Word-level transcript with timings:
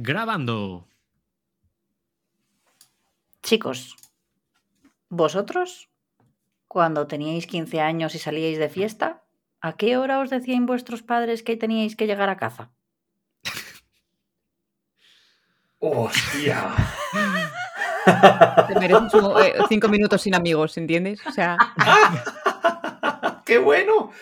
Grabando. 0.00 0.86
Chicos, 3.42 3.96
vosotros, 5.08 5.88
cuando 6.68 7.08
teníais 7.08 7.46
15 7.48 7.80
años 7.80 8.14
y 8.14 8.18
salíais 8.20 8.58
de 8.58 8.68
fiesta, 8.68 9.24
¿a 9.60 9.72
qué 9.76 9.96
hora 9.96 10.20
os 10.20 10.30
decían 10.30 10.66
vuestros 10.66 11.02
padres 11.02 11.42
que 11.42 11.56
teníais 11.56 11.96
que 11.96 12.06
llegar 12.06 12.28
a 12.30 12.36
casa? 12.36 12.70
¡Hostia! 15.80 16.74
Te 18.68 18.74
mereces 18.78 19.14
un- 19.14 19.34
eh, 19.42 19.54
cinco 19.68 19.88
minutos 19.88 20.22
sin 20.22 20.34
amigos, 20.36 20.76
¿entiendes? 20.76 21.20
O 21.26 21.30
sea, 21.32 21.56
¡Qué 23.44 23.58
bueno! 23.58 24.12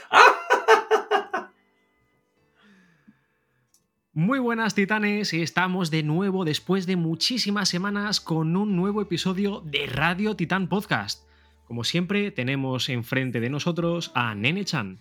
Muy 4.17 4.39
buenas 4.39 4.75
titanes, 4.75 5.35
estamos 5.35 5.91
de 5.91 6.03
nuevo 6.03 6.47
después 6.47 6.87
de 6.87 6.97
muchísimas 6.97 7.69
semanas 7.69 8.19
con 8.19 8.57
un 8.57 8.75
nuevo 8.75 9.03
episodio 9.03 9.61
de 9.61 9.85
Radio 9.85 10.35
Titán 10.35 10.69
Podcast. 10.69 11.25
Como 11.67 11.85
siempre, 11.85 12.31
tenemos 12.31 12.89
enfrente 12.89 13.41
de 13.41 13.51
nosotros 13.51 14.13
a 14.15 14.35
Nene 14.35 14.65
Chan. 14.65 15.01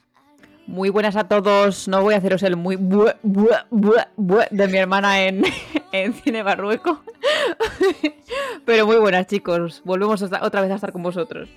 muy 0.68 0.90
buenas 0.90 1.16
a 1.16 1.30
todos. 1.30 1.88
No 1.88 2.02
voy 2.02 2.14
a 2.14 2.18
haceros 2.18 2.44
el 2.44 2.58
muy 2.58 2.76
bue 2.76 3.16
de 4.52 4.68
mi 4.68 4.78
hermana 4.78 5.24
en, 5.24 5.46
en 5.94 6.14
Cine 6.14 6.44
Barrueco. 6.44 7.02
Pero 8.66 8.86
muy 8.86 8.98
buenas, 8.98 9.28
chicos. 9.28 9.82
Volvemos 9.86 10.22
otra 10.24 10.60
vez 10.60 10.72
a 10.72 10.76
estar 10.76 10.92
con 10.92 11.04
vosotros. 11.04 11.48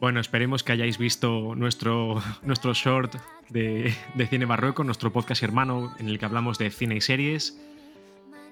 Bueno, 0.00 0.20
esperemos 0.20 0.62
que 0.62 0.70
hayáis 0.70 0.96
visto 0.96 1.56
nuestro, 1.56 2.22
nuestro 2.42 2.72
short 2.72 3.16
de, 3.48 3.92
de 4.14 4.26
Cine 4.28 4.44
Barroco, 4.44 4.84
nuestro 4.84 5.12
podcast 5.12 5.42
hermano 5.42 5.92
en 5.98 6.08
el 6.08 6.20
que 6.20 6.24
hablamos 6.24 6.56
de 6.56 6.70
cine 6.70 6.94
y 6.94 7.00
series, 7.00 7.58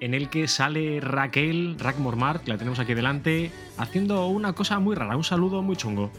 en 0.00 0.14
el 0.14 0.28
que 0.28 0.48
sale 0.48 1.00
Raquel, 1.00 1.76
Rack 1.78 1.98
Mormar, 1.98 2.40
que 2.40 2.50
la 2.50 2.58
tenemos 2.58 2.80
aquí 2.80 2.94
delante, 2.94 3.52
haciendo 3.78 4.26
una 4.26 4.54
cosa 4.54 4.80
muy 4.80 4.96
rara, 4.96 5.16
un 5.16 5.22
saludo 5.22 5.62
muy 5.62 5.76
chungo. 5.76 6.10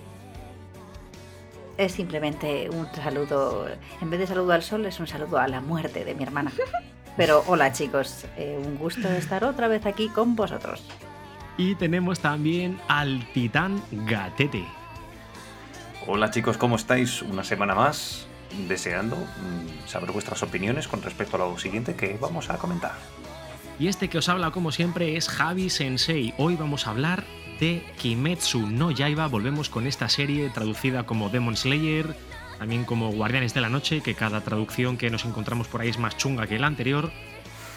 Es 1.78 1.92
simplemente 1.92 2.70
un 2.70 2.88
saludo, 2.96 3.68
en 4.02 4.10
vez 4.10 4.22
de 4.22 4.28
saludo 4.28 4.54
al 4.54 4.64
sol, 4.64 4.86
es 4.86 4.98
un 5.02 5.08
saludo 5.08 5.40
a 5.40 5.48
la 5.50 5.60
muerte 5.60 6.06
de 6.06 6.16
mi 6.16 6.24
hermana. 6.24 6.54
Pero 7.18 7.44
hola 7.48 7.74
chicos, 7.74 8.26
eh, 8.38 8.58
un 8.64 8.78
gusto 8.78 9.10
estar 9.10 9.44
otra 9.44 9.68
vez 9.68 9.86
aquí 9.86 10.08
con 10.08 10.38
vosotros. 10.38 10.84
Y 11.58 11.76
tenemos 11.76 12.22
también 12.22 12.80
al 12.88 13.28
titán 13.34 13.82
Gatete. 13.92 14.64
Hola 16.10 16.32
chicos, 16.32 16.58
¿cómo 16.58 16.78
estáis? 16.78 17.22
Una 17.22 17.44
semana 17.44 17.76
más, 17.76 18.28
deseando 18.70 19.18
mm, 19.18 19.90
saber 19.90 20.14
vuestras 20.14 20.42
opiniones 20.42 20.88
con 20.88 21.02
respecto 21.02 21.36
a 21.36 21.40
lo 21.40 21.60
siguiente 21.60 21.96
que 21.96 22.18
vamos 22.18 22.50
a 22.50 22.58
comentar. 22.58 22.94
Y 23.78 23.90
este 23.90 24.08
que 24.08 24.18
os 24.18 24.30
habla 24.30 24.52
como 24.52 24.72
siempre 24.72 25.18
es 25.18 25.28
Javi 25.28 25.70
Sensei. 25.70 26.34
Hoy 26.38 26.56
vamos 26.56 26.88
a 26.88 26.92
hablar 26.92 27.26
de 27.60 27.84
Kimetsu 27.98 28.68
no 28.68 28.90
Yaiba. 28.92 29.28
Volvemos 29.28 29.68
con 29.70 29.86
esta 29.86 30.08
serie 30.08 30.50
traducida 30.50 31.06
como 31.06 31.28
Demon 31.28 31.58
Slayer, 31.58 32.16
también 32.58 32.86
como 32.86 33.12
Guardianes 33.12 33.54
de 33.54 33.60
la 33.60 33.70
Noche, 33.70 34.00
que 34.00 34.16
cada 34.16 34.40
traducción 34.40 34.96
que 34.96 35.10
nos 35.10 35.26
encontramos 35.26 35.68
por 35.68 35.82
ahí 35.82 35.90
es 35.90 36.00
más 36.00 36.16
chunga 36.16 36.48
que 36.48 36.58
la 36.58 36.68
anterior. 36.68 37.12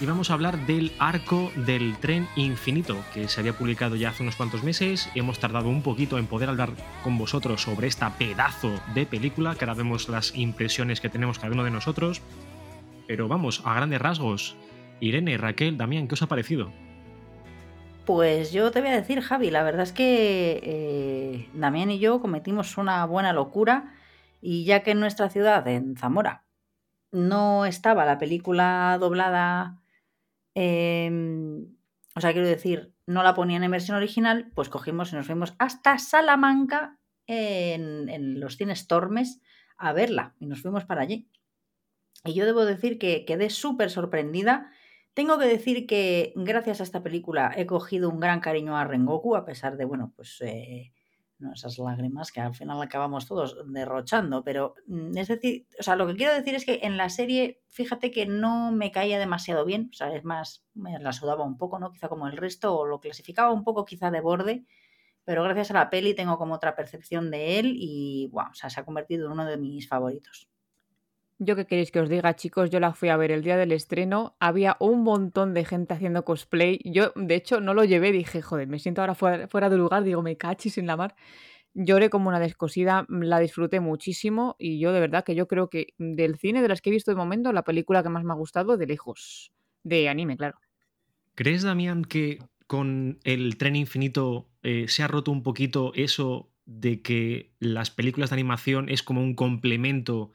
Y 0.00 0.06
vamos 0.06 0.30
a 0.30 0.34
hablar 0.34 0.56
del 0.66 0.92
arco 0.98 1.52
del 1.54 1.94
tren 1.98 2.26
infinito, 2.34 2.96
que 3.12 3.28
se 3.28 3.38
había 3.38 3.52
publicado 3.52 3.96
ya 3.96 4.08
hace 4.08 4.22
unos 4.22 4.34
cuantos 4.34 4.64
meses. 4.64 5.10
Hemos 5.14 5.38
tardado 5.38 5.68
un 5.68 5.82
poquito 5.82 6.16
en 6.16 6.26
poder 6.26 6.48
hablar 6.48 6.70
con 7.04 7.18
vosotros 7.18 7.60
sobre 7.60 7.86
esta 7.86 8.16
pedazo 8.16 8.72
de 8.94 9.04
película, 9.04 9.56
que 9.56 9.66
ahora 9.66 9.74
vemos 9.74 10.08
las 10.08 10.34
impresiones 10.34 11.02
que 11.02 11.10
tenemos 11.10 11.38
cada 11.38 11.52
uno 11.52 11.64
de 11.64 11.70
nosotros. 11.70 12.22
Pero 13.06 13.28
vamos, 13.28 13.60
a 13.66 13.74
grandes 13.74 14.00
rasgos. 14.00 14.56
Irene, 15.00 15.36
Raquel, 15.36 15.76
Damián, 15.76 16.08
¿qué 16.08 16.14
os 16.14 16.22
ha 16.22 16.28
parecido? 16.28 16.72
Pues 18.06 18.52
yo 18.52 18.70
te 18.70 18.80
voy 18.80 18.88
a 18.88 18.96
decir, 18.96 19.20
Javi, 19.20 19.50
la 19.50 19.62
verdad 19.62 19.82
es 19.82 19.92
que 19.92 20.60
eh, 20.62 21.48
Damián 21.52 21.90
y 21.90 21.98
yo 21.98 22.22
cometimos 22.22 22.78
una 22.78 23.04
buena 23.04 23.34
locura 23.34 23.92
y 24.40 24.64
ya 24.64 24.82
que 24.82 24.92
en 24.92 25.00
nuestra 25.00 25.28
ciudad, 25.28 25.68
en 25.68 25.94
Zamora, 25.96 26.44
no 27.12 27.66
estaba 27.66 28.06
la 28.06 28.18
película 28.18 28.96
doblada, 28.98 29.76
em, 30.54 31.66
o 32.14 32.20
sea, 32.20 32.32
quiero 32.32 32.48
decir, 32.48 32.94
no 33.06 33.22
la 33.22 33.34
ponían 33.34 33.64
en 33.64 33.70
versión 33.70 33.96
original, 33.96 34.50
pues 34.54 34.68
cogimos 34.68 35.12
y 35.12 35.16
nos 35.16 35.26
fuimos 35.26 35.54
hasta 35.58 35.98
Salamanca 35.98 36.98
en, 37.26 38.08
en 38.08 38.40
los 38.40 38.56
cines 38.56 38.86
Tormes 38.86 39.40
a 39.76 39.92
verla 39.92 40.34
y 40.38 40.46
nos 40.46 40.62
fuimos 40.62 40.84
para 40.84 41.02
allí. 41.02 41.30
Y 42.24 42.34
yo 42.34 42.44
debo 42.44 42.64
decir 42.64 42.98
que 42.98 43.24
quedé 43.24 43.50
súper 43.50 43.90
sorprendida. 43.90 44.70
Tengo 45.14 45.38
que 45.38 45.46
decir 45.46 45.86
que 45.86 46.32
gracias 46.36 46.80
a 46.80 46.84
esta 46.84 47.02
película 47.02 47.52
he 47.56 47.66
cogido 47.66 48.10
un 48.10 48.20
gran 48.20 48.40
cariño 48.40 48.76
a 48.76 48.84
Rengoku, 48.84 49.36
a 49.36 49.44
pesar 49.44 49.76
de, 49.76 49.84
bueno, 49.84 50.12
pues 50.14 50.40
eh, 50.42 50.92
no, 51.40 51.52
esas 51.52 51.78
lágrimas 51.78 52.32
que 52.32 52.40
al 52.40 52.54
final 52.54 52.80
acabamos 52.82 53.26
todos 53.26 53.56
derrochando. 53.66 54.44
Pero 54.44 54.74
mm, 54.86 55.16
es 55.16 55.28
decir, 55.28 55.66
o 55.78 55.82
sea, 55.82 55.96
lo 55.96 56.06
que 56.06 56.16
quiero 56.16 56.34
decir 56.34 56.54
es 56.54 56.64
que 56.64 56.80
en 56.82 56.96
la 56.96 57.08
serie, 57.08 57.62
fíjate 57.68 58.10
que 58.10 58.26
no 58.26 58.72
me 58.72 58.92
caía 58.92 59.18
demasiado 59.18 59.64
bien, 59.64 59.88
o 59.92 59.94
sea, 59.94 60.14
es 60.14 60.24
más, 60.24 60.66
me 60.74 60.98
la 60.98 61.12
sudaba 61.12 61.44
un 61.44 61.56
poco, 61.56 61.78
¿no? 61.78 61.92
Quizá 61.92 62.08
como 62.08 62.26
el 62.26 62.36
resto, 62.36 62.76
o 62.76 62.86
lo 62.86 63.00
clasificaba 63.00 63.52
un 63.52 63.64
poco 63.64 63.84
quizá 63.84 64.10
de 64.10 64.20
borde. 64.20 64.66
Pero 65.24 65.44
gracias 65.44 65.70
a 65.70 65.74
la 65.74 65.90
peli 65.90 66.14
tengo 66.14 66.38
como 66.38 66.54
otra 66.54 66.74
percepción 66.74 67.30
de 67.30 67.58
él 67.58 67.74
y, 67.78 68.28
wow, 68.32 68.46
o 68.50 68.54
sea, 68.54 68.70
se 68.70 68.80
ha 68.80 68.84
convertido 68.84 69.26
en 69.26 69.32
uno 69.32 69.44
de 69.46 69.56
mis 69.58 69.88
favoritos. 69.88 70.49
Yo 71.42 71.56
qué 71.56 71.64
queréis 71.64 71.90
que 71.90 72.00
os 72.00 72.10
diga, 72.10 72.36
chicos, 72.36 72.68
yo 72.68 72.80
la 72.80 72.92
fui 72.92 73.08
a 73.08 73.16
ver 73.16 73.30
el 73.30 73.42
día 73.42 73.56
del 73.56 73.72
estreno, 73.72 74.36
había 74.40 74.76
un 74.78 75.02
montón 75.02 75.54
de 75.54 75.64
gente 75.64 75.94
haciendo 75.94 76.22
cosplay, 76.22 76.80
yo 76.84 77.12
de 77.16 77.34
hecho 77.34 77.62
no 77.62 77.72
lo 77.72 77.82
llevé, 77.84 78.12
dije, 78.12 78.42
joder, 78.42 78.68
me 78.68 78.78
siento 78.78 79.00
ahora 79.00 79.14
fuera, 79.14 79.48
fuera 79.48 79.70
de 79.70 79.78
lugar, 79.78 80.04
digo, 80.04 80.20
me 80.20 80.36
cachis 80.36 80.76
en 80.76 80.86
la 80.86 80.98
mar. 80.98 81.16
Lloré 81.72 82.10
como 82.10 82.28
una 82.28 82.40
descosida, 82.40 83.06
la 83.08 83.38
disfruté 83.38 83.80
muchísimo 83.80 84.54
y 84.58 84.80
yo 84.80 84.92
de 84.92 85.00
verdad 85.00 85.24
que 85.24 85.34
yo 85.34 85.48
creo 85.48 85.70
que 85.70 85.94
del 85.96 86.36
cine 86.36 86.60
de 86.60 86.68
las 86.68 86.82
que 86.82 86.90
he 86.90 86.92
visto 86.92 87.10
de 87.10 87.16
momento, 87.16 87.54
la 87.54 87.64
película 87.64 88.02
que 88.02 88.10
más 88.10 88.22
me 88.22 88.32
ha 88.32 88.36
gustado 88.36 88.76
de 88.76 88.86
lejos, 88.86 89.50
de 89.82 90.10
anime, 90.10 90.36
claro. 90.36 90.58
¿Crees, 91.36 91.62
Damián, 91.62 92.04
que 92.04 92.38
con 92.66 93.18
el 93.24 93.56
tren 93.56 93.76
infinito 93.76 94.50
eh, 94.62 94.88
se 94.88 95.02
ha 95.02 95.08
roto 95.08 95.32
un 95.32 95.42
poquito 95.42 95.92
eso 95.94 96.50
de 96.66 97.00
que 97.00 97.54
las 97.60 97.90
películas 97.90 98.28
de 98.28 98.34
animación 98.34 98.90
es 98.90 99.02
como 99.02 99.22
un 99.22 99.34
complemento 99.34 100.32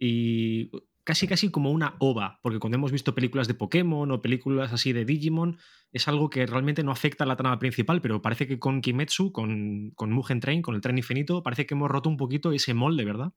y 0.00 0.70
casi 1.04 1.28
casi 1.28 1.50
como 1.52 1.70
una 1.70 1.96
ova? 2.00 2.40
Porque 2.42 2.58
cuando 2.58 2.76
hemos 2.78 2.92
visto 2.92 3.14
películas 3.14 3.48
de 3.48 3.54
Pokémon 3.54 4.10
o 4.10 4.22
películas 4.22 4.72
así 4.72 4.92
de 4.92 5.04
Digimon, 5.04 5.58
es 5.92 6.08
algo 6.08 6.30
que 6.30 6.46
realmente 6.46 6.82
no 6.84 6.92
afecta 6.92 7.24
a 7.24 7.26
la 7.28 7.36
trama 7.36 7.58
principal, 7.60 8.00
pero 8.02 8.22
parece 8.22 8.48
que 8.48 8.58
con 8.58 8.80
Kimetsu, 8.80 9.32
con, 9.32 9.92
con 9.96 10.10
Mugen 10.12 10.40
Train, 10.40 10.62
con 10.62 10.74
el 10.74 10.80
tren 10.80 10.98
infinito, 10.98 11.42
parece 11.44 11.66
que 11.66 11.74
hemos 11.74 11.90
roto 11.90 12.08
un 12.08 12.16
poquito 12.16 12.52
ese 12.52 12.74
molde, 12.74 13.04
¿verdad? 13.04 13.32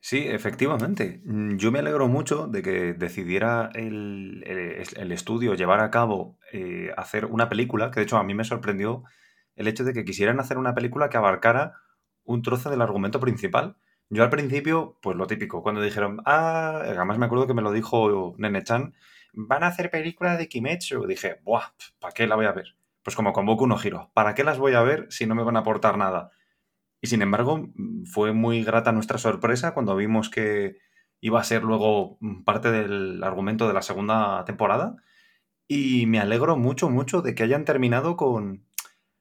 Sí, 0.00 0.18
efectivamente. 0.28 1.20
Mm, 1.24 1.56
Yo 1.56 1.72
me 1.72 1.80
alegro 1.80 2.06
mucho 2.08 2.46
de 2.46 2.62
que 2.62 2.92
decidiera 2.94 3.70
el, 3.74 4.42
el- 4.46 5.12
estudio 5.12 5.54
llevar 5.54 5.80
a 5.80 5.90
cabo 5.90 6.38
eh, 6.52 6.92
hacer 6.96 7.24
una 7.26 7.48
película, 7.48 7.90
que 7.90 8.00
de 8.00 8.04
hecho 8.04 8.16
a 8.18 8.22
mí 8.24 8.34
me 8.34 8.44
sorprendió 8.44 9.02
el 9.56 9.66
hecho 9.68 9.84
de 9.84 9.92
que 9.94 10.04
quisieran 10.04 10.38
hacer 10.38 10.58
una 10.58 10.74
película 10.74 11.08
que 11.08 11.16
abarcara 11.16 11.74
un 12.24 12.42
trozo 12.42 12.70
del 12.70 12.82
argumento 12.82 13.18
principal. 13.20 13.76
Yo 14.08 14.22
al 14.22 14.30
principio, 14.30 14.98
pues 15.02 15.16
lo 15.16 15.26
típico, 15.26 15.62
cuando 15.62 15.82
dijeron, 15.82 16.22
ah, 16.26 16.80
además 16.84 17.18
me 17.18 17.26
acuerdo 17.26 17.46
que 17.46 17.54
me 17.54 17.62
lo 17.62 17.72
dijo 17.72 18.34
Nene 18.38 18.62
Chan, 18.62 18.94
van 19.32 19.64
a 19.64 19.68
hacer 19.68 19.90
película 19.90 20.36
de 20.36 20.48
Kimetsu. 20.48 21.06
Dije, 21.06 21.40
buah, 21.44 21.72
¿para 22.00 22.12
qué 22.14 22.26
la 22.26 22.36
voy 22.36 22.46
a 22.46 22.52
ver? 22.52 22.76
Pues 23.02 23.16
como 23.16 23.32
con 23.32 23.46
Boku 23.46 23.66
no 23.66 23.80
Hero, 23.80 24.10
¿para 24.14 24.34
qué 24.34 24.44
las 24.44 24.58
voy 24.58 24.74
a 24.74 24.82
ver 24.82 25.06
si 25.10 25.26
no 25.26 25.34
me 25.34 25.44
van 25.44 25.56
a 25.56 25.60
aportar 25.60 25.98
nada? 25.98 26.30
Y 27.00 27.08
sin 27.08 27.22
embargo, 27.22 27.58
mm, 27.58 28.04
fue 28.06 28.32
muy 28.32 28.64
grata 28.64 28.92
nuestra 28.92 29.18
sorpresa 29.18 29.74
cuando 29.74 29.96
vimos 29.96 30.30
que 30.30 30.78
iba 31.20 31.40
a 31.40 31.44
ser 31.44 31.62
luego 31.62 32.18
mm, 32.20 32.44
parte 32.44 32.70
del 32.72 33.22
argumento 33.22 33.68
de 33.68 33.74
la 33.74 33.82
segunda 33.82 34.44
temporada. 34.44 34.96
Y 35.68 36.06
me 36.06 36.20
alegro 36.20 36.56
mucho, 36.56 36.90
mucho 36.90 37.22
de 37.22 37.34
que 37.34 37.42
hayan 37.42 37.64
terminado 37.64 38.16
con... 38.16 38.64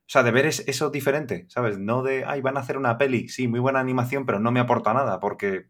O 0.08 0.10
sea, 0.10 0.24
de 0.24 0.32
ver 0.32 0.46
es- 0.46 0.64
eso 0.68 0.90
diferente, 0.92 1.46
¿sabes? 1.50 1.80
No 1.80 2.04
de, 2.04 2.26
ay, 2.26 2.42
van 2.42 2.58
a 2.58 2.60
hacer 2.62 2.78
una 2.78 2.98
peli, 2.98 3.28
sí, 3.28 3.48
muy 3.48 3.60
buena 3.60 3.80
animación, 3.80 4.26
pero 4.26 4.40
no 4.40 4.52
me 4.52 4.60
aporta 4.60 4.94
nada, 4.94 5.20
porque 5.20 5.68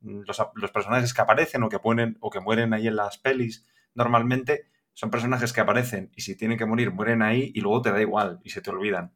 mm, 0.00 0.22
los, 0.26 0.42
los 0.54 0.70
personajes 0.72 1.12
que 1.14 1.22
aparecen 1.22 1.62
o 1.62 1.68
que, 1.68 1.78
ponen, 1.78 2.16
o 2.20 2.30
que 2.30 2.40
mueren 2.40 2.72
ahí 2.74 2.86
en 2.88 2.96
las 2.96 3.18
pelis 3.18 3.66
normalmente 3.94 4.68
son 4.94 5.10
personajes 5.10 5.52
que 5.52 5.60
aparecen 5.60 6.10
y 6.16 6.22
si 6.22 6.36
tienen 6.36 6.58
que 6.58 6.66
morir, 6.66 6.90
mueren 6.92 7.22
ahí 7.22 7.52
y 7.54 7.60
luego 7.60 7.82
te 7.82 7.92
da 7.92 8.00
igual 8.00 8.40
y 8.44 8.50
se 8.50 8.62
te 8.62 8.70
olvidan. 8.70 9.12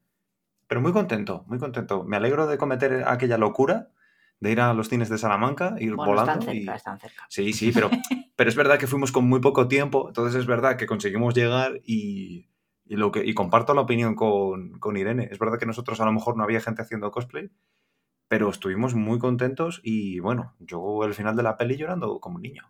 Pero 0.69 0.81
muy 0.83 0.93
contento, 0.93 1.45
muy 1.49 1.59
contento. 1.59 2.05
Me 2.05 2.17
alegro 2.19 2.47
de 2.47 2.59
cometer 2.59 3.05
aquella 3.07 3.39
locura 3.39 3.89
de 4.41 4.53
ir 4.53 4.61
a 4.61 4.75
los 4.75 4.89
cines 4.91 5.09
de 5.09 5.19
Salamanca, 5.19 5.77
ir 5.81 5.95
Bueno, 5.95 6.13
volando. 6.13 6.33
están 6.41 6.55
y- 6.57 6.59
cerca, 6.61 6.77
están 6.77 7.01
cerca. 7.01 7.27
Sí, 7.31 7.53
sí, 7.55 7.73
pero, 7.73 7.91
pero 8.37 8.51
es 8.51 8.57
verdad 8.57 8.79
que 8.79 8.87
fuimos 8.87 9.13
con 9.13 9.27
muy 9.27 9.41
poco 9.41 9.69
tiempo, 9.69 10.09
entonces 10.09 10.39
es 10.41 10.47
verdad 10.47 10.77
que 10.77 10.87
conseguimos 10.87 11.35
llegar 11.35 11.81
y, 11.85 12.50
y 12.91 12.97
lo 12.97 13.13
que, 13.13 13.25
y 13.25 13.35
comparto 13.35 13.73
la 13.73 13.83
opinión 13.83 14.17
con, 14.17 14.81
con 14.81 14.97
Irene. 14.97 15.29
Es 15.31 15.39
verdad 15.39 15.61
que 15.61 15.65
nosotros 15.65 16.01
a 16.01 16.05
lo 16.05 16.13
mejor 16.13 16.37
no 16.37 16.43
había 16.43 16.61
gente 16.61 16.83
haciendo 16.83 17.13
cosplay, 17.13 17.49
pero 18.27 18.51
estuvimos 18.51 18.97
muy 18.97 19.21
contentos 19.21 19.81
y 19.85 20.19
bueno, 20.19 20.57
yo 20.59 21.05
el 21.05 21.15
final 21.15 21.37
de 21.37 21.45
la 21.45 21.57
peli 21.57 21.77
llorando 21.77 22.19
como 22.19 22.37
un 22.37 22.43
niño. 22.43 22.65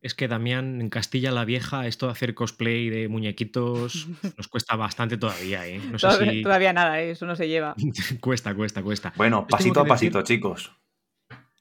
Es 0.00 0.14
que 0.14 0.28
Damián, 0.28 0.80
en 0.80 0.88
Castilla 0.88 1.30
la 1.30 1.44
Vieja, 1.44 1.86
esto 1.86 2.06
de 2.06 2.12
hacer 2.12 2.34
cosplay 2.34 2.88
de 2.88 3.08
muñequitos 3.08 4.08
nos 4.38 4.48
cuesta 4.48 4.76
bastante 4.76 5.18
todavía, 5.18 5.66
¿eh? 5.66 5.78
No 5.78 5.98
sé 5.98 6.06
todavía, 6.06 6.32
si... 6.32 6.42
todavía 6.42 6.72
nada, 6.72 7.02
¿eh? 7.02 7.10
eso 7.10 7.26
no 7.26 7.36
se 7.36 7.46
lleva. 7.46 7.74
cuesta, 8.20 8.54
cuesta, 8.54 8.82
cuesta. 8.82 9.12
Bueno, 9.14 9.46
pasito 9.46 9.80
a 9.80 9.84
pasito, 9.84 10.22
chicos. 10.22 10.72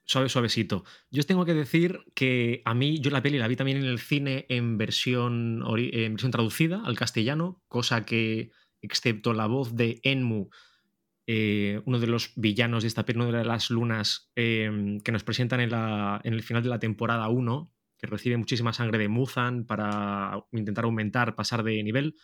Suave, 0.05 0.29
suavecito. 0.29 0.83
Yo 1.09 1.21
os 1.21 1.25
tengo 1.25 1.45
que 1.45 1.55
decir 1.55 2.01
que 2.13 2.61
a 2.65 2.75
mí, 2.75 2.99
yo 2.99 3.09
la 3.09 3.23
peli 3.23 3.39
la 3.39 3.47
vi 3.47 3.55
también 3.55 3.79
en 3.79 3.85
el 3.85 3.99
cine 3.99 4.45
en 4.49 4.77
versión, 4.77 5.63
en 5.77 6.13
versión 6.13 6.31
traducida 6.31 6.81
al 6.85 6.95
castellano, 6.95 7.63
cosa 7.67 8.05
que, 8.05 8.51
excepto 8.81 9.33
la 9.33 9.47
voz 9.47 9.75
de 9.75 9.99
Enmu, 10.03 10.49
eh, 11.25 11.81
uno 11.85 11.99
de 11.99 12.05
los 12.05 12.33
villanos 12.35 12.83
de 12.83 12.87
esta 12.87 13.03
peli, 13.03 13.25
de 13.31 13.43
las 13.43 13.71
lunas 13.71 14.31
eh, 14.35 14.99
que 15.03 15.11
nos 15.11 15.23
presentan 15.23 15.59
en, 15.59 15.71
la, 15.71 16.21
en 16.23 16.35
el 16.35 16.43
final 16.43 16.61
de 16.61 16.69
la 16.69 16.79
temporada 16.79 17.27
1, 17.29 17.71
que 17.97 18.05
recibe 18.05 18.37
muchísima 18.37 18.73
sangre 18.73 18.99
de 18.99 19.07
Muzan 19.07 19.65
para 19.65 20.45
intentar 20.51 20.85
aumentar, 20.85 21.35
pasar 21.35 21.63
de 21.63 21.81
nivel. 21.81 22.15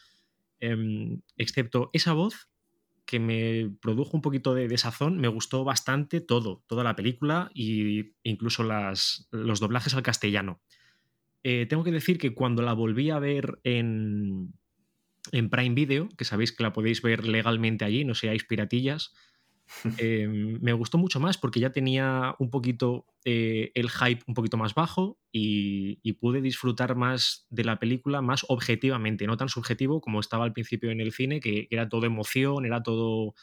Em, 0.60 1.22
excepto 1.38 1.90
esa 1.94 2.14
voz 2.14 2.51
que 3.12 3.20
me 3.20 3.70
produjo 3.82 4.16
un 4.16 4.22
poquito 4.22 4.54
de 4.54 4.70
desazón, 4.70 5.18
me 5.18 5.28
gustó 5.28 5.66
bastante 5.66 6.22
todo, 6.22 6.64
toda 6.66 6.86
la 6.86 6.96
película 6.96 7.52
e 7.54 8.14
incluso 8.24 8.64
las, 8.64 9.28
los 9.32 9.60
doblajes 9.60 9.94
al 9.96 10.02
castellano. 10.02 10.62
Eh, 11.44 11.66
tengo 11.66 11.84
que 11.84 11.92
decir 11.92 12.18
que 12.18 12.34
cuando 12.34 12.62
la 12.62 12.72
volví 12.72 13.10
a 13.10 13.20
ver 13.20 13.60
en, 13.66 14.54
en 15.34 15.50
Prime 15.50 15.76
Video, 15.76 16.08
que 16.18 16.24
sabéis 16.24 16.54
que 16.54 16.64
la 16.64 16.72
podéis 16.72 17.02
ver 17.02 17.28
legalmente 17.28 17.84
allí, 17.84 18.06
no 18.06 18.16
seáis 18.16 18.46
piratillas, 18.46 19.14
Em, 19.98 20.60
me 20.62 20.74
gustó 20.74 20.98
mucho 20.98 21.20
más 21.20 21.38
porque 21.38 21.60
ya 21.60 21.72
tenía 21.72 22.36
un 22.40 22.50
poquito 22.50 23.06
eh, 23.26 23.72
el 23.74 23.90
hype 23.90 24.24
un 24.28 24.34
poquito 24.34 24.58
más 24.58 24.74
bajo 24.74 25.18
y, 25.32 26.00
pude 26.20 26.42
disfrutar 26.42 26.96
más 26.96 27.48
de 27.50 27.64
la 27.64 27.80
película 27.80 28.22
más 28.22 28.46
objetivamente, 28.48 29.26
no 29.26 29.38
tan 29.38 29.50
subjetivo 29.50 30.02
como 30.02 30.20
estaba 30.20 30.44
al 30.44 30.54
principio 30.54 30.92
en 30.92 31.02
el 31.02 31.12
cine, 31.12 31.40
que 31.40 31.68
era 31.72 31.90
todo 31.90 32.06
emoción, 32.06 32.66
era 32.66 32.84
todo... 32.84 33.34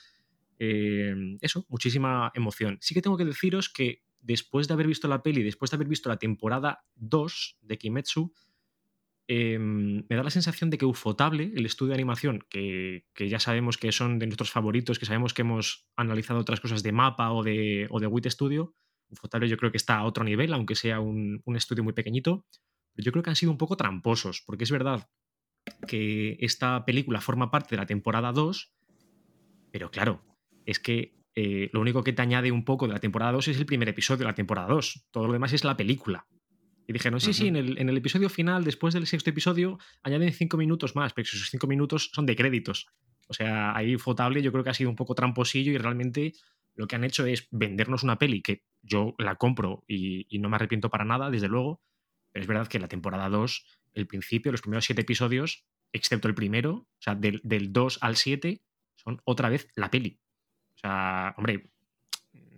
Em, 0.60 1.38
eso, 1.40 1.64
muchísima 1.68 2.30
emoción. 2.34 2.78
Sí 2.80 2.94
que 2.94 3.02
tengo 3.02 3.16
que 3.16 3.24
deciros 3.24 3.68
que 3.68 4.02
después 4.20 4.68
de 4.68 4.74
haber 4.74 4.86
visto 4.86 5.08
la 5.08 5.22
peli, 5.22 5.42
después 5.42 5.70
de 5.70 5.76
haber 5.76 5.88
visto 5.88 6.08
la 6.08 6.18
temporada 6.18 6.84
2 6.96 7.58
de 7.62 7.78
Kimetsu, 7.78 8.32
Em, 9.30 10.06
me 10.08 10.16
da 10.16 10.22
la 10.22 10.30
sensación 10.30 10.70
de 10.70 10.78
que 10.78 10.86
Ufotable, 10.86 11.52
el 11.54 11.66
estudio 11.66 11.90
de 11.90 11.96
animación, 11.96 12.46
que, 12.48 13.04
ya 13.14 13.38
sabemos 13.38 13.76
que 13.76 13.92
son 13.92 14.18
de 14.18 14.26
nuestros 14.26 14.50
favoritos, 14.50 14.98
que 14.98 15.04
sabemos 15.04 15.34
que 15.34 15.42
hemos 15.42 15.86
analizado 15.96 16.40
otras 16.40 16.60
cosas 16.60 16.82
de 16.82 16.92
Mapa 16.92 17.30
o 17.32 17.42
de, 17.42 17.86
o 17.90 18.00
de 18.00 18.06
WIT 18.06 18.28
Studio, 18.30 18.74
Ufotable 19.10 19.48
yo 19.48 19.58
creo 19.58 19.70
que 19.70 19.76
está 19.76 19.98
a 19.98 20.04
otro 20.04 20.24
nivel, 20.24 20.54
aunque 20.54 20.74
sea 20.74 21.00
un, 21.00 21.42
estudio 21.54 21.84
muy 21.84 21.92
pequeñito, 21.92 22.46
pero 22.94 23.04
yo 23.04 23.12
creo 23.12 23.22
que 23.22 23.28
han 23.28 23.36
sido 23.36 23.52
un 23.52 23.58
poco 23.58 23.76
tramposos, 23.76 24.42
porque 24.46 24.64
es 24.64 24.70
verdad 24.70 25.10
que 25.86 26.38
esta 26.40 26.86
película 26.86 27.20
forma 27.20 27.50
parte 27.50 27.76
de 27.76 27.82
la 27.82 27.86
temporada 27.86 28.32
2, 28.32 28.72
pero 29.70 29.90
claro, 29.90 30.24
es 30.64 30.78
que 30.78 31.18
eh, 31.34 31.68
lo 31.74 31.82
único 31.82 32.02
que 32.02 32.14
te 32.14 32.22
añade 32.22 32.50
un 32.50 32.64
poco 32.64 32.86
de 32.86 32.94
la 32.94 33.00
temporada 33.00 33.32
2 33.32 33.48
es 33.48 33.58
el 33.58 33.66
primer 33.66 33.90
episodio 33.90 34.20
de 34.20 34.24
la 34.24 34.34
temporada 34.34 34.68
2, 34.68 35.08
todo 35.10 35.26
lo 35.26 35.34
demás 35.34 35.52
es 35.52 35.64
la 35.64 35.76
película. 35.76 36.26
Y 36.88 36.94
dijeron, 36.94 37.20
sí, 37.20 37.34
sí, 37.34 37.48
en 37.48 37.56
el, 37.56 37.96
episodio 37.98 38.30
final, 38.30 38.64
después 38.64 38.94
del 38.94 39.06
sexto 39.06 39.28
episodio, 39.28 39.78
añaden 40.02 40.32
cinco 40.32 40.56
minutos 40.56 40.96
más, 40.96 41.12
pero 41.12 41.28
esos 41.28 41.50
cinco 41.50 41.66
minutos 41.66 42.10
son 42.14 42.24
de 42.24 42.34
créditos. 42.34 42.86
O 43.28 43.34
sea, 43.34 43.76
ahí 43.76 43.98
Fotable 43.98 44.40
yo 44.40 44.50
creo 44.52 44.64
que 44.64 44.70
ha 44.70 44.74
sido 44.74 44.88
un 44.88 44.96
poco 44.96 45.14
tramposillo 45.14 45.70
y 45.70 45.76
realmente 45.76 46.32
lo 46.74 46.86
que 46.86 46.96
han 46.96 47.04
hecho 47.04 47.26
es 47.26 47.46
vendernos 47.50 48.04
una 48.04 48.16
peli 48.16 48.40
que 48.40 48.64
yo 48.80 49.14
la 49.18 49.34
compro 49.34 49.84
y, 49.86 50.26
no 50.38 50.48
me 50.48 50.56
arrepiento 50.56 50.88
para 50.88 51.04
nada, 51.04 51.30
desde 51.30 51.48
luego. 51.48 51.82
Pero 52.32 52.42
es 52.42 52.48
verdad 52.48 52.68
que 52.68 52.78
la 52.78 52.88
temporada 52.88 53.28
2, 53.28 53.66
el 53.92 54.06
principio, 54.06 54.50
los 54.50 54.62
primeros 54.62 54.86
siete 54.86 55.02
episodios, 55.02 55.66
excepto 55.92 56.26
el 56.26 56.34
primero, 56.34 56.72
o 56.72 57.00
sea, 57.00 57.14
del, 57.14 57.42
del 57.44 57.70
2 57.70 57.98
al 58.00 58.16
7, 58.16 58.62
son 58.94 59.20
otra 59.24 59.50
vez 59.50 59.68
la 59.76 59.90
peli. 59.90 60.20
O 60.76 60.78
sea, 60.78 61.34
hombre, 61.36 61.70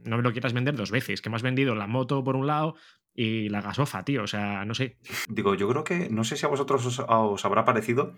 no 0.05 0.17
me 0.17 0.23
lo 0.23 0.32
quieras 0.32 0.53
vender 0.53 0.77
dos 0.77 0.91
veces, 0.91 1.21
que 1.21 1.31
me 1.31 1.37
has 1.37 1.43
vendido 1.43 1.75
la 1.75 1.87
moto 1.87 2.23
por 2.25 2.37
un 2.37 2.47
lado, 2.47 2.77
y 3.20 3.50
la 3.50 3.61
gasofa, 3.61 4.02
tío. 4.02 4.22
O 4.22 4.26
sea, 4.26 4.64
no 4.64 4.75
sé. 4.75 4.96
Digo, 5.28 5.55
yo 5.55 5.69
creo 5.69 5.84
que, 5.84 6.08
no 6.08 6.25
sé 6.25 6.37
si 6.37 6.46
a 6.46 6.49
vosotros 6.49 6.87
os, 7.06 7.44
habrá 7.44 7.67
parecido. 7.67 8.14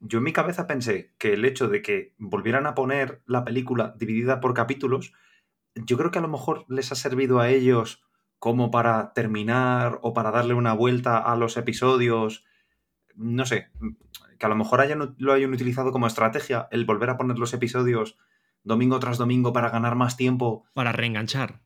Yo 0.00 0.18
en 0.18 0.24
mi 0.24 0.32
cabeza 0.32 0.66
pensé 0.66 1.14
que 1.18 1.34
el 1.34 1.44
hecho 1.44 1.68
de 1.68 1.80
que 1.80 2.14
volvieran 2.18 2.66
a 2.66 2.74
poner 2.74 3.22
la 3.24 3.44
película 3.44 3.94
dividida 3.96 4.40
por 4.40 4.52
capítulos, 4.52 5.12
yo 5.76 5.96
creo 5.96 6.10
que 6.10 6.18
a 6.18 6.22
lo 6.22 6.28
mejor 6.28 6.64
les 6.68 6.90
ha 6.90 6.96
servido 6.96 7.38
a 7.38 7.50
ellos 7.50 8.02
como 8.40 8.72
para 8.72 9.12
terminar 9.12 10.00
o 10.02 10.12
para 10.12 10.32
darle 10.32 10.54
una 10.54 10.72
vuelta 10.72 11.18
a 11.18 11.36
los 11.36 11.56
episodios. 11.56 12.44
No 13.14 13.46
sé, 13.46 13.68
que 14.40 14.46
a 14.46 14.48
lo 14.48 14.56
mejor 14.56 14.80
hayan, 14.80 15.14
lo 15.18 15.32
hayan 15.32 15.52
utilizado 15.52 15.92
como 15.92 16.08
estrategia 16.08 16.66
el 16.72 16.84
volver 16.84 17.10
a 17.10 17.16
poner 17.16 17.38
los 17.38 17.54
episodios 17.54 18.18
domingo 18.64 18.98
tras 18.98 19.18
domingo 19.18 19.52
para 19.52 19.70
ganar 19.70 19.94
más 19.94 20.16
tiempo. 20.16 20.64
Para 20.74 20.90
reenganchar 20.90 21.60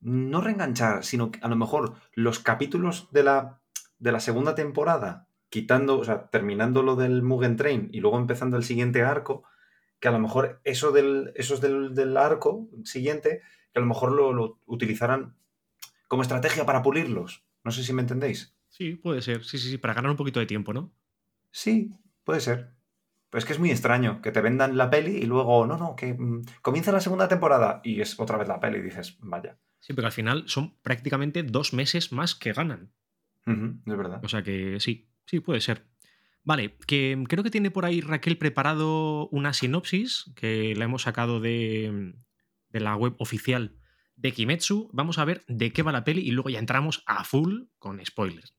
no 0.00 0.40
reenganchar, 0.40 1.04
sino 1.04 1.30
que 1.30 1.40
a 1.42 1.48
lo 1.48 1.56
mejor 1.56 1.94
los 2.14 2.38
capítulos 2.38 3.08
de 3.10 3.22
la, 3.22 3.60
de 3.98 4.12
la 4.12 4.20
segunda 4.20 4.54
temporada, 4.54 5.26
quitando, 5.50 5.98
o 5.98 6.04
sea, 6.04 6.28
terminando 6.30 6.82
lo 6.82 6.96
del 6.96 7.22
Mugen 7.22 7.56
Train 7.56 7.88
y 7.92 8.00
luego 8.00 8.18
empezando 8.18 8.56
el 8.56 8.64
siguiente 8.64 9.02
arco, 9.02 9.44
que 10.00 10.08
a 10.08 10.12
lo 10.12 10.18
mejor 10.18 10.60
eso 10.64 10.92
del, 10.92 11.32
esos 11.34 11.60
del, 11.60 11.94
del 11.94 12.16
arco 12.16 12.68
siguiente, 12.84 13.42
que 13.72 13.78
a 13.78 13.80
lo 13.80 13.86
mejor 13.86 14.12
lo, 14.12 14.32
lo 14.32 14.60
utilizaran 14.66 15.34
como 16.06 16.22
estrategia 16.22 16.64
para 16.64 16.82
pulirlos. 16.82 17.44
No 17.64 17.70
sé 17.70 17.82
si 17.82 17.92
me 17.92 18.02
entendéis. 18.02 18.54
Sí, 18.68 18.94
puede 18.94 19.22
ser. 19.22 19.44
Sí, 19.44 19.58
sí, 19.58 19.70
sí, 19.70 19.78
para 19.78 19.94
ganar 19.94 20.10
un 20.10 20.16
poquito 20.16 20.40
de 20.40 20.46
tiempo, 20.46 20.72
¿no? 20.72 20.92
Sí, 21.50 21.90
puede 22.24 22.40
ser. 22.40 22.77
Pues 23.30 23.44
es 23.44 23.46
que 23.46 23.52
es 23.52 23.58
muy 23.58 23.70
extraño 23.70 24.22
que 24.22 24.32
te 24.32 24.40
vendan 24.40 24.76
la 24.76 24.90
peli 24.90 25.16
y 25.16 25.26
luego, 25.26 25.66
no, 25.66 25.76
no, 25.76 25.96
que 25.96 26.14
mm, 26.14 26.44
comienza 26.62 26.92
la 26.92 27.00
segunda 27.00 27.28
temporada 27.28 27.80
y 27.84 28.00
es 28.00 28.18
otra 28.18 28.38
vez 28.38 28.48
la 28.48 28.60
peli 28.60 28.78
y 28.78 28.82
dices, 28.82 29.18
vaya. 29.20 29.58
Sí, 29.80 29.92
pero 29.92 30.06
al 30.06 30.12
final 30.12 30.44
son 30.46 30.76
prácticamente 30.82 31.42
dos 31.42 31.72
meses 31.72 32.12
más 32.12 32.34
que 32.34 32.52
ganan. 32.52 32.92
es 33.46 33.96
verdad. 33.96 34.20
O 34.24 34.28
sea 34.28 34.42
que 34.42 34.80
sí, 34.80 35.10
sí, 35.26 35.40
puede 35.40 35.60
ser. 35.60 35.86
Vale, 36.42 36.76
que 36.86 37.22
creo 37.28 37.44
que 37.44 37.50
tiene 37.50 37.70
por 37.70 37.84
ahí 37.84 38.00
Raquel 38.00 38.38
preparado 38.38 39.28
una 39.28 39.52
sinopsis 39.52 40.32
que 40.34 40.74
la 40.74 40.86
hemos 40.86 41.02
sacado 41.02 41.40
de, 41.40 42.14
de 42.70 42.80
la 42.80 42.96
web 42.96 43.14
oficial 43.18 43.76
de 44.16 44.32
Kimetsu. 44.32 44.88
Vamos 44.92 45.18
a 45.18 45.24
ver 45.24 45.44
de 45.46 45.72
qué 45.72 45.82
va 45.82 45.92
la 45.92 46.04
peli 46.04 46.22
y 46.22 46.30
luego 46.30 46.48
ya 46.48 46.58
entramos 46.58 47.02
a 47.06 47.24
full 47.24 47.64
con 47.78 48.04
spoilers. 48.04 48.57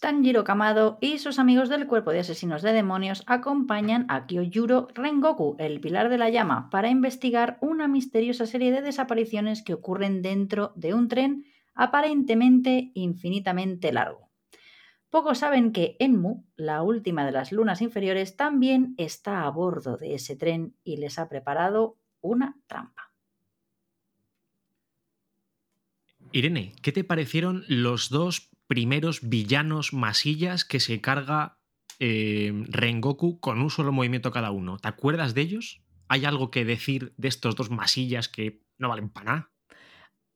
Tanjiro 0.00 0.44
Kamado 0.44 0.96
y 1.02 1.18
sus 1.18 1.38
amigos 1.38 1.68
del 1.68 1.86
cuerpo 1.86 2.10
de 2.10 2.20
asesinos 2.20 2.62
de 2.62 2.72
demonios 2.72 3.22
acompañan 3.26 4.06
a 4.08 4.26
Kyojuro 4.26 4.88
Rengoku, 4.94 5.56
el 5.58 5.78
pilar 5.80 6.08
de 6.08 6.16
la 6.16 6.30
llama, 6.30 6.70
para 6.70 6.88
investigar 6.88 7.58
una 7.60 7.86
misteriosa 7.86 8.46
serie 8.46 8.72
de 8.72 8.80
desapariciones 8.80 9.62
que 9.62 9.74
ocurren 9.74 10.22
dentro 10.22 10.72
de 10.74 10.94
un 10.94 11.08
tren 11.08 11.44
aparentemente 11.74 12.92
infinitamente 12.94 13.92
largo. 13.92 14.30
Pocos 15.10 15.38
saben 15.38 15.70
que 15.70 15.96
Enmu, 15.98 16.46
la 16.56 16.82
última 16.82 17.26
de 17.26 17.32
las 17.32 17.52
lunas 17.52 17.82
inferiores, 17.82 18.36
también 18.36 18.94
está 18.96 19.42
a 19.42 19.50
bordo 19.50 19.98
de 19.98 20.14
ese 20.14 20.34
tren 20.34 20.76
y 20.82 20.96
les 20.96 21.18
ha 21.18 21.28
preparado 21.28 21.98
una 22.22 22.56
trampa. 22.68 23.12
Irene, 26.32 26.72
¿qué 26.80 26.92
te 26.92 27.04
parecieron 27.04 27.64
los 27.68 28.08
dos 28.08 28.49
primeros 28.70 29.28
villanos 29.28 29.92
masillas 29.92 30.64
que 30.64 30.78
se 30.78 31.00
carga 31.00 31.58
eh, 31.98 32.52
Rengoku 32.68 33.40
con 33.40 33.60
un 33.60 33.68
solo 33.68 33.90
movimiento 33.90 34.30
cada 34.30 34.52
uno. 34.52 34.78
¿Te 34.78 34.86
acuerdas 34.86 35.34
de 35.34 35.40
ellos? 35.40 35.82
¿Hay 36.06 36.24
algo 36.24 36.52
que 36.52 36.64
decir 36.64 37.12
de 37.16 37.26
estos 37.26 37.56
dos 37.56 37.68
masillas 37.68 38.28
que 38.28 38.62
no 38.78 38.88
valen 38.88 39.08
para 39.08 39.24
nada? 39.24 39.52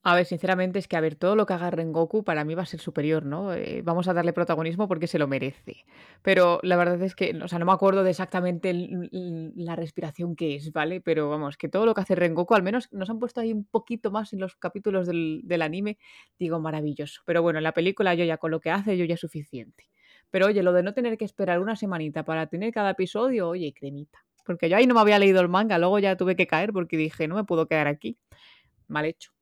A 0.06 0.14
ver, 0.14 0.26
sinceramente 0.26 0.78
es 0.78 0.86
que, 0.86 0.96
a 0.98 1.00
ver, 1.00 1.14
todo 1.14 1.34
lo 1.34 1.46
que 1.46 1.54
haga 1.54 1.70
Rengoku 1.70 2.24
para 2.24 2.44
mí 2.44 2.54
va 2.54 2.62
a 2.62 2.66
ser 2.66 2.78
superior, 2.78 3.24
¿no? 3.24 3.54
Eh, 3.54 3.80
vamos 3.82 4.06
a 4.06 4.12
darle 4.12 4.34
protagonismo 4.34 4.86
porque 4.86 5.06
se 5.06 5.18
lo 5.18 5.26
merece. 5.26 5.86
Pero 6.20 6.60
la 6.62 6.76
verdad 6.76 7.00
es 7.02 7.14
que, 7.14 7.34
o 7.42 7.48
sea, 7.48 7.58
no 7.58 7.64
me 7.64 7.72
acuerdo 7.72 8.04
de 8.04 8.10
exactamente 8.10 8.70
la 8.74 9.76
respiración 9.76 10.36
que 10.36 10.56
es, 10.56 10.72
¿vale? 10.72 11.00
Pero 11.00 11.30
vamos, 11.30 11.56
que 11.56 11.70
todo 11.70 11.86
lo 11.86 11.94
que 11.94 12.02
hace 12.02 12.14
Rengoku, 12.16 12.54
al 12.54 12.62
menos 12.62 12.92
nos 12.92 13.08
han 13.08 13.18
puesto 13.18 13.40
ahí 13.40 13.50
un 13.50 13.64
poquito 13.64 14.10
más 14.10 14.34
en 14.34 14.40
los 14.40 14.56
capítulos 14.56 15.06
del, 15.06 15.40
del 15.44 15.62
anime, 15.62 15.96
digo, 16.38 16.60
maravilloso. 16.60 17.22
Pero 17.24 17.40
bueno, 17.40 17.58
en 17.58 17.64
la 17.64 17.72
película 17.72 18.12
yo 18.14 18.26
ya 18.26 18.36
con 18.36 18.50
lo 18.50 18.60
que 18.60 18.70
hace, 18.70 18.98
yo 18.98 19.06
ya 19.06 19.14
es 19.14 19.20
suficiente. 19.20 19.88
Pero 20.30 20.46
oye, 20.46 20.62
lo 20.62 20.74
de 20.74 20.82
no 20.82 20.92
tener 20.92 21.16
que 21.16 21.24
esperar 21.24 21.60
una 21.60 21.76
semanita 21.76 22.26
para 22.26 22.46
tener 22.46 22.74
cada 22.74 22.90
episodio, 22.90 23.48
oye, 23.48 23.72
cremita. 23.72 24.18
Porque 24.44 24.68
yo 24.68 24.76
ahí 24.76 24.86
no 24.86 24.92
me 24.94 25.00
había 25.00 25.18
leído 25.18 25.40
el 25.40 25.48
manga, 25.48 25.78
luego 25.78 25.98
ya 25.98 26.14
tuve 26.18 26.36
que 26.36 26.46
caer 26.46 26.74
porque 26.74 26.98
dije, 26.98 27.26
no 27.26 27.36
me 27.36 27.44
puedo 27.44 27.66
quedar 27.66 27.86
aquí. 27.86 28.18
Mal 28.88 29.06
hecho. 29.06 29.33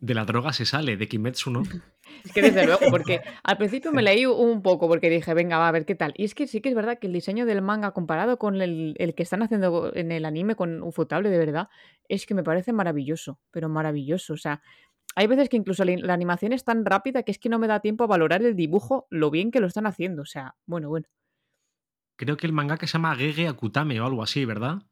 De 0.00 0.14
la 0.14 0.24
droga 0.24 0.52
se 0.52 0.64
sale, 0.64 0.96
de 0.96 1.08
Kimetsu 1.08 1.50
no. 1.50 1.62
Es 2.24 2.32
que 2.32 2.42
desde 2.42 2.66
luego, 2.66 2.80
porque 2.90 3.20
al 3.44 3.58
principio 3.58 3.92
me 3.92 4.02
leí 4.02 4.26
un 4.26 4.62
poco 4.62 4.88
porque 4.88 5.10
dije, 5.10 5.34
venga, 5.34 5.58
va 5.58 5.68
a 5.68 5.72
ver 5.72 5.84
qué 5.86 5.94
tal. 5.94 6.14
Y 6.16 6.24
es 6.24 6.34
que 6.34 6.46
sí 6.46 6.60
que 6.60 6.68
es 6.68 6.74
verdad 6.74 6.98
que 6.98 7.06
el 7.06 7.12
diseño 7.12 7.46
del 7.46 7.62
manga 7.62 7.92
comparado 7.92 8.38
con 8.38 8.60
el, 8.60 8.96
que 9.16 9.22
están 9.22 9.42
haciendo 9.42 9.94
en 9.94 10.10
el 10.10 10.24
anime 10.24 10.56
con 10.56 10.82
Ufotable, 10.82 11.30
de 11.30 11.38
verdad, 11.38 11.68
es 12.08 12.26
que 12.26 12.34
me 12.34 12.42
parece 12.42 12.72
maravilloso, 12.72 13.38
pero 13.50 13.68
maravilloso. 13.68 14.34
O 14.34 14.36
sea, 14.36 14.62
hay 15.14 15.26
veces 15.26 15.48
que 15.48 15.56
incluso 15.56 15.84
la, 15.84 16.12
animación 16.12 16.52
es 16.52 16.64
tan 16.64 16.84
rápida 16.84 17.22
que 17.22 17.30
es 17.30 17.38
que 17.38 17.48
no 17.48 17.58
me 17.58 17.68
da 17.68 17.80
tiempo 17.80 18.04
a 18.04 18.08
valorar 18.08 18.42
el 18.42 18.56
dibujo, 18.56 19.06
lo 19.10 19.30
bien 19.30 19.50
que 19.50 19.60
lo 19.60 19.66
están 19.66 19.86
haciendo. 19.86 20.22
O 20.22 20.26
sea, 20.26 20.56
bueno, 20.66 20.88
bueno. 20.88 21.06
Creo 22.16 22.36
que 22.36 22.46
el 22.46 22.52
manga 22.52 22.78
que 22.78 22.88
se 22.88 22.94
llama 22.94 23.14
Gege 23.14 23.46
Akutame 23.46 24.00
o 24.00 24.06
algo 24.06 24.22
así, 24.22 24.44
¿verdad? 24.44 24.82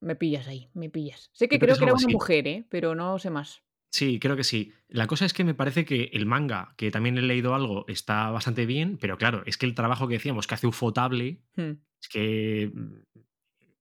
Me 0.00 0.16
pillas 0.16 0.48
ahí, 0.48 0.70
me 0.74 0.88
pillas. 0.88 1.30
Sé 1.32 1.48
que 1.48 1.58
creo, 1.58 1.76
que, 1.76 1.84
era 1.84 1.92
una 1.92 2.08
mujer, 2.08 2.48
¿eh? 2.48 2.66
pero 2.70 2.94
no 2.94 3.18
sé 3.18 3.30
más. 3.30 3.62
Sí, 3.90 4.18
creo 4.20 4.36
que 4.36 4.44
sí. 4.44 4.72
La 4.88 5.06
cosa 5.06 5.24
es 5.24 5.34
que 5.34 5.44
me 5.44 5.54
parece 5.54 5.84
que 5.84 6.10
el 6.12 6.24
manga, 6.24 6.74
que 6.76 6.90
también 6.90 7.18
he 7.18 7.22
leído 7.22 7.54
algo, 7.54 7.84
está 7.88 8.30
bastante 8.30 8.64
bien, 8.64 8.98
pero 8.98 9.18
claro, 9.18 9.42
es 9.46 9.58
que 9.58 9.66
el 9.66 9.74
trabajo 9.74 10.06
que 10.06 10.14
decíamos 10.14 10.46
que 10.46 10.54
hace 10.54 10.68
Ufotable 10.68 11.42
hmm. 11.56 11.72
es 12.00 12.08
que 12.08 12.70
mm, 12.72 12.94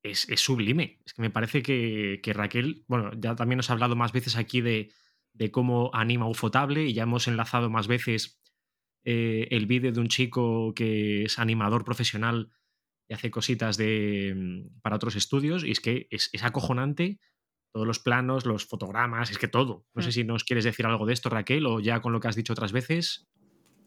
es, 0.03 0.27
sublime. 0.37 0.99
Es 1.05 1.13
que 1.13 1.21
me 1.21 1.29
parece 1.29 1.61
que, 1.61 2.19
Raquel, 2.33 2.83
bueno, 2.87 3.11
ya 3.17 3.35
también 3.35 3.57
nos 3.57 3.69
ha 3.69 3.73
hablado 3.73 3.95
más 3.95 4.11
veces 4.11 4.35
aquí 4.35 4.61
de, 4.61 4.91
cómo 5.51 5.91
anima 5.93 6.27
Ufotable 6.27 6.85
y 6.85 6.93
ya 6.93 7.03
hemos 7.03 7.27
enlazado 7.27 7.69
más 7.69 7.87
veces 7.87 8.41
eh, 9.05 9.47
el 9.51 9.67
vídeo 9.67 9.91
de 9.91 10.01
un 10.01 10.09
chico 10.09 10.73
que 10.73 11.23
es 11.23 11.39
animador 11.39 11.85
profesional 11.85 12.49
y 13.09 13.13
hace 13.13 13.31
cositas 13.31 13.75
de, 13.75 14.33
mm, 14.35 14.81
para 14.81 14.95
otros 14.95 15.15
estudios 15.15 15.65
y 15.65 15.71
es 15.71 15.81
que 15.81 16.07
es, 16.11 16.29
es 16.31 16.43
acojonante 16.43 17.19
todos 17.71 17.85
los 17.85 17.99
planos, 17.99 18.45
los 18.45 18.65
fotogramas, 18.65 19.29
es 19.29 19.37
que 19.37 19.47
todo. 19.47 19.85
No 19.93 20.01
sé 20.01 20.09
mm. 20.09 20.11
si 20.11 20.23
nos 20.23 20.43
quieres 20.43 20.63
decir 20.63 20.85
algo 20.85 21.05
de 21.05 21.13
esto, 21.13 21.29
Raquel, 21.29 21.65
o 21.65 21.79
ya 21.79 22.01
con 22.01 22.13
lo 22.13 22.19
que 22.19 22.27
has 22.27 22.35
dicho 22.35 22.53
otras 22.53 22.71
veces. 22.71 23.27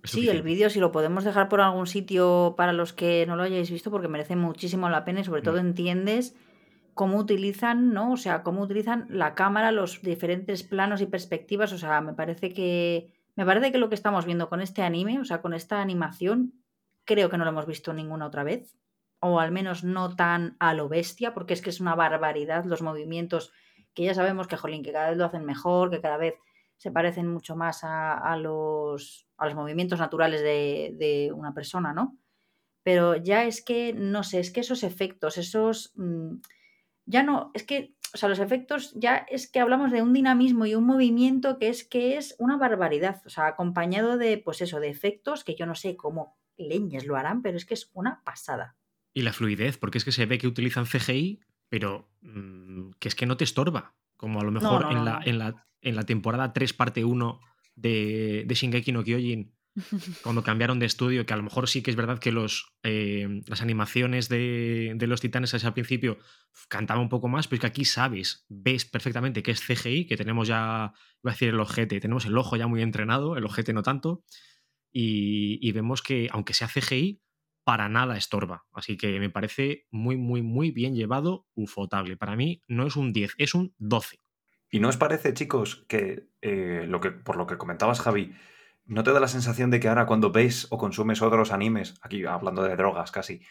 Sí, 0.04 0.28
el 0.28 0.42
vídeo, 0.42 0.68
si 0.70 0.80
lo 0.80 0.92
podemos 0.92 1.24
dejar 1.24 1.48
por 1.48 1.60
algún 1.60 1.86
sitio 1.86 2.54
para 2.56 2.72
los 2.72 2.92
que 2.92 3.24
no 3.26 3.36
lo 3.36 3.44
hayáis 3.44 3.70
visto, 3.70 3.90
porque 3.90 4.08
merece 4.08 4.36
muchísimo 4.36 4.88
la 4.88 5.04
pena 5.04 5.20
y 5.20 5.24
sobre 5.24 5.42
todo 5.42 5.56
mm. 5.56 5.66
entiendes 5.66 6.36
cómo 6.94 7.18
utilizan, 7.18 7.92
¿no? 7.92 8.12
O 8.12 8.16
sea, 8.16 8.42
cómo 8.42 8.62
utilizan 8.62 9.06
la 9.08 9.34
cámara, 9.34 9.72
los 9.72 10.02
diferentes 10.02 10.62
planos 10.62 11.00
y 11.00 11.06
perspectivas. 11.06 11.72
O 11.72 11.78
sea, 11.78 12.00
me 12.00 12.14
parece 12.14 12.52
que. 12.52 13.12
Me 13.34 13.46
parece 13.46 13.72
que 13.72 13.78
lo 13.78 13.88
que 13.88 13.94
estamos 13.94 14.26
viendo 14.26 14.50
con 14.50 14.60
este 14.60 14.82
anime, 14.82 15.18
o 15.18 15.24
sea, 15.24 15.40
con 15.40 15.54
esta 15.54 15.80
animación, 15.80 16.52
creo 17.04 17.30
que 17.30 17.38
no 17.38 17.44
lo 17.44 17.50
hemos 17.50 17.66
visto 17.66 17.94
ninguna 17.94 18.26
otra 18.26 18.44
vez. 18.44 18.76
O 19.24 19.38
al 19.38 19.52
menos 19.52 19.84
no 19.84 20.16
tan 20.16 20.56
a 20.58 20.74
lo 20.74 20.88
bestia, 20.88 21.32
porque 21.32 21.54
es 21.54 21.62
que 21.62 21.70
es 21.70 21.80
una 21.80 21.94
barbaridad 21.94 22.64
los 22.64 22.82
movimientos 22.82 23.52
que 23.94 24.04
ya 24.04 24.14
sabemos 24.14 24.48
que, 24.48 24.56
jolín, 24.56 24.82
que 24.82 24.92
cada 24.92 25.10
vez 25.10 25.18
lo 25.18 25.24
hacen 25.24 25.44
mejor, 25.44 25.90
que 25.90 26.00
cada 26.00 26.16
vez 26.16 26.34
se 26.76 26.90
parecen 26.90 27.28
mucho 27.28 27.54
más 27.54 27.84
a, 27.84 28.36
los, 28.36 29.28
movimientos 29.54 30.00
naturales 30.00 30.42
de, 30.42 31.30
una 31.32 31.54
persona, 31.54 31.92
¿no? 31.92 32.18
Pero 32.82 33.14
ya 33.14 33.44
es 33.44 33.64
que, 33.64 33.92
no 33.92 34.24
sé, 34.24 34.40
es 34.40 34.50
que 34.50 34.60
esos 34.60 34.82
efectos, 34.82 35.38
esos... 35.38 35.92
Mm, 35.94 36.38
ya 37.06 37.22
no, 37.22 37.52
es 37.54 37.62
que, 37.62 37.94
o 38.12 38.16
sea, 38.16 38.28
los 38.28 38.40
efectos 38.40 38.92
ya 38.94 39.18
es 39.28 39.48
que 39.48 39.60
hablamos 39.60 39.92
de 39.92 40.02
un 40.02 40.12
dinamismo 40.12 40.66
y 40.66 40.74
un 40.74 40.84
movimiento 40.84 41.58
que 41.58 41.68
es 41.68 41.84
que 41.84 42.16
es 42.16 42.34
una 42.38 42.56
barbaridad, 42.56 43.22
o 43.26 43.30
sea, 43.30 43.46
acompañado 43.46 44.18
de, 44.18 44.38
pues 44.38 44.60
eso, 44.60 44.80
de 44.80 44.88
efectos 44.88 45.44
que 45.44 45.54
yo 45.54 45.66
no 45.66 45.76
sé 45.76 45.96
cómo 45.96 46.36
leñes 46.56 47.06
lo 47.06 47.16
harán, 47.16 47.42
pero 47.42 47.56
es 47.56 47.64
que 47.64 47.74
es 47.74 47.90
una 47.94 48.22
pasada. 48.24 48.76
Y 49.14 49.22
la 49.22 49.32
fluidez, 49.32 49.78
porque 49.78 49.98
es 49.98 50.04
que 50.04 50.12
se 50.12 50.26
ve 50.26 50.38
que 50.38 50.46
utilizan 50.46 50.86
CGI 50.86 51.40
pero 51.72 52.06
mm, 52.20 52.90
que 52.98 53.08
es 53.08 53.14
que 53.14 53.24
no 53.24 53.38
te 53.38 53.44
estorba. 53.44 53.94
Como 54.18 54.42
a 54.42 54.44
lo 54.44 54.52
mejor 54.52 54.88
en, 54.90 55.06
la, 55.06 55.22
en, 55.24 55.38
la, 55.38 55.66
en, 55.80 55.96
la, 55.96 56.02
temporada 56.02 56.52
3, 56.52 56.74
parte 56.74 57.02
1 57.02 57.40
de, 57.76 58.44
de 58.46 58.54
Shingeki 58.54 58.92
no 58.92 59.02
Kyojin, 59.02 59.54
cuando 60.22 60.42
cambiaron 60.42 60.78
de 60.78 60.84
estudio, 60.84 61.24
que 61.24 61.32
a 61.32 61.38
lo 61.38 61.44
mejor 61.44 61.70
sí 61.70 61.80
que 61.80 61.90
es 61.90 61.96
verdad 61.96 62.18
que 62.18 62.30
los, 62.30 62.74
eh, 62.82 63.40
las 63.46 63.62
animaciones 63.62 64.28
de, 64.28 64.92
de, 64.96 65.06
los 65.06 65.22
titanes 65.22 65.54
al 65.64 65.72
principio 65.72 66.18
cantaban 66.68 67.04
un 67.04 67.08
poco 67.08 67.28
más, 67.28 67.48
pero 67.48 67.56
es 67.56 67.60
que 67.62 67.66
aquí 67.68 67.84
sabes, 67.86 68.44
ves 68.50 68.84
perfectamente 68.84 69.42
que 69.42 69.52
es 69.52 69.62
CGI, 69.62 70.06
que 70.06 70.18
tenemos 70.18 70.48
ya, 70.48 70.92
voy 71.22 71.30
a 71.30 71.32
decir 71.32 71.48
el 71.48 71.58
ojete, 71.58 72.00
tenemos 72.00 72.26
el 72.26 72.36
ojo 72.36 72.56
ya 72.56 72.66
muy 72.66 72.82
entrenado, 72.82 73.38
el 73.38 73.46
ojete 73.46 73.72
no 73.72 73.82
tanto, 73.82 74.24
y, 74.92 75.58
y 75.66 75.72
vemos 75.72 76.02
que 76.02 76.28
aunque 76.32 76.52
sea 76.52 76.68
CGI, 76.68 77.22
para 77.64 77.88
nada 77.88 78.16
estorba. 78.16 78.64
Así 78.72 78.96
que 78.96 79.18
me 79.20 79.30
parece 79.30 79.86
muy, 79.90 80.16
muy, 80.16 80.42
muy 80.42 80.70
bien 80.70 80.94
llevado, 80.94 81.46
ufotable. 81.54 82.16
Para 82.16 82.36
mí 82.36 82.62
no 82.66 82.86
es 82.86 82.96
un 82.96 83.12
10, 83.12 83.34
es 83.38 83.54
un 83.54 83.74
12. 83.78 84.18
¿Y 84.70 84.80
no 84.80 84.88
os 84.88 84.96
parece, 84.96 85.34
chicos, 85.34 85.84
que, 85.88 86.28
eh, 86.40 86.84
lo 86.88 87.00
que 87.00 87.10
por 87.10 87.36
lo 87.36 87.46
que 87.46 87.58
comentabas, 87.58 88.00
Javi, 88.00 88.34
¿no 88.84 89.04
te 89.04 89.12
da 89.12 89.20
la 89.20 89.28
sensación 89.28 89.70
de 89.70 89.80
que 89.80 89.88
ahora 89.88 90.06
cuando 90.06 90.32
ves 90.32 90.66
o 90.70 90.78
consumes 90.78 91.20
otros 91.20 91.52
animes, 91.52 91.94
aquí 92.02 92.24
hablando 92.24 92.62
de 92.62 92.74
drogas 92.74 93.12
casi, 93.12 93.42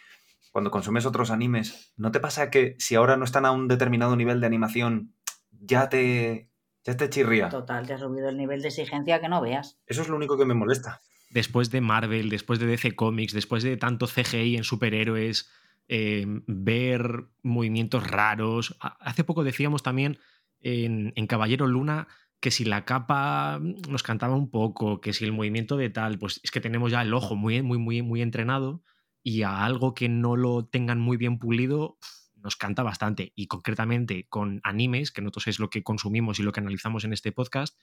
cuando 0.52 0.72
consumes 0.72 1.06
otros 1.06 1.30
animes, 1.30 1.94
¿no 1.96 2.12
te 2.12 2.20
pasa 2.20 2.50
que 2.50 2.76
si 2.80 2.96
ahora 2.96 3.18
no 3.18 3.24
están 3.24 3.46
a 3.46 3.52
un 3.52 3.68
determinado 3.68 4.16
nivel 4.16 4.42
de 4.42 4.48
animación, 4.48 5.14
ya 5.52 5.90
te, 5.90 6.50
ya 6.84 6.98
te 6.98 7.10
chirría? 7.10 7.50
Total, 7.50 7.86
te 7.86 7.94
ha 7.94 7.98
subido 8.00 8.28
el 8.28 8.38
nivel 8.38 8.62
de 8.62 8.70
exigencia 8.70 9.22
que 9.22 9.30
no 9.30 9.42
veas. 9.42 9.80
Eso 9.86 10.02
es 10.02 10.10
lo 10.10 10.16
único 10.16 10.38
que 10.38 10.46
me 10.46 10.56
molesta 10.56 11.00
después 11.32 11.72
de 11.72 11.82
Marvel, 11.82 12.30
después 12.30 12.60
de 12.60 12.68
DC 12.68 12.96
Comics, 12.96 13.34
después 13.34 13.64
de 13.64 13.78
tanto 13.78 14.08
CGI 14.08 14.58
en 14.58 14.64
superhéroes, 14.64 15.50
eh, 15.88 16.26
ver 16.48 17.26
movimientos 17.42 18.06
raros. 18.08 18.78
Hace 18.80 19.24
poco 19.24 19.44
decíamos 19.44 19.84
también 19.84 20.20
en, 20.60 21.12
Caballero 21.28 21.68
Luna 21.68 22.08
que 22.40 22.52
si 22.52 22.66
la 22.66 22.86
capa 22.86 23.60
nos 23.90 24.04
cantaba 24.04 24.36
un 24.36 24.50
poco, 24.50 25.00
que 25.00 25.14
si 25.14 25.26
el 25.26 25.32
movimiento 25.32 25.78
de 25.78 25.90
tal, 25.90 26.18
pues 26.18 26.40
es 26.44 26.52
que 26.52 26.62
tenemos 26.62 26.92
ya 26.92 27.02
el 27.02 27.14
ojo 27.14 27.36
muy, 27.36 27.62
muy, 27.62 27.78
muy, 27.78 28.02
muy 28.02 28.22
entrenado 28.22 28.84
y 29.24 29.44
a 29.44 29.64
algo 29.64 29.94
que 29.94 30.10
no 30.10 30.36
lo 30.36 30.66
tengan 30.66 31.00
muy 31.00 31.18
bien 31.18 31.38
pulido 31.38 31.98
nos 32.36 32.56
canta 32.56 32.82
bastante. 32.84 33.34
Y 33.36 33.48
concretamente 33.48 34.28
con 34.28 34.60
animes, 34.64 35.12
que 35.12 35.22
nosotros 35.22 35.48
es 35.48 35.60
lo 35.60 35.70
que 35.70 35.84
consumimos 35.84 36.40
y 36.40 36.44
lo 36.44 36.52
que 36.52 36.60
analizamos 36.60 37.04
en 37.04 37.14
este 37.14 37.32
podcast, 37.32 37.78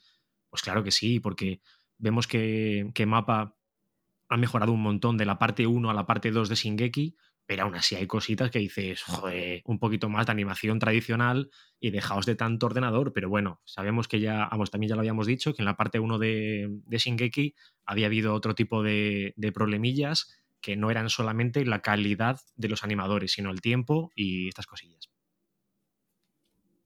pues 0.51 0.63
claro 0.63 0.83
que 0.83 0.91
sí, 0.91 1.21
porque 1.21 1.61
vemos 1.99 2.27
que, 2.27 2.91
que 2.95 3.07
Mapa 3.07 3.57
ha 4.29 4.37
mejorado 4.37 4.73
un 4.73 4.83
montón 4.83 5.17
de 5.17 5.27
la 5.27 5.39
parte 5.39 5.67
1 5.67 5.91
a 5.91 5.95
la 5.95 6.07
parte 6.07 6.31
2 6.31 6.49
de 6.49 6.55
Shingeki, 6.55 7.17
pero 7.47 7.63
aún 7.63 7.75
así 7.75 7.95
hay 7.95 8.07
cositas 8.07 8.51
que 8.51 8.59
dices, 8.59 9.03
joder, 9.03 9.63
un 9.65 9.79
poquito 9.79 10.11
más 10.11 10.27
de 10.27 10.33
animación 10.33 10.79
tradicional 10.79 11.51
y 11.81 11.91
dejaos 11.91 12.27
de 12.27 12.35
tanto 12.35 12.67
ordenador, 12.67 13.15
pero 13.15 13.31
bueno, 13.31 13.63
sabemos 13.65 14.07
que 14.07 14.21
ya, 14.21 14.49
vamos, 14.51 14.71
también 14.71 14.91
ya 14.91 14.97
lo 14.97 15.01
habíamos 15.01 15.27
dicho, 15.27 15.55
que 15.55 15.63
en 15.63 15.67
la 15.67 15.77
parte 15.77 15.99
1 15.99 16.19
de, 16.19 16.69
de 16.85 16.99
Shingeki 16.99 17.55
había 17.87 18.07
habido 18.07 18.35
otro 18.35 18.55
tipo 18.55 18.83
de, 18.83 19.33
de 19.37 19.53
problemillas 19.53 20.31
que 20.61 20.77
no 20.77 20.91
eran 20.91 21.09
solamente 21.09 21.65
la 21.65 21.81
calidad 21.81 22.39
de 22.57 22.69
los 22.69 22.85
animadores, 22.85 23.33
sino 23.33 23.51
el 23.51 23.63
tiempo 23.63 24.11
y 24.15 24.49
estas 24.49 24.67
cosillas. 24.67 25.09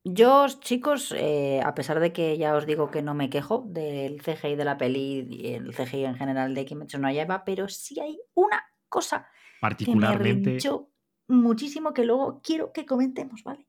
Yo, 0.04 0.46
chicos, 0.60 1.14
eh, 1.16 1.60
a 1.64 1.74
pesar 1.74 2.00
de 2.00 2.12
que 2.12 2.36
ya 2.36 2.56
os 2.56 2.66
digo 2.66 2.90
que 2.90 3.02
no 3.02 3.14
me 3.14 3.30
quejo 3.30 3.64
del 3.68 4.20
CGI 4.20 4.56
de 4.56 4.64
la 4.64 4.76
peli 4.76 5.26
y 5.30 5.54
el 5.54 5.72
CGI 5.72 6.06
en 6.06 6.16
general 6.16 6.54
de 6.54 6.64
Kimetsu 6.64 6.98
no 6.98 7.10
Yaiba, 7.10 7.44
pero 7.44 7.68
sí 7.68 8.00
hay 8.00 8.18
una 8.34 8.64
cosa 8.88 9.28
particularmente 9.60 10.56
que 10.56 10.70
me 10.70 11.36
muchísimo 11.36 11.94
que 11.94 12.04
luego 12.04 12.40
quiero 12.42 12.72
que 12.72 12.84
comentemos, 12.84 13.44
¿vale? 13.44 13.66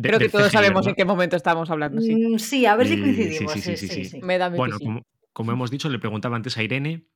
Creo 0.00 0.18
que 0.18 0.28
todos 0.30 0.50
sabemos 0.50 0.86
en 0.86 0.94
qué 0.94 1.04
momento 1.04 1.36
estamos 1.36 1.70
hablando. 1.70 2.00
Sí, 2.00 2.38
sí 2.38 2.66
a 2.66 2.74
ver 2.74 2.88
si 2.88 2.98
coincidimos. 2.98 3.52
Sí, 3.52 3.76
sí, 3.76 4.04
sí, 4.04 4.20
Me 4.22 4.38
da 4.38 4.48
bueno, 4.48 4.78
como, 4.78 5.02
como, 5.32 5.52
hemos 5.52 5.70
dicho, 5.70 5.88
le 5.90 5.98
preguntaba 5.98 6.36
antes 6.36 6.56
a 6.56 6.62
Irene 6.62 7.06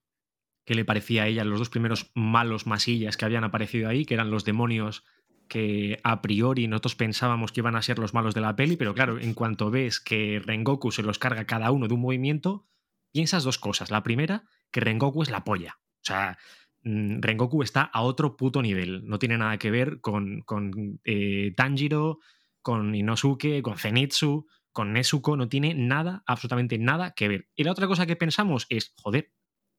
qué 0.65 0.75
le 0.75 0.85
parecía 0.85 1.25
a 1.25 1.27
ella 1.29 1.45
los 1.45 1.59
dos 1.59 1.71
primeros 1.71 2.11
malos 2.15 2.67
masillas 2.67 3.17
que 3.17 3.25
habían 3.25 3.45
aparecido 3.45 3.89
ahí, 3.89 4.05
que 4.05 4.15
eran 4.15 4.31
los 4.31 4.45
demonios 4.45 5.05
que 5.49 6.01
a 6.03 6.23
priori 6.23 6.69
nosotros 6.69 6.97
pensábamos 6.97 7.53
que 7.53 7.61
iban 7.61 7.77
a 7.77 7.83
ser 7.83 7.99
los 7.99 8.15
malos 8.15 8.35
de 8.35 8.41
la 8.41 8.57
peli, 8.57 8.77
pero 8.77 8.95
claro, 8.95 9.19
en 9.19 9.35
cuanto 9.35 9.71
ves 9.71 10.01
que 10.01 10.41
Rengoku 10.45 10.91
se 10.91 11.03
los 11.03 11.19
carga 11.19 11.47
cada 11.47 11.71
uno 11.71 11.89
de 11.89 11.95
un 11.95 12.01
movimiento, 12.01 12.67
piensas 13.13 13.45
dos 13.45 13.59
cosas. 13.59 13.91
La 13.91 14.03
primera, 14.03 14.45
que 14.71 14.81
Rengoku 14.81 15.23
es 15.23 15.31
la 15.31 15.45
polla. 15.45 15.79
O 15.79 16.05
sea, 16.05 16.39
mm, 16.83 17.21
Rengoku 17.21 17.63
está 17.63 17.83
a 17.83 18.03
otro 18.03 18.37
puto 18.37 18.63
nivel. 18.63 19.07
No 19.07 19.19
tiene 19.19 19.39
nada 19.39 19.59
que 19.59 19.71
ver 19.71 20.01
con, 20.01 20.43
con 20.43 21.01
eh, 21.05 21.55
Tanjiro, 21.57 22.19
con 22.63 22.95
Inosuke, 22.95 23.63
con 23.63 23.79
Zenitsu, 23.79 24.47
con 24.73 24.93
Nezuko. 24.93 25.37
No 25.37 25.49
tiene 25.49 25.75
nada, 25.75 26.23
absolutamente 26.27 26.79
nada 26.79 27.15
que 27.15 27.29
ver. 27.29 27.49
Y 27.55 27.65
la 27.65 27.73
otra 27.73 27.87
cosa 27.87 28.07
que 28.07 28.17
pensamos 28.17 28.67
es, 28.69 28.93
joder, 28.97 29.33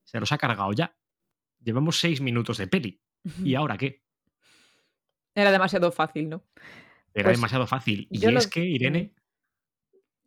se 0.04 0.20
los 0.20 0.32
ha 0.32 0.38
cargado 0.38 0.72
ya. 0.72 0.96
Llevamos 1.60 2.00
seis 2.00 2.20
minutos 2.20 2.58
de 2.58 2.66
peli. 2.66 3.00
¿Y 3.44 3.54
ahora 3.56 3.76
qué? 3.76 4.02
Era 5.38 5.52
demasiado 5.52 5.92
fácil, 5.92 6.28
¿no? 6.28 6.42
Era 7.14 7.28
pues 7.28 7.38
demasiado 7.38 7.66
fácil. 7.68 8.08
Y 8.10 8.26
es 8.26 8.46
que, 8.48 8.64
Irene. 8.64 9.12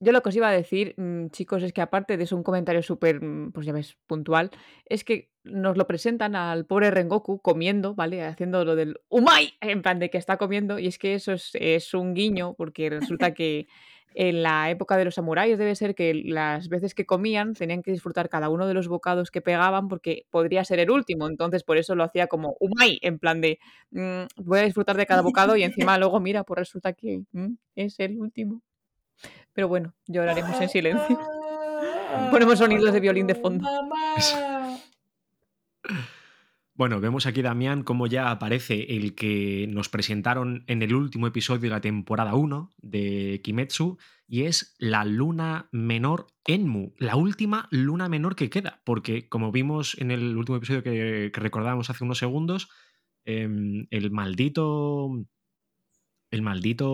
Yo 0.03 0.11
lo 0.11 0.23
que 0.23 0.29
os 0.29 0.35
iba 0.35 0.49
a 0.49 0.51
decir, 0.51 0.95
mm, 0.97 1.27
chicos, 1.27 1.61
es 1.61 1.73
que 1.73 1.81
aparte 1.81 2.17
de 2.17 2.23
eso, 2.23 2.35
un 2.35 2.41
comentario 2.41 2.81
súper, 2.81 3.21
mm, 3.23 3.51
pues 3.51 3.67
ya 3.67 3.71
ves, 3.71 3.97
puntual, 4.07 4.49
es 4.85 5.03
que 5.03 5.29
nos 5.43 5.77
lo 5.77 5.85
presentan 5.85 6.35
al 6.35 6.65
pobre 6.65 6.89
Rengoku 6.89 7.39
comiendo, 7.39 7.93
¿vale? 7.93 8.23
Haciendo 8.23 8.65
lo 8.65 8.75
del 8.75 8.99
umai, 9.09 9.53
en 9.61 9.83
plan 9.83 9.99
de 9.99 10.09
que 10.09 10.17
está 10.17 10.37
comiendo, 10.37 10.79
y 10.79 10.87
es 10.87 10.97
que 10.97 11.13
eso 11.13 11.33
es, 11.33 11.51
es 11.53 11.93
un 11.93 12.15
guiño, 12.15 12.55
porque 12.55 12.89
resulta 12.89 13.33
que 13.35 13.67
en 14.15 14.41
la 14.41 14.71
época 14.71 14.97
de 14.97 15.05
los 15.05 15.15
samuráis 15.15 15.57
debe 15.59 15.75
ser 15.75 15.93
que 15.93 16.15
las 16.15 16.67
veces 16.67 16.95
que 16.95 17.05
comían 17.05 17.53
tenían 17.53 17.83
que 17.83 17.91
disfrutar 17.91 18.27
cada 18.27 18.49
uno 18.49 18.67
de 18.67 18.73
los 18.73 18.87
bocados 18.87 19.29
que 19.31 19.41
pegaban 19.41 19.87
porque 19.87 20.25
podría 20.31 20.65
ser 20.65 20.79
el 20.79 20.89
último. 20.89 21.27
Entonces, 21.27 21.63
por 21.63 21.77
eso 21.77 21.93
lo 21.93 22.03
hacía 22.03 22.25
como 22.25 22.57
umai, 22.59 22.97
en 23.03 23.19
plan 23.19 23.39
de 23.39 23.59
mm, 23.91 24.23
voy 24.37 24.59
a 24.59 24.63
disfrutar 24.63 24.97
de 24.97 25.05
cada 25.05 25.21
bocado 25.21 25.55
y 25.55 25.63
encima 25.63 25.99
luego, 25.99 26.19
mira, 26.19 26.43
pues 26.43 26.57
resulta 26.57 26.93
que 26.93 27.23
es 27.75 27.99
el 27.99 28.17
último. 28.17 28.63
Pero 29.53 29.67
bueno, 29.67 29.93
lloraremos 30.07 30.59
en 30.61 30.69
silencio. 30.69 31.19
Ponemos 32.31 32.59
sonidos 32.59 32.93
de 32.93 32.99
violín 32.99 33.27
de 33.27 33.35
fondo. 33.35 33.67
Bueno, 36.73 36.99
vemos 36.99 37.27
aquí, 37.27 37.41
Damián, 37.41 37.83
cómo 37.83 38.07
ya 38.07 38.31
aparece 38.31 38.95
el 38.95 39.13
que 39.13 39.67
nos 39.69 39.87
presentaron 39.89 40.63
en 40.67 40.81
el 40.81 40.95
último 40.95 41.27
episodio 41.27 41.61
de 41.61 41.69
la 41.69 41.81
temporada 41.81 42.33
1 42.33 42.71
de 42.77 43.39
Kimetsu, 43.43 43.97
y 44.27 44.45
es 44.45 44.75
la 44.79 45.05
luna 45.05 45.67
menor 45.71 46.27
Enmu, 46.45 46.93
la 46.97 47.17
última 47.17 47.67
luna 47.69 48.09
menor 48.09 48.35
que 48.35 48.49
queda, 48.49 48.81
porque 48.83 49.27
como 49.27 49.51
vimos 49.51 49.95
en 49.99 50.09
el 50.09 50.35
último 50.37 50.57
episodio 50.57 50.81
que, 50.81 51.31
que 51.31 51.39
recordábamos 51.39 51.89
hace 51.89 52.03
unos 52.03 52.17
segundos, 52.17 52.69
em, 53.25 53.87
el 53.91 54.09
maldito. 54.09 55.09
El 56.31 56.41
maldito. 56.41 56.85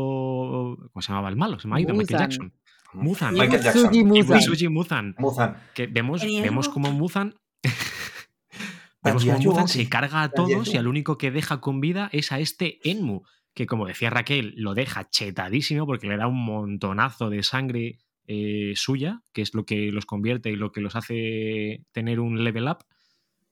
¿Cómo 0.91 1.01
se 1.01 1.09
llamaba 1.09 1.29
el 1.29 1.35
malo? 1.35 1.59
Se 1.59 1.67
me 1.67 1.77
ha 1.77 1.79
ido, 1.79 1.93
Michael. 1.93 2.19
Jackson. 2.19 2.53
Muzan. 2.93 3.33
Michael 3.33 3.61
Jackson. 3.61 4.07
Muzan. 4.07 4.73
Muzan. 4.73 5.15
Muzan. 5.17 5.57
Que 5.73 5.87
vemos, 5.87 6.23
¿Y 6.23 6.41
vemos 6.41 6.69
como 6.69 6.91
Muzan. 6.91 7.35
vemos 9.03 9.23
como 9.23 9.39
Muzan 9.39 9.67
se 9.67 9.87
carga 9.87 10.23
a 10.23 10.31
todos 10.31 10.73
y 10.73 10.77
al 10.77 10.87
único 10.87 11.17
que 11.17 11.31
deja 11.31 11.61
con 11.61 11.79
vida 11.79 12.09
es 12.11 12.31
a 12.31 12.39
este 12.39 12.79
Enmu, 12.83 13.21
que 13.53 13.67
como 13.67 13.85
decía 13.85 14.09
Raquel, 14.09 14.53
lo 14.57 14.73
deja 14.73 15.09
chetadísimo 15.09 15.85
porque 15.85 16.07
le 16.07 16.17
da 16.17 16.27
un 16.27 16.43
montonazo 16.43 17.29
de 17.29 17.43
sangre 17.43 17.99
eh, 18.25 18.73
suya, 18.75 19.21
que 19.33 19.41
es 19.41 19.53
lo 19.53 19.65
que 19.65 19.91
los 19.91 20.05
convierte 20.05 20.49
y 20.49 20.55
lo 20.55 20.71
que 20.71 20.81
los 20.81 20.95
hace 20.95 21.85
tener 21.91 22.19
un 22.19 22.43
level 22.43 22.67
up. 22.67 22.85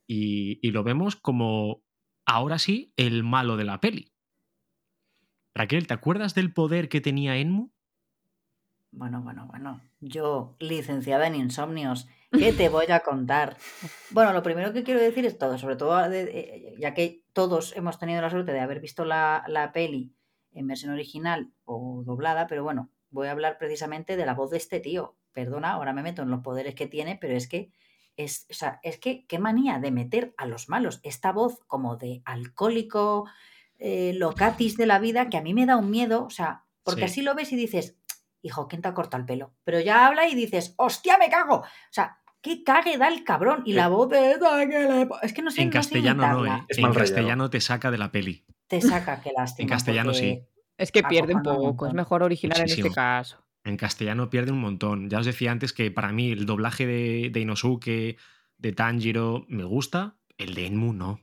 Y, 0.07 0.59
y 0.61 0.71
lo 0.71 0.83
vemos 0.83 1.15
como 1.15 1.81
ahora 2.25 2.59
sí 2.59 2.93
el 2.97 3.23
malo 3.23 3.57
de 3.57 3.65
la 3.65 3.79
peli. 3.79 4.11
Raquel, 5.55 5.87
¿te 5.87 5.93
acuerdas 5.93 6.35
del 6.35 6.53
poder 6.53 6.89
que 6.89 7.01
tenía 7.01 7.37
Enmu? 7.37 7.69
Bueno, 8.91 9.21
bueno, 9.21 9.47
bueno. 9.47 9.81
Yo, 9.99 10.55
licenciada 10.59 11.27
en 11.27 11.35
insomnios, 11.35 12.07
¿qué 12.31 12.53
te 12.53 12.69
voy 12.69 12.85
a 12.91 13.01
contar? 13.01 13.57
Bueno, 14.09 14.31
lo 14.33 14.43
primero 14.43 14.71
que 14.71 14.83
quiero 14.83 14.99
decir 15.01 15.25
es 15.25 15.37
todo, 15.37 15.57
sobre 15.57 15.75
todo 15.75 16.09
de- 16.09 16.23
eh, 16.23 16.75
ya 16.79 16.93
que 16.93 17.23
todos 17.33 17.75
hemos 17.75 17.99
tenido 17.99 18.21
la 18.21 18.29
suerte 18.29 18.53
de 18.53 18.59
haber 18.61 18.79
visto 18.79 19.03
la, 19.03 19.43
la 19.47 19.71
peli 19.73 20.13
en 20.53 20.67
versión 20.67 20.93
original 20.93 21.51
o 21.65 22.03
doblada, 22.05 22.47
pero 22.47 22.63
bueno, 22.63 22.89
voy 23.09 23.27
a 23.27 23.31
hablar 23.31 23.57
precisamente 23.57 24.15
de 24.15 24.25
la 24.25 24.33
voz 24.33 24.51
de 24.51 24.57
este 24.57 24.79
tío. 24.79 25.17
Perdona, 25.33 25.71
ahora 25.71 25.91
me 25.91 26.03
meto 26.03 26.21
en 26.21 26.29
los 26.29 26.41
poderes 26.41 26.75
que 26.75 26.87
tiene, 26.87 27.17
pero 27.19 27.33
es 27.35 27.49
que 27.49 27.71
es, 28.15 28.47
o 28.49 28.53
sea, 28.53 28.79
es 28.83 28.97
que 28.97 29.25
qué 29.27 29.39
manía 29.39 29.79
de 29.79 29.91
meter 29.91 30.33
a 30.37 30.45
los 30.45 30.69
malos 30.69 31.01
esta 31.03 31.33
voz 31.33 31.59
como 31.67 31.97
de 31.97 32.21
alcohólico, 32.23 33.25
eh, 33.79 34.13
locatis 34.15 34.77
de 34.77 34.85
la 34.85 34.99
vida, 34.99 35.29
que 35.29 35.37
a 35.37 35.41
mí 35.41 35.53
me 35.53 35.65
da 35.65 35.77
un 35.77 35.89
miedo, 35.89 36.25
o 36.25 36.29
sea, 36.29 36.63
porque 36.83 37.01
Sí. 37.01 37.05
así 37.05 37.21
lo 37.21 37.35
ves 37.35 37.51
y 37.51 37.55
dices, 37.55 37.97
hijo, 38.41 38.67
¿quién 38.67 38.81
te 38.81 38.87
ha 38.87 38.93
cortado 38.93 39.21
el 39.21 39.25
pelo? 39.27 39.53
Pero 39.63 39.79
ya 39.79 40.05
habla 40.07 40.27
y 40.27 40.35
dices, 40.35 40.73
hostia, 40.77 41.17
me 41.17 41.29
cago. 41.29 41.55
O 41.57 41.65
sea, 41.91 42.17
qué 42.41 42.63
cague 42.63 42.97
da 42.97 43.07
el 43.07 43.23
cabrón. 43.23 43.63
Y 43.65 43.73
la 43.73 43.87
voz 43.87 44.09
de... 44.09 44.37
Es 45.23 45.33
que 45.33 45.41
no 45.41 45.49
sé, 45.51 45.63
en 45.63 45.69
no 45.69 45.71
sé 45.73 45.77
castellano 45.79 46.21
no, 46.27 46.33
imitarla. 46.39 46.57
¿eh? 46.59 46.65
Es 46.69 46.77
En 46.77 46.93
castellano 46.93 47.49
te 47.49 47.59
saca 47.61 47.89
de 47.91 47.97
la 47.97 48.11
peli. 48.11 48.45
Te 48.67 48.81
saca, 48.81 49.19
qué 49.21 49.31
lástima. 49.35 49.63
En 49.63 49.69
castellano 49.69 50.11
porque- 50.11 50.45
sí. 50.45 50.49
Es 50.77 50.91
que 50.91 51.03
pierde 51.03 51.33
un 51.33 51.41
poco, 51.41 51.87
es 51.87 51.93
mejor 51.93 52.21
original 52.21 52.59
en 52.59 52.65
este 52.65 52.91
caso. 52.91 53.41
En 53.63 53.77
castellano 53.77 54.29
pierde 54.29 54.51
un 54.51 54.59
montón. 54.59 55.09
Ya 55.09 55.19
os 55.19 55.25
decía 55.25 55.51
antes 55.51 55.71
que 55.73 55.89
para 55.89 56.11
mí 56.11 56.31
el 56.31 56.45
doblaje 56.45 56.85
de, 56.85 57.29
de 57.31 57.39
Inosuke, 57.39 58.17
de 58.57 58.71
Tanjiro, 58.73 59.45
me 59.47 59.63
gusta. 59.63 60.17
El 60.37 60.53
de 60.53 60.67
Enmu 60.67 60.91
no. 60.93 61.19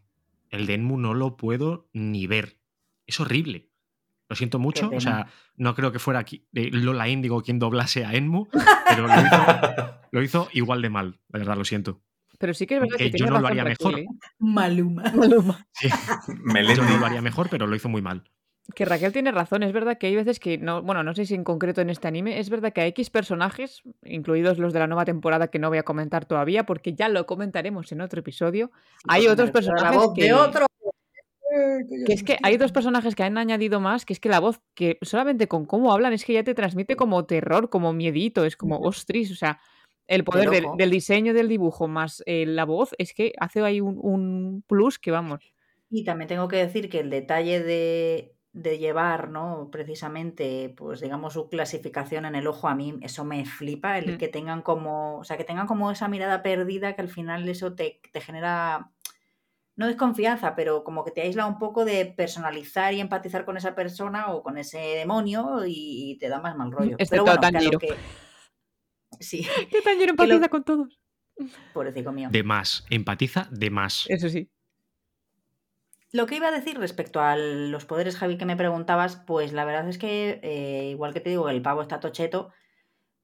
El 0.52 0.66
de 0.66 0.74
Enmu 0.74 0.98
no 0.98 1.14
lo 1.14 1.36
puedo 1.36 1.88
ni 1.92 2.26
ver. 2.26 2.60
Es 3.06 3.18
horrible. 3.18 3.70
Lo 4.28 4.36
siento 4.36 4.58
mucho. 4.58 4.90
O 4.94 5.00
sea, 5.00 5.26
no 5.56 5.74
creo 5.74 5.92
que 5.92 5.98
fuera 5.98 6.20
aquí, 6.20 6.46
eh, 6.54 6.70
Lola 6.70 7.08
Índigo 7.08 7.42
quien 7.42 7.58
doblase 7.58 8.04
a 8.04 8.14
Enmu, 8.14 8.46
pero 8.88 9.06
lo 9.06 9.14
hizo, 9.14 9.46
lo 10.10 10.22
hizo 10.22 10.48
igual 10.52 10.82
de 10.82 10.90
mal. 10.90 11.20
La 11.28 11.38
verdad, 11.40 11.56
lo 11.56 11.64
siento. 11.64 12.02
Pero 12.38 12.54
sí 12.54 12.66
que 12.66 12.74
es 12.74 12.80
verdad 12.80 12.96
Que 12.96 13.10
que, 13.10 13.18
yo 13.18 13.26
no 13.26 13.40
lo 13.40 13.46
haría 13.46 13.64
mejor. 13.64 13.98
¿eh? 13.98 14.06
Maluma. 14.38 15.04
Maluma. 15.14 15.66
Sí, 15.72 15.88
yo 16.76 16.84
no 16.84 16.98
lo 16.98 17.06
haría 17.06 17.22
mejor, 17.22 17.48
pero 17.48 17.66
lo 17.66 17.74
hizo 17.74 17.88
muy 17.88 18.02
mal. 18.02 18.24
Que 18.74 18.84
Raquel 18.84 19.12
tiene 19.12 19.32
razón, 19.32 19.64
es 19.64 19.72
verdad 19.72 19.98
que 19.98 20.06
hay 20.06 20.14
veces 20.14 20.38
que 20.38 20.56
no, 20.56 20.82
bueno, 20.82 21.02
no 21.02 21.14
sé 21.14 21.26
si 21.26 21.34
en 21.34 21.42
concreto 21.42 21.80
en 21.80 21.90
este 21.90 22.06
anime, 22.06 22.38
es 22.38 22.48
verdad 22.48 22.72
que 22.72 22.80
hay 22.80 22.90
X 22.90 23.10
personajes, 23.10 23.82
incluidos 24.04 24.58
los 24.58 24.72
de 24.72 24.78
la 24.78 24.86
nueva 24.86 25.04
temporada 25.04 25.48
que 25.48 25.58
no 25.58 25.68
voy 25.68 25.78
a 25.78 25.82
comentar 25.82 26.26
todavía, 26.26 26.64
porque 26.64 26.94
ya 26.94 27.08
lo 27.08 27.26
comentaremos 27.26 27.90
en 27.90 28.00
otro 28.00 28.20
episodio. 28.20 28.70
Hay 29.08 29.26
otros 29.26 29.50
personajes 29.50 30.00
que, 30.14 30.24
de 30.24 30.32
otro. 30.32 30.66
que 32.06 32.12
es 32.12 32.22
que 32.22 32.38
hay 32.44 32.56
dos 32.56 32.70
personajes 32.70 33.16
que 33.16 33.24
han 33.24 33.36
añadido 33.36 33.80
más, 33.80 34.06
que 34.06 34.12
es 34.12 34.20
que 34.20 34.28
la 34.28 34.38
voz, 34.38 34.60
que 34.74 34.96
solamente 35.02 35.48
con 35.48 35.66
cómo 35.66 35.92
hablan, 35.92 36.12
es 36.12 36.24
que 36.24 36.32
ya 36.32 36.44
te 36.44 36.54
transmite 36.54 36.94
como 36.94 37.26
terror, 37.26 37.68
como 37.68 37.92
miedito, 37.92 38.44
es 38.44 38.56
como 38.56 38.78
ostris, 38.78 39.32
o 39.32 39.34
sea, 39.34 39.58
el 40.06 40.22
poder 40.22 40.50
del 40.76 40.90
diseño 40.90 41.34
del 41.34 41.48
dibujo 41.48 41.88
más 41.88 42.22
eh, 42.26 42.46
la 42.46 42.64
voz, 42.64 42.94
es 42.98 43.12
que 43.12 43.32
hace 43.40 43.60
ahí 43.62 43.80
un, 43.80 43.98
un 44.00 44.62
plus 44.68 45.00
que 45.00 45.10
vamos. 45.10 45.52
Y 45.90 46.04
también 46.04 46.28
tengo 46.28 46.48
que 46.48 46.56
decir 46.56 46.88
que 46.88 47.00
el 47.00 47.10
detalle 47.10 47.60
de, 47.62 48.34
de 48.54 48.78
llevar, 48.78 49.30
¿no? 49.30 49.68
Precisamente, 49.72 50.74
pues 50.76 51.00
digamos, 51.00 51.32
su 51.32 51.48
clasificación 51.48 52.26
en 52.26 52.34
el 52.34 52.46
ojo, 52.46 52.68
a 52.68 52.74
mí 52.74 52.98
eso 53.00 53.24
me 53.24 53.46
flipa, 53.46 53.96
el 53.98 54.14
Mm. 54.14 54.18
que 54.18 54.28
tengan 54.28 54.60
como, 54.62 55.18
o 55.18 55.24
sea, 55.24 55.36
que 55.38 55.44
tengan 55.44 55.66
como 55.66 55.90
esa 55.90 56.06
mirada 56.08 56.42
perdida 56.42 56.94
que 56.94 57.00
al 57.02 57.08
final 57.08 57.48
eso 57.48 57.74
te, 57.74 58.00
te 58.12 58.20
genera, 58.20 58.92
no 59.74 59.86
desconfianza, 59.86 60.54
pero 60.54 60.84
como 60.84 61.02
que 61.02 61.12
te 61.12 61.22
aísla 61.22 61.46
un 61.46 61.58
poco 61.58 61.86
de 61.86 62.04
personalizar 62.04 62.92
y 62.92 63.00
empatizar 63.00 63.46
con 63.46 63.56
esa 63.56 63.74
persona 63.74 64.30
o 64.32 64.42
con 64.42 64.58
ese 64.58 64.78
demonio 64.78 65.60
y, 65.66 66.18
te 66.20 66.28
da 66.28 66.38
más 66.38 66.54
mal 66.54 66.72
rollo. 66.72 66.96
Excepto 66.98 67.24
pero 67.24 67.38
bueno, 67.38 67.40
Tanjiro. 67.40 67.78
que... 67.78 67.94
Sí, 69.18 69.46
Que 69.70 69.80
Tanjiro 69.80 70.12
Que 70.14 70.26
lo- 70.26 70.34
empatiza 70.34 70.48
con 70.50 70.64
todos. 70.64 71.00
pobrecito 71.72 72.12
mío. 72.12 72.28
De 72.30 72.42
más. 72.42 72.84
Empatiza 72.90 73.48
de 73.50 73.70
más. 73.70 74.04
Eso 74.10 74.28
sí. 74.28 74.50
Lo 76.12 76.26
que 76.26 76.36
iba 76.36 76.48
a 76.48 76.52
decir 76.52 76.78
respecto 76.78 77.22
a 77.22 77.36
los 77.36 77.86
poderes, 77.86 78.16
Javi, 78.16 78.36
que 78.36 78.44
me 78.44 78.56
preguntabas, 78.56 79.16
pues 79.16 79.54
la 79.54 79.64
verdad 79.64 79.88
es 79.88 79.96
que, 79.96 80.40
eh, 80.42 80.90
igual 80.90 81.14
que 81.14 81.20
te 81.20 81.30
digo 81.30 81.48
el 81.48 81.62
pavo 81.62 81.80
está 81.80 82.00
tocheto, 82.00 82.52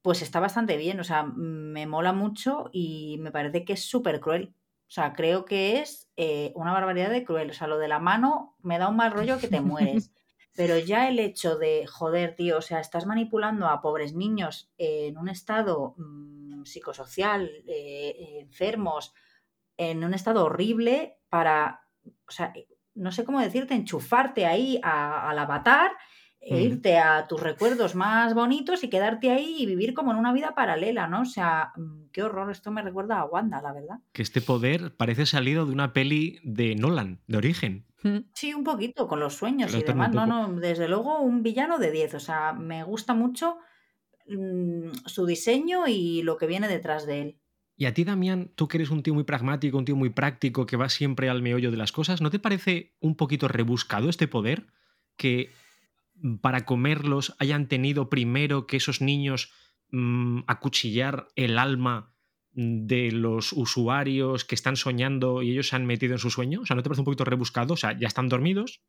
pues 0.01 0.23
está 0.23 0.41
bastante 0.41 0.79
bien. 0.79 0.99
O 0.99 1.05
sea, 1.05 1.25
me 1.25 1.87
mola 1.87 2.15
mucho 2.15 2.71
y 2.73 3.19
me 3.21 3.31
parece 3.31 3.67
que 3.67 3.75
es 3.75 3.85
súper 3.85 4.21
cruel. 4.21 4.55
O 4.89 4.91
sea, 4.91 5.13
creo 5.13 5.45
que 5.45 5.81
es 5.81 6.09
eh, 6.17 6.51
una 6.55 6.73
barbaridad 6.73 7.11
de 7.11 7.25
cruel. 7.25 7.51
O 7.51 7.53
sea, 7.53 7.67
lo 7.67 7.77
de 7.77 7.89
la 7.89 7.99
mano 7.99 8.57
me 8.63 8.79
da 8.79 8.89
un 8.89 8.97
mal 8.97 9.13
rollo 9.13 9.39
que 9.39 9.49
te 9.49 9.61
mueres. 9.61 10.11
Pero 10.57 10.79
ya 10.79 11.09
el 11.09 11.19
hecho 11.19 11.59
de, 11.59 11.87
joder, 11.87 12.35
tío, 12.37 12.57
o 12.57 12.63
sea, 12.63 12.81
estás 12.81 13.05
manipulando 13.05 13.67
a 13.67 13.83
pobres 13.83 14.15
niños 14.15 14.73
en 14.79 15.19
un 15.19 15.29
estado 15.29 15.95
mm, 15.99 16.65
psicosocial, 16.65 17.51
eh, 17.67 18.39
enfermos, 18.41 19.13
en 19.77 20.03
un 20.03 20.15
estado 20.15 20.47
horrible 20.47 21.19
para, 21.29 21.83
o 22.27 22.31
sea, 22.33 22.53
no 22.99 23.13
sé 23.13 23.25
cómo 23.25 23.41
decirte, 23.41 23.75
enchufarte 23.75 24.45
ahí 24.47 24.79
a- 24.83 25.29
al 25.31 25.39
avatar, 25.39 25.93
e 26.41 26.55
Mm. 26.55 26.63
irte 26.71 26.99
a 26.99 27.27
tus 27.27 27.41
recuerdos 27.43 27.95
más 27.97 28.33
bonitos 28.33 28.85
y 28.85 28.89
quedarte 28.91 29.31
ahí 29.33 29.57
y 29.59 29.67
vivir 29.67 29.93
como 29.93 30.13
en 30.13 30.19
una 30.19 30.33
vida 30.33 30.55
paralela, 30.55 31.09
¿no? 31.09 31.23
O 31.23 31.25
sea, 31.25 31.73
mm, 31.77 32.11
qué 32.13 32.23
horror, 32.23 32.51
esto 32.53 32.71
me 32.71 32.81
recuerda 32.83 33.19
a 33.19 33.25
Wanda, 33.25 33.61
la 33.61 33.73
verdad. 33.73 33.97
Que 34.13 34.23
este 34.23 34.41
poder 34.41 34.97
parece 34.97 35.27
salido 35.27 35.67
de 35.67 35.73
una 35.73 35.93
peli 35.93 36.39
de 36.45 36.77
Nolan, 36.77 37.21
de 37.27 37.37
origen. 37.39 37.87
Sí, 38.35 38.55
un 38.55 38.63
poquito, 38.63 39.09
con 39.09 39.19
los 39.19 39.35
sueños 39.35 39.75
y 39.75 39.83
demás. 39.83 40.13
No, 40.13 40.27
no, 40.27 40.49
desde 40.61 40.87
luego 40.89 41.21
un 41.21 41.43
villano 41.43 41.79
de 41.79 41.91
10. 41.91 42.15
O 42.15 42.21
sea, 42.21 42.53
me 42.53 42.85
gusta 42.85 43.13
mucho 43.15 43.59
mm, 44.29 44.91
su 45.07 45.27
diseño 45.27 45.87
y 45.89 46.23
lo 46.23 46.37
que 46.37 46.47
viene 46.47 46.69
detrás 46.69 47.07
de 47.07 47.23
él. 47.23 47.39
Y 47.81 47.87
a 47.87 47.95
ti, 47.95 48.03
Damián, 48.03 48.51
tú 48.57 48.67
que 48.67 48.77
eres 48.77 48.91
un 48.91 49.05
tío 49.05 49.15
muy 49.15 49.23
pragmático, 49.23 49.79
un 49.79 49.85
tío 49.85 49.95
muy 49.95 50.11
práctico, 50.11 50.67
que 50.67 50.77
va 50.77 50.89
siempre 50.89 51.29
al 51.29 51.43
meollo 51.43 51.71
de 51.71 51.77
las 51.77 51.93
cosas, 51.93 52.21
¿no 52.21 52.29
te 52.29 52.41
parece 52.41 52.97
un 52.99 53.15
poquito 53.15 53.47
rebuscado 53.47 54.11
este 54.11 54.27
poder? 54.27 54.67
Que 55.17 55.53
para 56.41 56.65
comerlos 56.65 57.37
hayan 57.39 57.69
tenido 57.69 58.11
primero 58.11 58.67
que 58.67 58.79
esos 58.79 59.01
niños 59.01 59.53
mm, 59.93 60.41
acuchillar 60.49 61.29
el 61.37 61.57
alma 61.57 62.17
de 62.51 63.13
los 63.13 63.53
usuarios 63.53 64.45
que 64.45 64.57
están 64.57 64.75
soñando 64.75 65.43
y 65.43 65.53
ellos 65.53 65.69
se 65.69 65.77
han 65.77 65.87
metido 65.87 66.15
en 66.15 66.19
su 66.19 66.31
sueño. 66.31 66.63
O 66.63 66.67
sea, 66.67 66.75
¿no 66.75 66.83
te 66.83 66.89
parece 66.89 67.03
un 67.03 67.05
poquito 67.05 67.25
rebuscado? 67.25 67.75
O 67.75 67.77
sea, 67.77 67.97
ya 67.97 68.09
están 68.09 68.29
dormidos. 68.29 68.83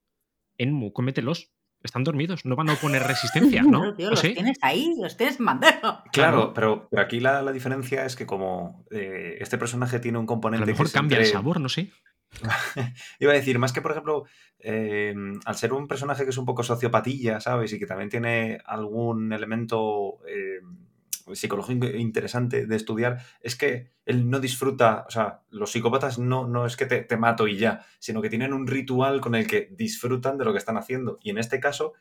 Enmu, 0.57 0.93
cómetelos. 0.93 1.51
Están 1.83 2.03
dormidos. 2.03 2.45
No 2.45 2.55
van 2.55 2.69
a 2.69 2.73
oponer 2.73 3.03
resistencia, 3.03 3.61
¿no? 3.63 3.79
Claro, 3.79 3.95
tío, 3.95 4.07
¿O 4.07 4.11
los 4.11 4.19
sí? 4.19 4.33
tienes 4.33 4.57
ahí, 4.61 4.95
los 4.99 5.15
tienes 5.17 5.39
en 5.39 5.45
bandeja. 5.45 6.03
Claro, 6.11 6.53
pero, 6.53 6.87
pero 6.89 7.01
aquí 7.01 7.19
la, 7.19 7.41
la 7.41 7.51
diferencia 7.51 8.05
es 8.05 8.15
que 8.15 8.25
como 8.25 8.85
eh, 8.91 9.37
este 9.39 9.57
personaje 9.57 9.99
tiene 9.99 10.17
un 10.17 10.25
A 10.25 10.27
componente 10.27 10.61
lo 10.61 10.65
que 10.65 10.71
mejor 10.73 10.91
cambia 10.91 11.17
el 11.17 11.23
entre- 11.23 11.33
sabor, 11.37 11.59
no 11.61 11.69
sé. 11.69 11.89
Iba 13.19 13.31
a 13.31 13.35
decir, 13.35 13.57
más 13.57 13.73
que 13.73 13.81
por 13.81 13.91
ejemplo, 13.91 14.25
eh, 14.59 15.15
al 15.45 15.55
ser 15.55 15.73
un 15.73 15.87
personaje 15.87 16.23
que 16.25 16.29
es 16.29 16.37
un 16.37 16.45
poco 16.45 16.61
sociopatilla, 16.63 17.39
¿sabes? 17.39 17.73
Y 17.73 17.79
que 17.79 17.87
también 17.87 18.09
tiene 18.09 18.59
algún 18.65 19.33
elemento 19.33 20.19
eh, 20.27 20.59
psicológico 21.33 21.85
interesante 21.87 22.65
de 22.65 22.75
estudiar, 22.75 23.21
es 23.41 23.55
que 23.55 23.91
él 24.05 24.29
no 24.29 24.39
disfruta, 24.39 25.05
o 25.07 25.11
sea, 25.11 25.41
los 25.49 25.71
psicópatas 25.71 26.19
no, 26.19 26.47
no 26.47 26.65
es 26.65 26.77
que 26.77 26.85
te, 26.85 27.01
te 27.01 27.17
mato 27.17 27.47
y 27.47 27.57
ya, 27.57 27.85
sino 27.99 28.21
que 28.21 28.29
tienen 28.29 28.53
un 28.53 28.67
ritual 28.67 29.21
con 29.21 29.35
el 29.35 29.47
que 29.47 29.69
disfrutan 29.71 30.37
de 30.37 30.45
lo 30.45 30.51
que 30.51 30.57
están 30.57 30.77
haciendo. 30.77 31.19
Y 31.21 31.29
en 31.29 31.37
este 31.37 31.59
caso, 31.59 31.93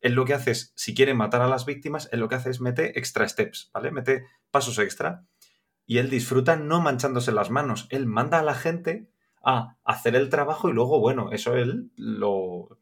él 0.00 0.14
lo 0.14 0.24
que 0.24 0.34
hace 0.34 0.52
es, 0.52 0.72
si 0.76 0.94
quiere 0.94 1.14
matar 1.14 1.42
a 1.42 1.48
las 1.48 1.66
víctimas, 1.66 2.08
él 2.12 2.20
lo 2.20 2.28
que 2.28 2.34
hace 2.34 2.50
es 2.50 2.60
mete 2.60 2.98
extra 2.98 3.28
steps, 3.28 3.70
¿vale? 3.72 3.90
Mete 3.90 4.24
pasos 4.50 4.78
extra. 4.78 5.26
Y 5.86 5.98
él 5.98 6.08
disfruta 6.08 6.56
no 6.56 6.80
manchándose 6.80 7.32
las 7.32 7.50
manos. 7.50 7.86
Él 7.90 8.06
manda 8.06 8.38
a 8.38 8.42
la 8.42 8.54
gente 8.54 9.10
a 9.42 9.76
hacer 9.84 10.16
el 10.16 10.28
trabajo 10.28 10.68
y 10.68 10.72
luego, 10.72 11.00
bueno, 11.00 11.32
eso 11.32 11.54
él 11.56 11.90
lo... 11.96 12.78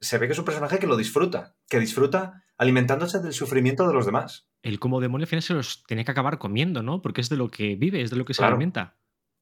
Se 0.00 0.18
ve 0.18 0.26
que 0.26 0.32
es 0.32 0.38
un 0.38 0.44
personaje 0.44 0.78
que 0.78 0.86
lo 0.86 0.96
disfruta, 0.96 1.56
que 1.68 1.80
disfruta 1.80 2.44
alimentándose 2.58 3.20
del 3.20 3.32
sufrimiento 3.32 3.86
de 3.86 3.94
los 3.94 4.06
demás. 4.06 4.48
Él 4.66 4.80
como 4.80 5.00
demonio 5.00 5.24
al 5.24 5.28
final 5.28 5.42
se 5.42 5.54
los 5.54 5.84
tiene 5.84 6.04
que 6.04 6.10
acabar 6.10 6.38
comiendo, 6.38 6.82
¿no? 6.82 7.00
Porque 7.00 7.20
es 7.20 7.28
de 7.28 7.36
lo 7.36 7.48
que 7.48 7.76
vive, 7.76 8.02
es 8.02 8.10
de 8.10 8.16
lo 8.16 8.24
que 8.24 8.34
se 8.34 8.44
alimenta. 8.44 8.96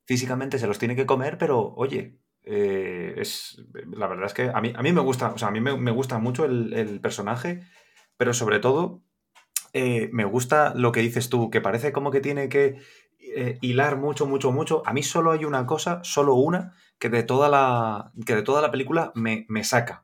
Físicamente 0.06 0.58
se 0.58 0.66
los 0.66 0.78
tiene 0.78 0.94
que 0.94 1.06
comer, 1.06 1.38
pero 1.38 1.72
oye, 1.76 2.20
eh, 2.42 3.14
es, 3.16 3.64
la 3.96 4.06
verdad 4.06 4.26
es 4.26 4.34
que 4.34 4.50
a 4.52 4.60
mí, 4.60 4.74
a 4.76 4.82
mí 4.82 4.92
me 4.92 5.00
gusta, 5.00 5.32
o 5.32 5.38
sea, 5.38 5.48
a 5.48 5.50
mí 5.50 5.60
me, 5.62 5.90
gusta 5.92 6.18
mucho 6.18 6.44
el, 6.44 7.00
personaje, 7.00 7.62
pero 8.18 8.34
sobre 8.34 8.58
todo 8.58 9.02
eh, 9.72 10.10
me 10.12 10.26
gusta 10.26 10.74
lo 10.76 10.92
que 10.92 11.00
dices 11.00 11.30
tú, 11.30 11.48
que 11.48 11.62
parece 11.62 11.90
como 11.90 12.10
que 12.10 12.20
tiene 12.20 12.50
que 12.50 12.76
eh, 13.18 13.58
hilar 13.62 13.96
mucho, 13.96 14.26
mucho, 14.26 14.52
mucho. 14.52 14.82
A 14.84 14.92
mí 14.92 15.02
solo 15.02 15.32
hay 15.32 15.46
una 15.46 15.64
cosa, 15.64 16.00
solo 16.04 16.34
una, 16.34 16.74
que 16.98 17.08
de 17.08 17.22
toda 17.22 17.48
la, 17.48 18.12
que 18.26 18.34
de 18.34 18.42
toda 18.42 18.60
la 18.60 18.70
película 18.70 19.10
me, 19.14 19.46
me 19.48 19.64
saca. 19.64 20.03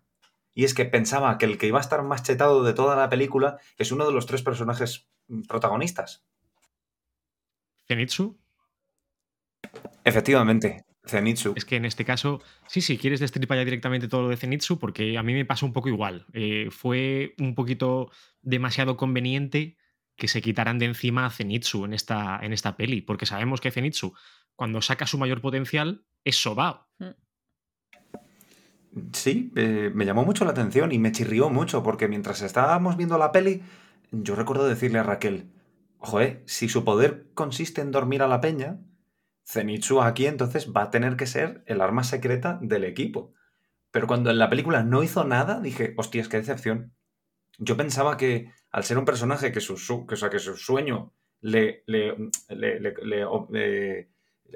Y 0.60 0.64
es 0.64 0.74
que 0.74 0.84
pensaba 0.84 1.38
que 1.38 1.46
el 1.46 1.56
que 1.56 1.68
iba 1.68 1.78
a 1.78 1.80
estar 1.80 2.02
más 2.02 2.22
chetado 2.22 2.62
de 2.62 2.74
toda 2.74 2.94
la 2.94 3.08
película 3.08 3.56
es 3.78 3.92
uno 3.92 4.04
de 4.04 4.12
los 4.12 4.26
tres 4.26 4.42
personajes 4.42 5.08
protagonistas. 5.48 6.22
¿Zenitsu? 7.88 8.38
Efectivamente. 10.04 10.84
Zenitsu. 11.06 11.54
Es 11.56 11.64
que 11.64 11.76
en 11.76 11.86
este 11.86 12.04
caso, 12.04 12.42
sí, 12.68 12.82
sí, 12.82 12.98
quieres 12.98 13.20
destripar 13.20 13.56
ya 13.56 13.64
directamente 13.64 14.06
todo 14.06 14.24
lo 14.24 14.28
de 14.28 14.36
Zenitsu, 14.36 14.78
porque 14.78 15.16
a 15.16 15.22
mí 15.22 15.32
me 15.32 15.46
pasa 15.46 15.64
un 15.64 15.72
poco 15.72 15.88
igual. 15.88 16.26
Eh, 16.34 16.68
fue 16.70 17.34
un 17.38 17.54
poquito 17.54 18.10
demasiado 18.42 18.98
conveniente 18.98 19.78
que 20.14 20.28
se 20.28 20.42
quitaran 20.42 20.78
de 20.78 20.84
encima 20.84 21.24
a 21.24 21.30
Zenitsu 21.30 21.86
en 21.86 21.94
esta, 21.94 22.38
en 22.42 22.52
esta 22.52 22.76
peli, 22.76 23.00
porque 23.00 23.24
sabemos 23.24 23.62
que 23.62 23.70
Zenitsu, 23.70 24.12
cuando 24.56 24.82
saca 24.82 25.06
su 25.06 25.16
mayor 25.16 25.40
potencial, 25.40 26.04
es 26.22 26.36
Sobao. 26.36 26.86
Mm. 26.98 27.29
Sí, 29.12 29.52
eh, 29.56 29.90
me 29.94 30.04
llamó 30.04 30.24
mucho 30.24 30.44
la 30.44 30.50
atención 30.50 30.90
y 30.92 30.98
me 30.98 31.12
chirrió 31.12 31.48
mucho, 31.48 31.82
porque 31.82 32.08
mientras 32.08 32.42
estábamos 32.42 32.96
viendo 32.96 33.18
la 33.18 33.30
peli, 33.30 33.62
yo 34.10 34.34
recuerdo 34.34 34.68
decirle 34.68 34.98
a 34.98 35.04
Raquel, 35.04 35.50
joder, 35.98 36.42
si 36.46 36.68
su 36.68 36.84
poder 36.84 37.26
consiste 37.34 37.80
en 37.82 37.92
dormir 37.92 38.22
a 38.22 38.28
la 38.28 38.40
peña, 38.40 38.80
Zenitsu 39.46 40.00
aquí 40.00 40.26
entonces 40.26 40.72
va 40.76 40.82
a 40.82 40.90
tener 40.90 41.16
que 41.16 41.26
ser 41.26 41.62
el 41.66 41.80
arma 41.80 42.04
secreta 42.04 42.58
del 42.62 42.84
equipo. 42.84 43.32
Pero 43.90 44.06
cuando 44.06 44.30
en 44.30 44.38
la 44.38 44.50
película 44.50 44.82
no 44.82 45.02
hizo 45.02 45.24
nada, 45.24 45.60
dije, 45.60 45.94
hostias, 45.96 46.28
qué 46.28 46.36
decepción. 46.38 46.92
Yo 47.58 47.76
pensaba 47.76 48.16
que 48.16 48.52
al 48.70 48.84
ser 48.84 48.98
un 48.98 49.04
personaje 49.04 49.52
que 49.52 49.60
su, 49.60 50.06
que, 50.06 50.16
sea, 50.16 50.30
que 50.30 50.38
su 50.38 50.56
sueño 50.56 51.12
le, 51.40 51.82
le, 51.86 52.30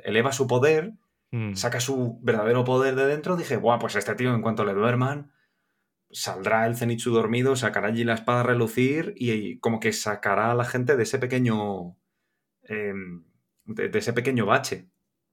eleva 0.04 0.32
su 0.32 0.46
poder, 0.46 0.92
mm. 1.34 1.54
saca 1.56 1.80
su 1.80 2.18
verdadero 2.22 2.64
poder 2.64 2.94
de 2.94 3.06
dentro, 3.06 3.36
dije, 3.36 3.56
Buah, 3.56 3.78
pues 3.78 3.96
este 3.96 4.14
tío 4.14 4.34
en 4.34 4.42
cuanto 4.42 4.64
le 4.64 4.74
duerman, 4.74 5.32
saldrá 6.10 6.66
el 6.66 6.76
Zenitsu 6.76 7.12
dormido, 7.12 7.56
sacará 7.56 7.88
allí 7.88 8.04
la 8.04 8.14
espada 8.14 8.40
a 8.40 8.44
relucir 8.44 9.14
y, 9.16 9.58
como 9.58 9.80
que 9.80 9.92
sacará 9.92 10.52
a 10.52 10.54
la 10.54 10.64
gente 10.64 10.96
de 10.96 11.02
ese 11.02 11.18
pequeño... 11.18 11.96
Em, 12.62 13.24
de, 13.64 13.90
ese 13.98 14.12
pequeño 14.12 14.46
bache. 14.46 14.90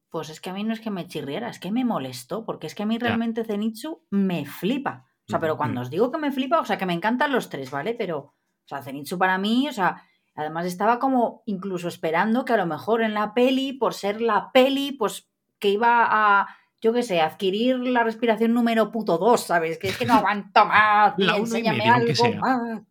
Pues 0.10 0.30
es 0.30 0.42
que 0.42 0.50
a 0.50 0.54
mí 0.54 0.64
no 0.64 0.74
es 0.74 0.80
que 0.80 0.90
me 0.90 1.08
chirriera, 1.08 1.50
es 1.50 1.60
que 1.60 1.72
me 1.72 1.86
molestó, 1.86 2.46
porque 2.46 2.68
es 2.68 2.76
que 2.76 2.84
a 2.84 2.86
mí 2.86 2.98
realmente 2.98 3.46
Zenitsu 3.46 4.06
me 4.10 4.46
flipa. 4.46 5.06
O 5.28 5.32
sea, 5.32 5.40
pero 5.40 5.56
cuando 5.56 5.82
os 5.82 5.90
digo 5.90 6.12
que 6.12 6.18
me 6.18 6.32
flipa, 6.32 6.60
o 6.60 6.66
sea, 6.66 6.78
que 6.78 6.86
me 6.86 6.94
encantan 6.94 7.32
los 7.32 7.50
tres, 7.50 7.72
¿vale? 7.72 7.94
Pero, 7.94 8.18
o 8.18 8.34
sea, 8.66 8.82
Zenitsu 8.82 9.18
para 9.18 9.38
mí, 9.38 9.70
o 9.70 9.72
sea, 9.72 10.04
además 10.36 10.66
estaba 10.66 11.00
como 11.00 11.44
incluso 11.46 11.88
esperando 11.88 12.44
que 12.44 12.54
a 12.54 12.58
lo 12.58 12.66
mejor 12.66 13.02
en 13.02 13.14
la 13.14 13.34
peli, 13.34 13.74
por 13.74 13.94
ser 13.94 14.20
la 14.20 14.52
peli, 14.52 14.92
pues 14.92 15.31
que 15.62 15.69
iba 15.69 16.06
a, 16.10 16.58
yo 16.82 16.91
qué 16.91 17.04
sé, 17.04 17.21
adquirir 17.21 17.78
la 17.78 18.04
respiración 18.04 18.54
número 18.54 18.91
puto 18.91 19.17
dos, 19.17 19.45
¿sabes? 19.45 19.78
Que 19.78 19.88
es 19.89 19.97
que 19.97 20.06
no 20.06 20.15
aguanto 20.15 20.65
más, 20.65 21.13
la 21.17 21.38
enséñame 21.38 21.89
algo 21.89 22.12
más. 22.39 22.82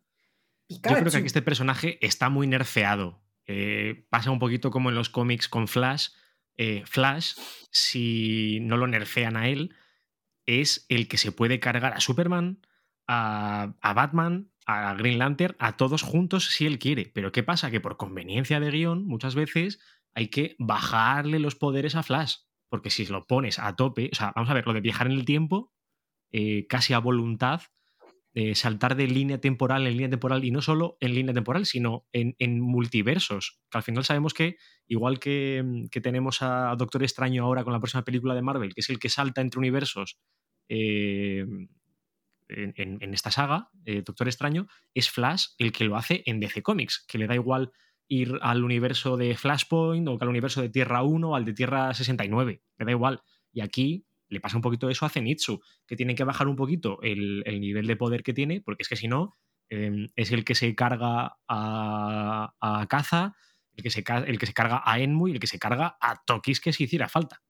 Yo 0.67 0.79
creo 0.81 1.11
que 1.11 1.17
aquí 1.17 1.27
este 1.27 1.41
personaje 1.41 1.99
está 2.01 2.29
muy 2.29 2.47
nerfeado. 2.47 3.21
Eh, 3.45 4.05
pasa 4.09 4.31
un 4.31 4.39
poquito 4.39 4.71
como 4.71 4.89
en 4.89 4.95
los 4.95 5.09
cómics 5.09 5.49
con 5.49 5.67
Flash. 5.67 6.09
Eh, 6.55 6.83
Flash, 6.85 7.33
si 7.71 8.59
no 8.61 8.77
lo 8.77 8.87
nerfean 8.87 9.35
a 9.35 9.49
él, 9.49 9.75
es 10.45 10.85
el 10.89 11.07
que 11.07 11.17
se 11.17 11.31
puede 11.31 11.59
cargar 11.59 11.93
a 11.93 11.99
Superman, 11.99 12.65
a, 13.07 13.73
Batman, 13.81 14.51
a 14.65 14.93
Green 14.93 15.19
Lantern, 15.19 15.55
a 15.59 15.75
todos 15.75 16.01
juntos 16.01 16.45
si 16.51 16.65
él 16.65 16.79
quiere. 16.79 17.11
Pero 17.13 17.33
¿qué 17.33 17.43
pasa? 17.43 17.71
Que 17.71 17.81
por 17.81 17.97
conveniencia 17.97 18.61
de 18.61 18.71
guion, 18.71 19.05
muchas 19.05 19.35
veces 19.35 19.79
hay 20.13 20.27
que 20.27 20.55
bajarle 20.59 21.39
los 21.39 21.55
poderes 21.55 21.95
a 21.95 22.03
Flash. 22.03 22.37
Porque 22.71 22.89
si 22.89 23.05
lo 23.05 23.27
pones 23.27 23.59
a 23.59 23.75
tope, 23.75 24.09
o 24.13 24.15
sea, 24.15 24.31
vamos 24.33 24.49
a 24.49 24.53
ver, 24.53 24.65
lo 24.65 24.71
de 24.71 24.79
viajar 24.79 25.07
en 25.07 25.11
el 25.11 25.25
tiempo, 25.25 25.73
eh, 26.31 26.67
casi 26.69 26.93
a 26.93 26.99
voluntad, 26.99 27.63
eh, 28.33 28.55
saltar 28.55 28.95
de 28.95 29.07
línea 29.07 29.41
temporal 29.41 29.85
en 29.85 29.91
línea 29.91 30.09
temporal 30.09 30.45
y 30.45 30.51
no 30.51 30.61
solo 30.61 30.95
en 31.01 31.13
línea 31.13 31.33
temporal, 31.33 31.65
sino 31.65 32.05
en, 32.13 32.61
multiversos. 32.61 33.59
Que 33.69 33.77
al 33.77 33.83
final 33.83 34.05
sabemos 34.05 34.33
que, 34.33 34.55
igual 34.87 35.19
que, 35.19 35.61
mm, 35.65 35.87
tenemos 36.01 36.41
a 36.41 36.73
Doctor 36.77 37.03
Extraño 37.03 37.43
ahora 37.43 37.65
con 37.65 37.73
la 37.73 37.79
próxima 37.79 38.05
película 38.05 38.35
de 38.35 38.41
Marvel, 38.41 38.73
que 38.73 38.79
es 38.79 38.89
el 38.89 38.99
que 38.99 39.09
salta 39.09 39.41
entre 39.41 39.59
universos 39.59 40.17
eh, 40.69 41.45
en, 42.47 43.13
esta 43.13 43.31
saga, 43.31 43.69
Doctor 44.05 44.29
Extraño, 44.29 44.67
es 44.93 45.09
Flash 45.09 45.47
el 45.57 45.73
que 45.73 45.83
lo 45.83 45.97
hace 45.97 46.23
en 46.25 46.39
DC 46.39 46.63
Comics, 46.63 47.05
que 47.05 47.17
le 47.17 47.27
da 47.27 47.35
igual 47.35 47.73
ir 48.11 48.37
al 48.41 48.65
universo 48.65 49.15
de 49.15 49.37
Flashpoint 49.37 50.05
o 50.09 50.17
al 50.19 50.27
universo 50.27 50.61
de 50.61 50.67
Tierra 50.67 51.01
1 51.01 51.29
o 51.29 51.35
al 51.35 51.45
de 51.45 51.53
Tierra 51.53 51.93
69, 51.93 52.61
le 52.77 52.85
da 52.85 52.91
igual. 52.91 53.21
Y 53.53 53.61
aquí 53.61 54.05
le 54.27 54.41
pasa 54.41 54.57
un 54.57 54.61
poquito 54.61 54.89
eso 54.89 55.05
a 55.05 55.09
Zenitsu, 55.09 55.61
que 55.87 55.95
tiene 55.95 56.13
que 56.13 56.25
bajar 56.25 56.49
un 56.49 56.57
poquito 56.57 56.99
el, 57.03 57.43
nivel 57.61 57.87
de 57.87 57.95
poder 57.95 58.21
que 58.21 58.33
tiene, 58.33 58.59
porque 58.59 58.83
es 58.83 58.89
que 58.89 58.97
si 58.97 59.07
no, 59.07 59.37
em, 59.69 60.09
es 60.17 60.33
el 60.33 60.43
que 60.43 60.55
se 60.55 60.75
carga 60.75 61.37
a, 61.47 62.53
a 62.59 62.87
Kaza, 62.87 63.33
el 63.77 63.83
que, 63.83 63.89
se, 63.89 64.03
el 64.27 64.37
que 64.37 64.45
se 64.45 64.53
carga 64.53 64.81
a 64.83 64.99
Enmu 64.99 65.29
y 65.29 65.31
el 65.31 65.39
que 65.39 65.47
se 65.47 65.57
carga 65.59 65.97
a 66.01 66.21
Tokis 66.25 66.59
que 66.59 66.73
si 66.73 66.83
hiciera 66.83 67.07
falta. 67.07 67.41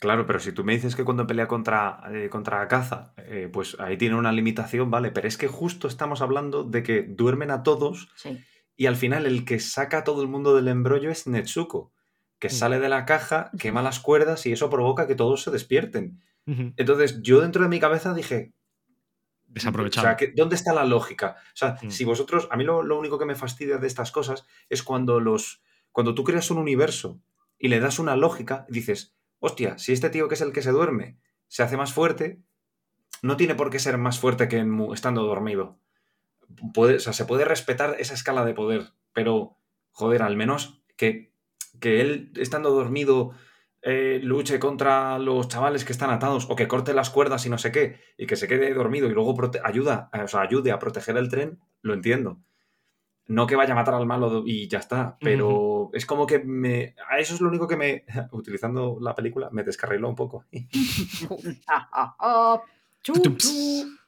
Claro, 0.00 0.26
pero 0.26 0.40
si 0.40 0.50
tú 0.50 0.64
me 0.64 0.72
dices 0.72 0.96
que 0.96 1.04
cuando 1.04 1.26
pelea 1.26 1.46
contra, 1.46 2.02
eh, 2.10 2.28
contra 2.28 2.66
Kaza, 2.66 3.12
eh, 3.18 3.48
pues 3.52 3.78
ahí 3.78 3.98
tiene 3.98 4.16
una 4.16 4.32
limitación, 4.32 4.90
¿vale? 4.90 5.12
Pero 5.12 5.28
es 5.28 5.36
que 5.36 5.46
justo 5.46 5.86
estamos 5.86 6.22
hablando 6.22 6.64
de 6.64 6.82
que 6.82 7.02
duermen 7.02 7.50
a 7.50 7.62
todos 7.62 8.08
y 8.80 8.86
al 8.86 8.96
final 8.96 9.26
el 9.26 9.44
que 9.44 9.60
saca 9.60 9.98
a 9.98 10.04
todo 10.04 10.22
el 10.22 10.28
mundo 10.28 10.56
del 10.56 10.66
embrollo 10.66 11.10
es 11.10 11.26
Netsuko 11.26 11.92
que 12.38 12.48
mm. 12.48 12.50
sale 12.50 12.80
de 12.80 12.88
la 12.88 13.04
caja, 13.04 13.50
quema 13.58 13.82
las 13.82 14.00
cuerdas 14.00 14.46
y 14.46 14.52
eso 14.52 14.70
provoca 14.70 15.06
que 15.06 15.14
todos 15.14 15.42
se 15.42 15.50
despierten. 15.50 16.22
Entonces, 16.46 17.20
yo 17.20 17.42
dentro 17.42 17.62
de 17.62 17.68
mi 17.68 17.78
cabeza 17.78 18.14
dije. 18.14 18.54
Desaprovechado. 19.48 20.08
O 20.08 20.18
sea, 20.18 20.28
¿dónde 20.34 20.56
está 20.56 20.72
la 20.72 20.86
lógica? 20.86 21.36
O 21.48 21.56
sea, 21.56 21.76
mm. 21.82 21.90
si 21.90 22.06
vosotros. 22.06 22.48
A 22.50 22.56
mí 22.56 22.64
lo, 22.64 22.80
único 22.98 23.18
que 23.18 23.26
me 23.26 23.34
fastidia 23.34 23.76
de 23.76 23.86
estas 23.86 24.12
cosas 24.12 24.46
es 24.70 24.82
cuando 24.82 25.20
los. 25.20 25.62
Cuando 25.92 26.14
tú 26.14 26.24
creas 26.24 26.50
un 26.50 26.56
universo 26.56 27.20
y 27.58 27.68
le 27.68 27.80
das 27.80 27.98
una 27.98 28.16
lógica, 28.16 28.64
dices, 28.70 29.14
hostia, 29.40 29.76
si 29.76 29.92
este 29.92 30.08
tío 30.08 30.26
que 30.26 30.36
es 30.36 30.40
el 30.40 30.54
que 30.54 30.62
se 30.62 30.70
duerme 30.70 31.18
se 31.48 31.62
hace 31.62 31.76
más 31.76 31.92
fuerte, 31.92 32.40
no 33.20 33.36
tiene 33.36 33.56
por 33.56 33.68
qué 33.68 33.78
ser 33.78 33.98
más 33.98 34.18
fuerte 34.18 34.48
que 34.48 34.64
estando 34.94 35.24
dormido. 35.24 35.78
Puede, 36.74 36.96
o 36.96 37.00
sea, 37.00 37.12
se 37.12 37.24
puede 37.24 37.44
respetar 37.44 37.96
esa 37.98 38.14
escala 38.14 38.44
de 38.44 38.54
poder, 38.54 38.92
pero, 39.12 39.56
joder, 39.92 40.22
al 40.22 40.36
menos 40.36 40.82
que 40.96 41.30
que 41.80 42.00
él, 42.00 42.32
estando 42.36 42.70
dormido, 42.70 43.32
eh, 43.82 44.20
luche 44.22 44.60
contra 44.60 45.18
los 45.18 45.48
chavales 45.48 45.84
que 45.84 45.92
están 45.92 46.10
atados 46.10 46.46
o 46.48 46.54
que 46.54 46.68
corte 46.68 46.94
las 46.94 47.10
cuerdas 47.10 47.46
y 47.46 47.48
no 47.48 47.58
sé 47.58 47.72
qué, 47.72 47.98
y 48.16 48.26
que 48.26 48.36
se 48.36 48.46
quede 48.46 48.72
dormido 48.74 49.08
y 49.08 49.14
luego 49.14 49.34
ayuda, 49.64 50.10
o 50.12 50.28
sea, 50.28 50.42
ayude 50.42 50.70
a 50.70 50.78
proteger 50.78 51.16
el 51.16 51.28
tren, 51.28 51.58
lo 51.82 51.94
entiendo. 51.94 52.38
No 53.26 53.46
que 53.46 53.54
vaya 53.54 53.72
a 53.72 53.76
matar 53.76 53.94
al 53.94 54.06
malo 54.06 54.42
y 54.44 54.68
ya 54.68 54.78
está, 54.78 55.16
pero 55.20 55.90
es 55.92 56.04
como 56.04 56.26
que 56.26 56.40
me. 56.40 56.96
A 57.08 57.20
eso 57.20 57.34
es 57.34 57.40
lo 57.40 57.48
único 57.48 57.68
que 57.68 57.76
me. 57.76 58.04
Utilizando 58.32 58.98
la 59.00 59.14
película, 59.14 59.50
me 59.52 59.62
descarriló 59.62 60.08
un 60.08 60.16
poco. 60.16 60.46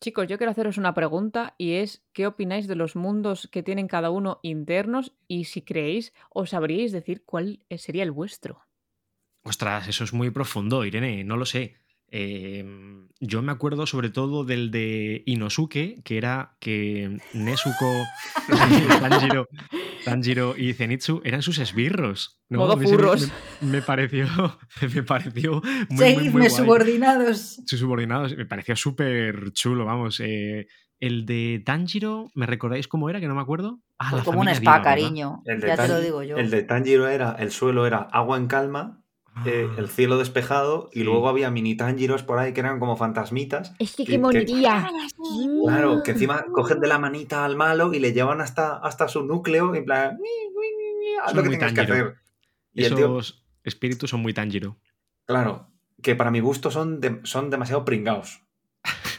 Chicos, 0.00 0.28
yo 0.28 0.36
quiero 0.36 0.50
haceros 0.50 0.76
una 0.76 0.94
pregunta 0.94 1.54
y 1.56 1.74
es 1.74 2.04
¿qué 2.12 2.26
opináis 2.26 2.66
de 2.66 2.76
los 2.76 2.96
mundos 2.96 3.48
que 3.50 3.62
tienen 3.62 3.88
cada 3.88 4.10
uno 4.10 4.40
internos 4.42 5.12
y 5.26 5.44
si 5.44 5.62
creéis 5.62 6.12
o 6.30 6.46
sabríais 6.46 6.92
decir 6.92 7.22
cuál 7.24 7.60
sería 7.76 8.02
el 8.02 8.10
vuestro? 8.10 8.60
Ostras, 9.42 9.88
eso 9.88 10.04
es 10.04 10.12
muy 10.12 10.30
profundo, 10.30 10.84
Irene, 10.84 11.24
no 11.24 11.36
lo 11.36 11.46
sé. 11.46 11.76
Em, 12.08 13.08
yo 13.20 13.42
me 13.42 13.52
acuerdo 13.52 13.86
sobre 13.86 14.10
todo 14.10 14.44
del 14.44 14.70
de 14.70 15.22
Inosuke, 15.26 16.02
que 16.04 16.18
era 16.18 16.56
que 16.60 17.18
Nezuko, 17.32 18.04
Tanjiro, 19.00 19.48
y 20.56 20.72
Zenitsu 20.72 21.20
eran 21.24 21.42
sus 21.42 21.58
esbirros. 21.58 22.40
¿no? 22.48 22.76
furros. 22.76 23.30
Me, 23.60 23.82
pareció, 23.82 24.26
me 24.94 25.02
pareció 25.02 25.62
muy, 25.88 26.50
subordinados. 26.50 27.60
Sus 27.66 27.80
subordinados, 27.80 28.36
me 28.36 28.46
pareció 28.46 28.76
súper 28.76 29.52
chulo, 29.52 29.84
vamos. 29.84 30.20
Eh, 30.20 30.66
El 31.00 31.26
de 31.26 31.62
Tanjiro, 31.64 32.30
¿me 32.34 32.46
recordáis 32.46 32.88
cómo 32.88 33.10
era? 33.10 33.20
Que 33.20 33.28
no 33.28 33.34
me 33.34 33.42
acuerdo. 33.42 33.80
Ah, 33.98 34.08
Pues 34.10 34.20
la 34.20 34.24
como 34.24 34.40
un 34.40 34.48
spa, 34.48 34.82
cariño. 34.82 35.42
El 35.44 35.60
de, 35.60 35.66
Ya 35.66 35.76
te 35.76 35.88
lo 35.88 36.00
digo 36.00 36.22
yo. 36.22 36.36
el 36.36 36.50
de 36.50 36.62
Tanjiro 36.62 37.08
era, 37.08 37.36
el 37.38 37.50
suelo 37.50 37.86
era 37.86 37.98
agua 37.98 38.36
en 38.36 38.46
calma, 38.46 39.02
eh, 39.44 39.68
Ah, 39.70 39.74
el 39.78 39.88
cielo 39.88 40.16
despejado, 40.18 40.88
y 40.92 41.00
Sí. 41.00 41.04
luego 41.04 41.28
había 41.28 41.50
mini 41.50 41.76
Tanjiros 41.76 42.22
por 42.22 42.38
ahí 42.38 42.52
que 42.52 42.60
eran 42.60 42.78
como 42.80 42.96
fantasmitas. 42.96 43.74
Es 43.78 43.94
que 43.96 44.02
Y 44.02 44.06
qué 44.06 44.12
que- 44.12 44.18
moniría. 44.18 44.88
Claro, 45.64 46.02
que 46.02 46.12
encima 46.12 46.44
cogen 46.52 46.80
de 46.80 46.88
la 46.88 46.98
manita 46.98 47.44
al 47.44 47.56
malo 47.56 47.92
y 47.92 47.98
le 47.98 48.12
llevan 48.12 48.40
hasta, 48.40 48.76
hasta 48.76 49.08
su 49.08 49.22
núcleo, 49.24 49.74
en 49.74 49.84
plan, 49.84 50.16
"Ni, 50.20 50.22
ni, 50.22 50.76
ni, 50.76 50.98
ni, 51.10 51.16
haz 51.16 51.26
Son 51.28 51.36
lo 51.36 51.42
que 51.42 51.48
tienes 51.50 51.72
que 51.74 51.80
hacer. 51.80 52.14
Y 52.72 52.84
el 52.84 52.94
tío, 52.94 53.18
Esos 53.18 53.44
espíritus 53.64 54.10
son 54.10 54.20
muy 54.20 54.32
Tanjiro. 54.32 54.76
claro, 55.26 55.68
que 56.02 56.14
para 56.14 56.30
mi 56.30 56.40
gusto 56.40 56.70
son, 56.70 57.00
de- 57.00 57.20
son 57.24 57.50
demasiado 57.50 57.84
pringados. 57.84 58.42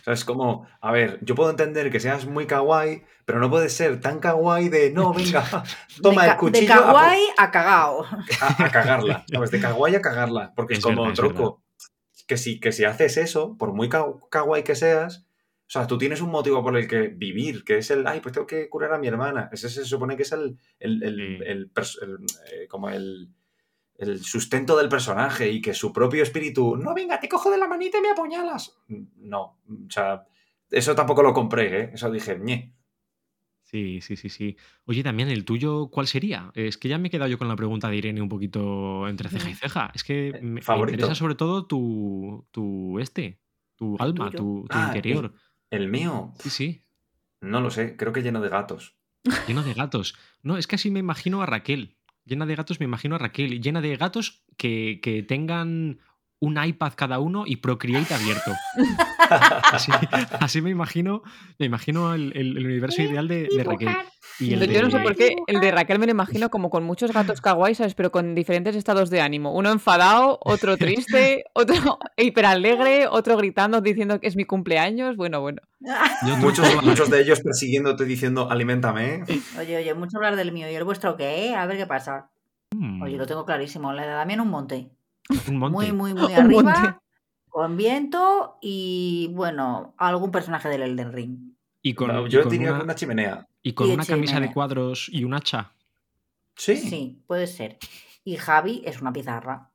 Sea, 0.07 0.13
es 0.13 0.23
como, 0.23 0.65
a 0.79 0.91
ver, 0.93 1.19
yo 1.21 1.35
puedo 1.35 1.49
entender 1.49 1.91
que 1.91 1.99
seas 1.99 2.25
muy 2.25 2.47
kawaii, 2.47 3.03
pero 3.25 3.39
no 3.41 3.49
puedes 3.49 3.73
ser 3.73 3.99
tan 3.99 4.19
kawaii 4.19 4.69
de, 4.69 4.91
no, 4.91 5.13
venga, 5.13 5.43
toma 6.01 6.23
de, 6.23 6.29
el 6.31 6.37
cuchillo 6.37 6.61
De 6.75 6.81
kawaii 6.81 7.23
a 7.37 7.51
cagao. 7.51 8.05
a, 8.05 8.63
a 8.65 8.71
cagarla. 8.71 9.25
¿Sabes? 9.29 9.51
De 9.51 9.59
kawaii 9.59 9.95
a 9.95 10.01
cagarla. 10.01 10.53
Porque 10.55 10.73
es, 10.75 10.79
Es 10.79 10.85
como, 10.85 11.01
verdad, 11.03 11.11
es 11.13 11.19
troco, 11.19 11.63
que 12.25 12.37
si, 12.37 12.59
que 12.61 12.71
si 12.71 12.85
haces 12.85 13.17
eso, 13.17 13.57
por 13.57 13.73
muy 13.73 13.89
ka- 13.89 14.05
kawaii 14.31 14.63
que 14.63 14.75
seas, 14.75 15.25
o 15.67 15.69
sea, 15.69 15.87
tú 15.87 15.97
tienes 15.97 16.21
un 16.21 16.29
motivo 16.29 16.63
por 16.63 16.77
el 16.77 16.87
que 16.87 17.09
vivir, 17.09 17.65
que 17.65 17.79
es 17.79 17.91
el, 17.91 18.07
ay, 18.07 18.21
pues 18.21 18.31
tengo 18.33 18.47
que 18.47 18.69
curar 18.69 18.93
a 18.93 18.97
mi 18.99 19.07
hermana. 19.09 19.49
Ese 19.51 19.69
se 19.69 19.83
supone 19.83 20.15
que 20.15 20.23
es 20.23 20.31
el, 20.31 20.57
el, 20.79 21.03
el- 21.03 21.43
el, 21.43 21.71
eh, 21.75 22.67
como 22.69 22.89
el, 22.89 23.33
el 23.97 24.23
sustento 24.23 24.77
del 24.77 24.89
personaje 24.89 25.49
y 25.51 25.61
que 25.61 25.73
su 25.73 25.91
propio 25.91 26.23
espíritu, 26.23 26.75
no, 26.77 26.93
venga, 26.93 27.19
te 27.19 27.27
cojo 27.29 27.49
de 27.49 27.57
la 27.57 27.67
manita 27.67 27.97
y 27.97 28.01
me 28.01 28.11
apuñalas. 28.11 28.77
No, 29.17 29.59
o 29.67 29.89
sea, 29.89 30.25
eso 30.69 30.93
tampoco 30.95 31.23
lo 31.23 31.33
compré, 31.33 31.81
¿eh? 31.81 31.89
Eso 31.93 32.11
dije, 32.11 32.37
ñe. 32.39 32.73
Sí, 33.63 33.99
sí, 33.99 34.15
sí, 34.15 34.29
sí. 34.29 34.55
Oye, 34.85 35.03
también 35.03 35.27
el 35.29 35.43
tuyo, 35.43 35.89
¿cuál 35.89 36.07
sería? 36.07 36.51
Es 36.55 36.77
que 36.77 36.87
ya 36.87 36.97
me 36.97 37.09
he 37.09 37.11
quedado 37.11 37.29
yo 37.29 37.37
con 37.37 37.49
la 37.49 37.55
pregunta 37.57 37.89
de 37.89 37.97
Irene 37.97 38.21
un 38.21 38.29
poquito 38.29 39.09
entre 39.09 39.27
ceja 39.29 39.49
y 39.49 39.53
ceja. 39.55 39.91
Es 39.93 40.05
que 40.05 40.31
me, 40.41 40.41
me 40.41 40.61
favorito. 40.61 40.93
interesa 40.95 41.15
sobre 41.15 41.35
todo 41.35 41.65
tu, 41.67 42.47
tu 42.51 42.97
este, 42.99 43.41
tu 43.75 43.97
alma, 43.99 44.31
tu, 44.31 44.65
tu 44.69 44.77
Ah, 44.77 44.85
interior. 44.87 45.33
El 45.69 45.89
mío, 45.89 46.31
Sí, 46.39 46.49
sí, 46.49 46.85
no 47.41 47.59
lo 47.59 47.69
sé, 47.69 47.97
creo 47.97 48.13
que 48.13 48.21
lleno 48.21 48.39
de 48.39 48.47
gatos. 48.47 48.95
lleno 49.47 49.63
de 49.63 49.73
gatos. 49.73 50.15
No, 50.43 50.55
es 50.57 50.65
que 50.65 50.75
así 50.75 50.89
me 50.89 50.99
imagino 51.01 51.41
a 51.41 51.45
Raquel. 51.45 51.96
Llena 52.27 52.45
de 52.45 52.55
gatos 52.55 52.79
me 52.79 52.85
imagino 52.85 53.15
a 53.15 53.19
Raquel. 53.19 53.61
Llena 53.61 53.81
de 53.81 53.95
gatos 53.95 54.43
que, 54.57 54.99
que 55.01 55.23
tengan 55.23 55.99
un 56.39 56.63
iPad 56.63 56.93
cada 56.95 57.19
uno 57.19 57.43
y 57.47 57.57
Procreate 57.57 58.13
abierto. 58.13 58.51
Así, 59.29 59.91
así 60.39 60.61
me 60.61 60.69
imagino, 60.69 61.21
me 61.59 61.65
imagino 61.65 62.13
el, 62.13 62.31
el- 62.33 62.55
el 62.57 62.65
universo 62.65 63.01
ideal 63.01 63.27
de, 63.27 63.49
de 63.53 63.63
Raquel. 63.65 63.89
Y 64.39 64.53
el 64.53 64.71
Yo 64.71 64.81
no 64.83 64.89
sé 64.89 64.99
de- 64.99 65.03
por 65.03 65.15
qué 65.15 65.35
el 65.47 65.59
de 65.59 65.71
Raquel 65.71 65.99
me 65.99 66.05
lo 66.05 66.11
imagino 66.11 66.49
como 66.49 66.69
con 66.69 66.85
muchos 66.85 67.11
gatos 67.11 67.41
kawaii, 67.41 67.75
¿sabes? 67.75 67.93
Pero 67.93 68.09
con 68.11 68.35
diferentes 68.35 68.75
estados 68.77 69.09
de 69.09 69.19
ánimo. 69.19 69.51
Uno 69.53 69.69
enfadado, 69.71 70.39
otro 70.43 70.77
triste, 70.77 71.43
otro 71.53 71.99
hiperalegre, 72.15 73.07
otro 73.07 73.35
gritando 73.35 73.81
diciendo 73.81 74.21
que 74.21 74.27
es 74.27 74.37
mi 74.37 74.45
cumpleaños. 74.45 75.17
Bueno, 75.17 75.41
bueno. 75.41 75.61
yo 76.25 76.37
Muchos, 76.37 76.83
muchos 76.83 77.09
de 77.09 77.19
ellos 77.21 77.41
persiguiéndote 77.41 78.05
diciendo, 78.05 78.49
alimentame. 78.49 79.23
Oye, 79.59 79.75
oye, 79.77 79.93
mucho 79.93 80.17
hablar 80.17 80.35
del 80.37 80.53
mío. 80.53 80.69
¿Y 80.71 80.75
el 80.75 80.83
vuestro 80.85 81.17
qué? 81.17 81.53
A 81.53 81.65
ver 81.65 81.75
qué 81.77 81.85
pasa. 81.87 82.29
Mm, 82.73 83.01
Oye, 83.01 83.17
lo 83.17 83.25
tengo 83.25 83.43
clarísimo. 83.45 83.91
La 83.91 84.03
de 84.03 84.09
Damián 84.13 84.39
un 84.39 84.49
monte. 84.49 84.89
Un 85.47 85.57
monte. 85.57 85.91
Muy, 85.91 85.91
muy, 85.91 86.13
muy 86.19 86.33
arriba. 86.33 86.63
monte. 86.63 86.95
Con 87.49 87.75
viento 87.77 88.57
y, 88.61 89.31
bueno, 89.33 89.95
algún 89.97 90.31
personaje 90.31 90.69
del 90.69 90.83
Elden 90.83 91.11
Ring. 91.11 91.37
Y 91.81 91.93
con, 91.93 92.09
No, 92.09 92.27
y 92.27 92.29
yo 92.29 92.43
con 92.43 92.55
una, 92.57 92.69
con 92.71 92.81
una 92.81 92.95
chimenea. 92.95 93.47
y 93.63 93.73
con 93.73 93.87
y 93.89 93.93
una 93.93 94.05
camisa 94.05 94.39
de 94.39 94.51
cuadros 94.53 95.09
y 95.11 95.23
un 95.23 95.33
hacha. 95.33 95.71
Sí. 96.55 96.75
Sí, 96.77 97.23
puede 97.27 97.47
ser. 97.47 97.77
Y 98.23 98.35
Javi 98.37 98.81
es 98.85 99.01
una 99.01 99.11
pizarra. 99.13 99.71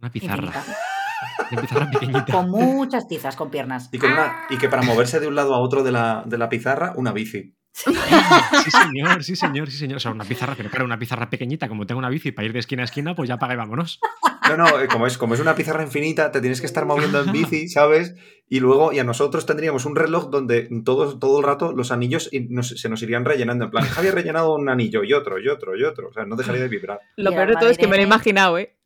Una 0.00 0.10
pizarra. 0.10 0.52
Una 1.52 1.60
pizarra 1.60 1.90
pequeñita. 1.90 2.24
Con 2.32 2.50
muchas 2.50 3.06
tizas, 3.06 3.36
con 3.36 3.50
piernas. 3.50 3.90
Y, 3.92 3.98
con 3.98 4.10
una, 4.12 4.46
y 4.48 4.56
que 4.56 4.68
para 4.70 4.82
moverse 4.82 5.20
de 5.20 5.26
un 5.28 5.34
lado 5.34 5.54
a 5.54 5.58
otro 5.60 5.82
de 5.82 5.92
la, 5.92 6.22
de 6.26 6.38
la 6.38 6.48
pizarra, 6.48 6.94
una 6.96 7.12
bici. 7.12 7.54
Sí, 7.72 8.70
señor, 8.70 9.22
sí, 9.24 9.36
señor, 9.36 9.70
sí, 9.70 9.76
señor. 9.78 9.96
O 9.96 10.00
sea, 10.00 10.10
una 10.10 10.24
pizarra, 10.24 10.54
pero 10.56 10.68
claro, 10.70 10.84
una 10.84 10.98
pizarra 10.98 11.30
pequeñita, 11.30 11.68
como 11.68 11.86
tengo 11.86 11.98
una 11.98 12.08
bici 12.10 12.32
para 12.32 12.46
ir 12.46 12.52
de 12.52 12.58
esquina 12.58 12.82
a 12.82 12.84
esquina, 12.84 13.14
pues 13.14 13.28
ya 13.28 13.38
paga 13.38 13.54
y 13.54 13.56
vámonos. 13.56 14.00
No, 14.48 14.56
no, 14.56 14.80
eh, 14.80 14.88
como 14.88 15.06
es, 15.06 15.16
como 15.16 15.34
es 15.34 15.40
una 15.40 15.54
pizarra 15.54 15.82
infinita, 15.82 16.32
te 16.32 16.40
tienes 16.40 16.60
que 16.60 16.66
estar 16.66 16.84
moviendo 16.84 17.22
en 17.22 17.30
bici, 17.32 17.68
¿sabes? 17.68 18.14
Y 18.48 18.58
luego, 18.60 18.92
y 18.92 18.98
a 18.98 19.04
nosotros 19.04 19.46
tendríamos 19.46 19.84
un 19.84 19.94
reloj 19.94 20.28
donde 20.30 20.68
todo, 20.84 21.18
todo 21.18 21.38
el 21.38 21.44
rato 21.46 21.72
los 21.72 21.92
anillos 21.92 22.28
nos- 22.48 22.68
se 22.80 22.88
nos 22.88 23.00
irían 23.02 23.24
rellenando. 23.24 23.66
En 23.66 23.70
plan, 23.70 23.84
Javi 23.84 24.08
ha 24.08 24.12
rellenado 24.12 24.54
un 24.56 24.68
anillo 24.68 25.04
y 25.04 25.12
otro, 25.12 25.38
y 25.38 25.48
otro, 25.48 25.76
y 25.76 25.84
otro. 25.84 26.08
O 26.08 26.12
sea, 26.12 26.24
no 26.24 26.34
dejaría 26.36 26.62
de 26.62 26.68
vibrar. 26.68 27.00
Lo 27.16 27.30
peor 27.30 27.48
de 27.48 27.54
todo 27.56 27.70
es 27.70 27.78
que 27.78 27.86
me 27.86 27.96
lo 27.96 28.02
he 28.02 28.06
imaginado, 28.06 28.58
¿eh? 28.58 28.76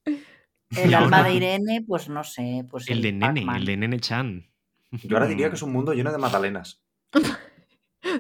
El 0.76 0.92
alma 0.94 1.22
de 1.22 1.34
Irene, 1.34 1.84
pues 1.86 2.08
no 2.08 2.22
sé. 2.24 2.66
Pues 2.70 2.88
El 2.90 3.00
de 3.00 3.12
Nene, 3.12 3.46
el 3.56 3.64
de 3.64 3.76
Nene 3.76 4.00
Chan. 4.00 4.46
Yo 4.90 5.16
ahora 5.16 5.26
diría 5.28 5.48
que 5.48 5.56
es 5.56 5.62
un 5.62 5.72
mundo 5.72 5.94
lleno 5.94 6.12
de 6.12 6.18
magdalenas. 6.18 6.82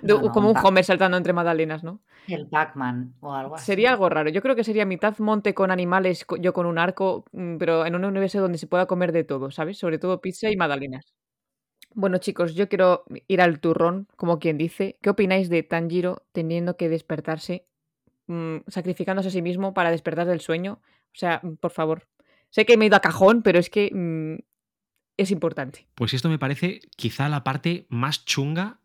De- 0.02 0.14
No, 0.14 0.22
no, 0.22 0.32
como 0.32 0.50
un 0.50 0.56
Homer 0.56 0.84
saltando 0.84 1.16
entre 1.16 1.32
magdalenas, 1.32 1.84
¿no? 1.84 2.00
El 2.26 2.46
Pac-Man 2.48 3.14
o 3.20 3.34
algo 3.34 3.54
así. 3.56 3.66
Sería 3.66 3.90
algo 3.90 4.08
raro. 4.08 4.30
Yo 4.30 4.40
creo 4.42 4.56
que 4.56 4.64
sería 4.64 4.84
mitad 4.86 5.18
monte 5.18 5.54
con 5.54 5.70
animales, 5.70 6.26
yo 6.40 6.52
con 6.52 6.66
un 6.66 6.78
arco, 6.78 7.24
mm, 7.32 7.56
pero 7.58 7.84
en 7.86 7.94
un 7.94 8.04
universo 8.04 8.40
donde 8.40 8.58
se 8.58 8.66
pueda 8.66 8.86
comer 8.86 9.12
de 9.12 9.24
todo, 9.24 9.50
¿sabes? 9.50 9.78
Sobre 9.78 9.98
todo 9.98 10.20
pizza 10.20 10.50
y 10.50 10.56
magdalenas. 10.56 11.14
Bueno, 11.94 12.18
chicos, 12.18 12.54
yo 12.54 12.68
quiero 12.68 13.04
ir 13.28 13.40
al 13.40 13.60
turrón, 13.60 14.08
como 14.16 14.38
quien 14.38 14.58
dice. 14.58 14.98
¿Qué 15.02 15.10
opináis 15.10 15.48
de 15.48 15.62
Tanjiro 15.62 16.24
teniendo 16.32 16.76
que 16.76 16.88
despertarse, 16.88 17.66
mm, 18.26 18.56
sacrificándose 18.66 19.28
a 19.28 19.32
sí 19.32 19.42
mismo 19.42 19.74
para 19.74 19.90
despertar 19.90 20.26
del 20.26 20.40
sueño? 20.40 20.80
O 21.12 21.16
sea, 21.16 21.40
mm, 21.42 21.54
por 21.56 21.70
favor. 21.70 22.08
Sé 22.50 22.64
que 22.66 22.76
me 22.76 22.84
he 22.84 22.88
ido 22.88 22.96
a 22.96 23.00
cajón, 23.00 23.42
pero 23.42 23.58
es 23.58 23.70
que 23.70 23.90
es 25.16 25.30
importante. 25.30 25.86
Pues 25.94 26.14
esto 26.14 26.28
me 26.28 26.38
parece 26.38 26.80
quizá 26.96 27.28
la 27.28 27.44
parte 27.44 27.86
más 27.88 28.24
chunga 28.24 28.80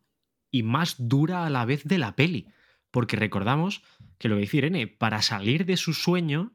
y 0.51 0.63
más 0.63 0.95
dura 0.97 1.45
a 1.45 1.49
la 1.49 1.65
vez 1.65 1.83
de 1.83 1.97
la 1.97 2.15
peli. 2.15 2.47
Porque 2.91 3.15
recordamos 3.15 3.83
que 4.17 4.29
lo 4.29 4.35
que 4.35 4.41
dice 4.41 4.57
Irene, 4.57 4.87
para 4.87 5.21
salir 5.21 5.65
de 5.65 5.77
su 5.77 5.93
sueño, 5.93 6.53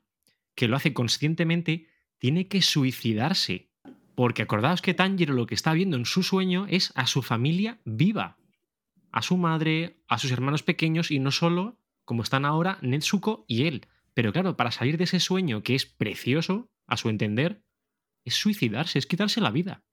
que 0.55 0.69
lo 0.69 0.77
hace 0.77 0.93
conscientemente, 0.93 1.89
tiene 2.19 2.49
que 2.49 2.63
suicidarse. 2.63 3.71
Porque 4.15 4.43
acordaos 4.43 4.83
que 4.83 4.95
Tanjiro 4.95 5.35
lo 5.35 5.47
que 5.47 5.55
está 5.55 5.73
viendo 5.73 5.97
en 5.97 6.05
su 6.05 6.23
sueño 6.23 6.67
es 6.69 6.93
a 6.95 7.07
su 7.07 7.23
familia 7.23 7.81
viva. 7.85 8.39
A 9.11 9.23
su 9.23 9.37
madre, 9.37 10.03
a 10.09 10.19
sus 10.19 10.31
hermanos 10.31 10.63
pequeños 10.63 11.11
y 11.11 11.19
no 11.19 11.31
solo, 11.31 11.79
como 12.05 12.23
están 12.23 12.45
ahora, 12.45 12.79
Netsuko 12.83 13.45
y 13.49 13.67
él. 13.67 13.87
Pero 14.13 14.33
claro, 14.33 14.57
para 14.57 14.71
salir 14.71 14.99
de 14.99 15.05
ese 15.05 15.21
sueño 15.21 15.63
que 15.63 15.75
es 15.75 15.87
precioso, 15.87 16.71
a 16.87 16.97
su 16.97 17.09
entender, 17.09 17.63
es 18.25 18.35
suicidarse, 18.35 18.99
es 18.99 19.07
quitarse 19.07 19.41
la 19.41 19.51
vida. 19.51 19.85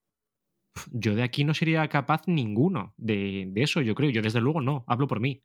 Yo 0.91 1.15
de 1.15 1.23
aquí 1.23 1.43
no 1.43 1.53
sería 1.53 1.87
capaz 1.89 2.23
ninguno 2.27 2.93
de, 2.97 3.45
de 3.47 3.63
eso, 3.63 3.81
yo 3.81 3.95
creo. 3.95 4.09
Yo 4.09 4.21
desde 4.21 4.41
luego 4.41 4.61
no, 4.61 4.83
hablo 4.87 5.07
por 5.07 5.19
mí. 5.19 5.43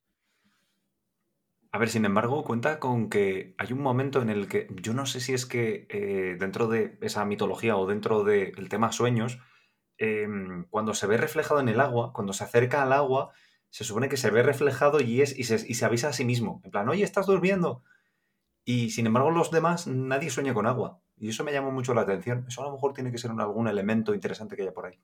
A 1.76 1.78
ver, 1.78 1.90
sin 1.90 2.06
embargo, 2.06 2.42
cuenta 2.42 2.80
con 2.80 3.10
que 3.10 3.54
hay 3.58 3.72
un 3.72 3.82
momento 3.82 4.22
en 4.22 4.30
el 4.30 4.48
que 4.48 4.66
yo 4.80 4.94
no 4.94 5.04
sé 5.04 5.20
si 5.20 5.34
es 5.34 5.44
que 5.44 5.86
eh, 5.90 6.36
dentro 6.40 6.68
de 6.68 6.96
esa 7.02 7.24
mitología 7.26 7.76
o 7.76 7.86
dentro 7.86 8.24
del 8.24 8.68
tema 8.70 8.92
sueños, 8.92 9.38
eh, 9.98 10.26
cuando 10.70 10.94
se 10.94 11.06
ve 11.06 11.18
reflejado 11.18 11.60
en 11.60 11.68
el 11.68 11.80
agua, 11.80 12.12
cuando 12.14 12.32
se 12.32 12.44
acerca 12.44 12.82
al 12.82 12.94
agua, 12.94 13.32
se 13.68 13.84
supone 13.84 14.08
que 14.08 14.16
se 14.16 14.30
ve 14.30 14.42
reflejado 14.42 15.00
y, 15.00 15.20
es, 15.20 15.38
y, 15.38 15.44
se, 15.44 15.56
y 15.68 15.74
se 15.74 15.84
avisa 15.84 16.08
a 16.08 16.12
sí 16.14 16.24
mismo. 16.24 16.62
En 16.64 16.70
plan, 16.70 16.88
oye, 16.88 17.04
estás 17.04 17.26
durmiendo. 17.26 17.82
Y 18.64 18.90
sin 18.90 19.06
embargo, 19.06 19.30
los 19.30 19.50
demás, 19.50 19.86
nadie 19.86 20.30
sueña 20.30 20.54
con 20.54 20.66
agua. 20.66 21.02
Y 21.18 21.28
eso 21.28 21.44
me 21.44 21.52
llamó 21.52 21.72
mucho 21.72 21.92
la 21.92 22.02
atención. 22.02 22.46
Eso 22.48 22.62
a 22.62 22.64
lo 22.64 22.72
mejor 22.72 22.94
tiene 22.94 23.12
que 23.12 23.18
ser 23.18 23.30
algún 23.32 23.68
elemento 23.68 24.14
interesante 24.14 24.56
que 24.56 24.62
haya 24.62 24.72
por 24.72 24.86
ahí. 24.86 24.98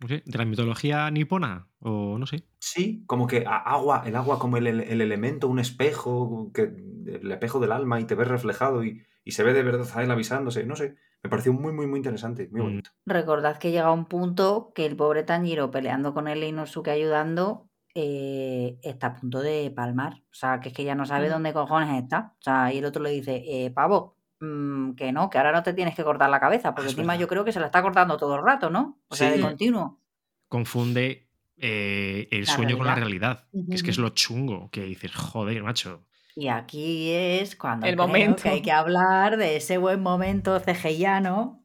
No 0.00 0.08
sé, 0.08 0.22
de 0.24 0.38
la 0.38 0.44
mitología 0.44 1.10
nipona, 1.10 1.68
o 1.80 2.18
no 2.18 2.26
sé. 2.26 2.44
Sí, 2.60 3.04
como 3.06 3.26
que 3.26 3.44
agua, 3.46 4.02
el 4.06 4.16
agua 4.16 4.38
como 4.38 4.56
el, 4.56 4.66
el 4.66 5.00
elemento, 5.00 5.48
un 5.48 5.58
espejo, 5.58 6.50
que, 6.52 6.62
el 7.06 7.30
espejo 7.32 7.60
del 7.60 7.72
alma 7.72 8.00
y 8.00 8.04
te 8.04 8.14
ves 8.14 8.28
reflejado 8.28 8.84
y, 8.84 9.02
y 9.24 9.32
se 9.32 9.42
ve 9.44 9.52
de 9.52 9.62
verdad 9.62 9.88
a 9.94 10.02
él 10.02 10.10
avisándose, 10.10 10.66
no 10.66 10.76
sé, 10.76 10.96
me 11.22 11.30
pareció 11.30 11.52
muy, 11.52 11.72
muy, 11.72 11.86
muy 11.86 11.98
interesante, 11.98 12.48
muy 12.50 12.60
Mm. 12.60 12.64
bonito. 12.64 12.90
Recordad 13.06 13.58
que 13.58 13.70
llega 13.70 13.92
un 13.92 14.06
punto 14.06 14.72
que 14.74 14.86
el 14.86 14.96
pobre 14.96 15.22
Tanjiro 15.24 15.70
peleando 15.70 16.14
con 16.14 16.28
él 16.28 16.42
y 16.44 16.48
Inosuke 16.48 16.88
ayudando 16.90 17.70
eh, 17.94 18.78
está 18.82 19.08
a 19.08 19.14
punto 19.14 19.40
de 19.40 19.72
palmar. 19.74 20.22
O 20.30 20.34
sea, 20.34 20.60
que 20.60 20.68
es 20.68 20.74
que 20.74 20.84
ya 20.84 20.94
no 20.94 21.06
sabe 21.06 21.28
Mm. 21.28 21.30
dónde 21.30 21.52
cojones 21.52 22.02
está. 22.02 22.34
O 22.38 22.42
sea, 22.42 22.72
y 22.72 22.78
el 22.78 22.84
otro 22.84 23.02
le 23.02 23.10
dice, 23.10 23.42
eh, 23.46 23.70
pavo, 23.72 24.17
mm, 24.40 24.92
que 24.92 25.12
no, 25.12 25.30
que 25.30 25.38
ahora 25.38 25.52
no 25.52 25.62
te 25.62 25.72
tienes 25.74 25.94
que 25.94 26.04
cortar 26.04 26.30
la 26.30 26.40
cabeza, 26.40 26.74
porque 26.74 26.88
es 26.88 26.92
encima 26.94 27.12
verdad. 27.14 27.20
yo 27.22 27.28
creo 27.28 27.44
que 27.44 27.52
se 27.52 27.60
la 27.60 27.66
está 27.66 27.82
cortando 27.82 28.16
todo 28.16 28.36
el 28.36 28.42
rato, 28.44 28.70
¿no? 28.70 29.00
O 29.08 29.16
sea, 29.16 29.30
de 29.30 29.40
continuo. 29.40 30.00
Confunde 30.48 31.28
eh, 31.56 32.28
el 32.30 32.44
La 32.44 32.52
sueño 32.52 32.76
con 32.78 32.86
la 32.86 32.94
realidad. 32.94 33.46
que 33.68 33.74
es 33.74 33.82
que 33.82 33.90
es 33.90 33.98
lo 33.98 34.10
chungo, 34.10 34.70
que 34.70 34.82
dices, 34.84 35.14
joder, 35.14 35.62
macho. 35.62 36.04
Y 36.34 36.48
aquí 36.48 37.10
es 37.10 37.56
cuando 37.56 37.86
El 37.86 37.94
creo 37.96 38.06
momento. 38.06 38.42
que 38.44 38.48
hay 38.50 38.62
que 38.62 38.70
hablar 38.72 39.36
de 39.36 39.56
ese 39.56 39.76
buen 39.76 40.00
momento 40.00 40.58
cejellano. 40.60 41.64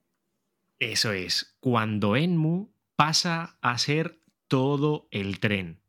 Eso 0.79 1.11
es, 1.11 1.55
cuando 1.59 2.15
Enmu 2.15 2.71
pasa 2.95 3.57
a 3.61 3.77
ser 3.77 4.19
todo 4.47 5.07
el 5.11 5.39
tren. 5.39 5.79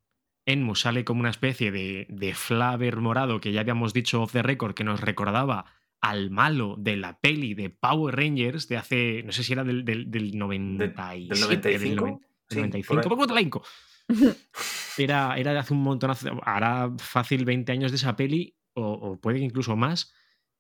Enmu 0.47 0.75
sale 0.75 1.05
como 1.07 1.21
una 1.21 1.31
especie 1.31 1.73
de, 1.73 2.07
de 2.11 2.35
flaver 2.35 2.99
morado 2.99 3.41
que 3.41 3.53
ya 3.53 3.63
habíamos 3.63 3.95
dicho 3.95 4.23
off 4.23 4.33
the 4.33 4.43
record 4.43 4.75
que 4.75 4.85
nos 4.85 5.01
recordaba 5.01 5.65
al 6.05 6.31
malo 6.31 6.77
de 6.79 6.97
la 6.97 7.19
peli 7.19 7.55
de 7.55 7.71
Power 7.71 8.15
Rangers 8.15 8.69
de 8.69 8.77
hace, 8.77 9.23
no 9.23 9.33
sé 9.33 9.43
si 9.43 9.55
era 9.55 9.65
del, 9.65 9.87
del, 9.87 10.11
del 10.11 10.37
97, 10.37 11.29
del 11.31 11.41
95. 11.41 12.05
del 12.05 12.19
Sí, 12.51 12.57
95. 12.57 12.89
por 12.89 12.99
ahí. 12.99 13.09
¿Cómo 13.09 13.27
te 13.27 13.35
la? 13.35 13.63
Era, 14.99 15.35
era 15.39 15.53
de 15.53 15.59
hace 15.59 15.73
un 15.73 15.83
montón, 15.83 16.13
hará 16.43 16.93
fácil 16.99 17.45
20 17.47 17.73
años 17.73 17.91
de 17.91 17.97
esa 17.97 18.15
peli, 18.15 18.55
o, 18.75 18.93
o 18.93 19.21
puede 19.21 19.39
que 19.39 19.45
incluso 19.45 19.75
más, 19.77 20.13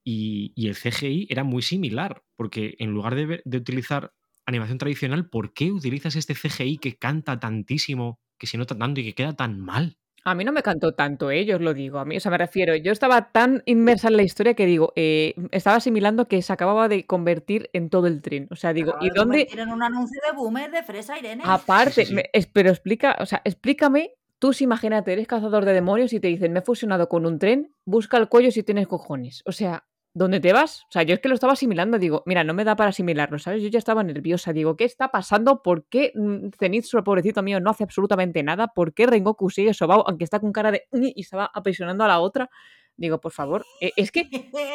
y, 0.02 0.52
y 0.57 0.66
el 0.66 0.74
CGI 0.74 1.28
era 1.30 1.44
muy 1.44 1.62
similar, 1.62 2.24
porque 2.35 2.74
en 2.78 2.90
lugar 2.90 3.14
de, 3.14 3.42
de 3.44 3.59
utilizar 3.59 4.12
animación 4.46 4.78
tradicional, 4.78 5.28
¿por 5.28 5.52
qué 5.52 5.70
utilizas 5.70 6.16
este 6.16 6.35
CGI 6.35 6.78
que 6.78 6.96
canta 6.96 7.38
tantísimo, 7.38 8.18
que 8.38 8.46
se 8.46 8.59
nota 8.59 8.76
tanto 8.76 9.02
y 9.02 9.04
que 9.04 9.14
queda 9.14 9.35
tan 9.35 9.61
mal? 9.61 9.98
A 10.27 10.35
mí 10.35 10.43
no 10.45 10.53
me 10.53 10.63
cantó 10.63 10.95
tanto, 10.95 11.31
¿eh? 11.31 11.45
yo 11.45 11.57
os 11.57 11.63
lo 11.63 11.75
digo. 11.75 11.99
A 11.99 12.07
mí, 12.07 12.17
o 12.17 12.21
sea, 12.21 12.31
me 12.31 12.39
refiero, 12.39 12.75
yo 12.77 12.93
estaba 12.93 13.31
tan 13.31 13.63
inmersa 13.67 14.09
en 14.09 14.17
la 14.17 14.23
historia 14.23 14.55
que 14.55 14.65
digo, 14.65 14.93
eh, 14.97 15.35
estaba 15.51 15.77
asimilando 15.77 16.29
que 16.29 16.41
se 16.41 16.51
acababa 16.53 16.89
de 16.89 17.05
convertir 17.05 17.69
en 17.75 17.91
todo 17.91 18.07
el 18.07 18.23
tren. 18.23 18.49
O 18.51 18.57
sea, 18.57 18.73
digo, 18.73 18.93
Acaba 18.93 19.05
¿y 19.05 19.09
de 19.11 19.15
dónde? 19.15 19.39
convertir 19.41 19.61
en 19.61 19.69
un 19.71 19.83
anuncio 19.83 20.21
de 20.27 20.35
boomer 20.35 20.71
de 20.71 20.83
fresa, 20.83 21.19
Irene. 21.19 21.45
Aparte, 21.47 21.91
Sí, 21.93 22.01
sí, 22.03 22.07
sí. 22.09 22.15
me- 22.15 22.31
es- 22.33 22.47
pero 22.47 22.71
explica, 22.71 23.17
o 23.21 23.27
sea, 23.27 23.43
explícame, 23.45 24.15
tú 24.39 24.55
si 24.55 24.65
imagínate, 24.65 25.13
eres 25.13 25.27
cazador 25.27 25.67
de 25.67 25.75
demonios 25.75 26.13
y 26.15 26.21
te 26.21 26.29
dicen, 26.29 26.53
me 26.55 26.61
he 26.61 26.63
fusionado 26.63 27.09
con 27.11 27.27
un 27.27 27.39
tren, 27.39 27.75
busca 27.85 28.17
el 28.17 28.29
cuello 28.31 28.51
si 28.51 28.63
tienes 28.63 28.89
cojones. 28.89 29.43
O 29.45 29.53
sea, 29.53 29.85
¿dónde 30.14 30.40
te 30.40 30.53
vas? 30.53 30.85
O 30.85 30.92
sea, 30.92 31.03
yo 31.03 31.14
es 31.14 31.20
que 31.20 31.29
lo 31.29 31.35
estaba 31.35 31.53
asimilando, 31.53 31.98
digo, 31.98 32.22
mira, 32.24 32.44
no 32.44 32.55
me 32.55 32.64
da 32.64 32.77
para 32.77 32.90
asimilarlo, 32.90 33.38
¿sabes? 33.38 33.62
Yo 33.62 33.68
ya 33.68 33.79
estaba 33.79 34.03
nerviosa, 34.03 34.53
digo, 34.53 34.77
¿qué 34.77 34.85
está 34.85 35.11
pasando? 35.11 35.62
¿Por 35.62 35.85
qué 35.87 36.12
mm, 36.14 36.50
Zenitsu, 36.59 37.03
pobrecito 37.03 37.42
mío, 37.42 37.61
no 37.61 37.70
hace 37.70 37.85
absolutamente 37.85 38.42
nada? 38.42 38.68
¿Por 38.68 38.94
qué 38.94 39.07
Rengoku 39.07 39.50
sigue 39.50 39.74
sobao, 39.74 40.05
aunque 40.09 40.24
está 40.24 40.38
con 40.40 40.53
cara 40.53 40.70
de... 40.70 40.87
Y 40.92 41.20
estaba 41.20 41.50
aprisionando 41.53 42.05
a 42.05 42.09
la 42.09 42.20
otra? 42.20 42.48
Digo, 42.96 43.20
por 43.20 43.33
favor, 43.33 43.66
eh, 43.81 43.90
es 43.96 44.12
que, 44.12 44.29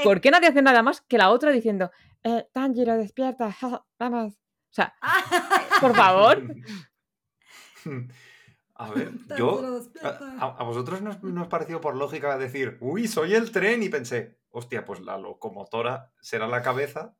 ¿por 0.03 0.19
qué 0.19 0.29
nadie 0.29 0.49
hace 0.49 0.61
nada 0.61 0.83
más 0.83 1.01
que 1.01 1.17
la 1.17 1.29
otra 1.29 1.51
diciendo, 1.51 1.89
eh, 2.23 2.45
Tanjiro, 2.51 2.97
despierta, 2.97 3.55
vamos? 3.97 4.33
O 4.33 4.73
sea, 4.73 4.93
por 5.81 5.95
favor. 5.95 6.43
A 8.81 8.89
ver, 8.91 9.11
yo. 9.37 9.81
A, 10.03 10.45
a 10.57 10.63
vosotros 10.63 11.01
nos, 11.01 11.21
nos 11.21 11.47
pareció 11.47 11.79
por 11.81 11.95
lógica 11.95 12.37
decir, 12.37 12.77
uy, 12.79 13.07
soy 13.07 13.35
el 13.35 13.51
tren, 13.51 13.83
y 13.83 13.89
pensé, 13.89 14.39
hostia, 14.49 14.85
pues 14.85 15.01
la 15.01 15.17
locomotora 15.17 16.11
será 16.21 16.47
la 16.47 16.61
cabeza 16.61 17.15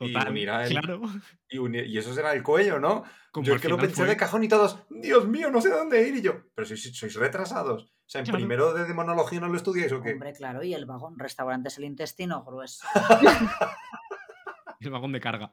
y 0.00 0.12
Total, 0.12 0.30
unirá 0.30 0.64
el. 0.64 0.70
claro. 0.70 1.02
Y, 1.48 1.58
uni- 1.58 1.84
y 1.86 1.98
eso 1.98 2.12
será 2.14 2.32
el 2.32 2.42
cuello, 2.42 2.78
¿no? 2.80 3.04
Como 3.32 3.46
yo 3.46 3.54
es 3.56 3.60
que 3.62 3.68
lo 3.68 3.76
pensé 3.76 3.96
fue. 3.96 4.06
de 4.06 4.16
cajón 4.16 4.44
y 4.44 4.48
todos, 4.48 4.78
Dios 4.88 5.26
mío, 5.28 5.50
no 5.50 5.60
sé 5.60 5.70
dónde 5.70 6.06
ir. 6.08 6.16
Y 6.16 6.22
yo, 6.22 6.42
pero 6.54 6.66
sois, 6.66 6.96
sois 6.96 7.14
retrasados. 7.16 7.82
O 7.84 8.08
sea, 8.08 8.20
en 8.20 8.24
Claro. 8.26 8.38
primero 8.38 8.74
de 8.74 8.84
demonología 8.84 9.40
no 9.40 9.48
lo 9.48 9.56
estudiáis 9.56 9.90
o 9.92 10.00
qué. 10.02 10.12
Hombre, 10.12 10.32
claro, 10.32 10.62
y 10.62 10.74
el 10.74 10.84
vagón 10.86 11.18
restaurante 11.18 11.68
es 11.68 11.78
el 11.78 11.84
intestino 11.84 12.44
grueso. 12.44 12.86
El 14.80 14.90
vagón 14.90 15.12
de 15.12 15.20
carga. 15.20 15.50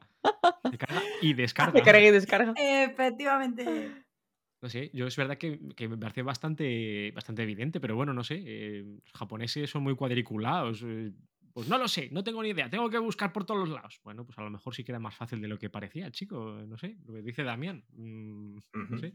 De 0.70 0.76
carga 0.76 1.02
y 1.22 1.32
descarga. 1.34 1.72
Me 1.72 1.82
cargué 1.82 2.08
y 2.08 2.10
descarga. 2.10 2.52
Efectivamente. 2.56 4.01
No 4.62 4.68
sé, 4.68 4.90
yo 4.94 5.06
es 5.08 5.16
verdad 5.16 5.38
que, 5.38 5.58
que 5.74 5.88
me 5.88 5.98
parece 5.98 6.22
bastante, 6.22 7.10
bastante 7.12 7.42
evidente, 7.42 7.80
pero 7.80 7.96
bueno, 7.96 8.14
no 8.14 8.22
sé. 8.22 8.40
eh, 8.46 8.84
los 9.04 9.12
japoneses 9.12 9.68
son 9.68 9.82
muy 9.82 9.96
cuadriculados. 9.96 10.82
eh, 10.86 11.12
pues 11.52 11.68
no 11.68 11.76
lo 11.76 11.86
sé, 11.88 12.08
no 12.12 12.22
tengo 12.24 12.42
ni 12.42 12.50
idea. 12.50 12.70
Tengo 12.70 12.88
que 12.88 12.98
buscar 12.98 13.32
por 13.32 13.44
todos 13.44 13.60
los 13.60 13.68
lados. 13.68 14.00
Bueno, 14.04 14.24
pues 14.24 14.38
a 14.38 14.42
lo 14.42 14.50
mejor 14.50 14.74
sí 14.74 14.84
que 14.84 14.92
era 14.92 14.98
más 15.00 15.14
fácil 15.16 15.40
de 15.42 15.48
lo 15.48 15.58
que 15.58 15.68
parecía, 15.68 16.10
chico. 16.10 16.62
No 16.66 16.78
sé, 16.78 16.96
lo 17.04 17.12
que 17.12 17.22
dice 17.22 17.42
Damián. 17.42 17.84
mm. 17.92 18.58
No 18.88 18.98
sé. 18.98 19.12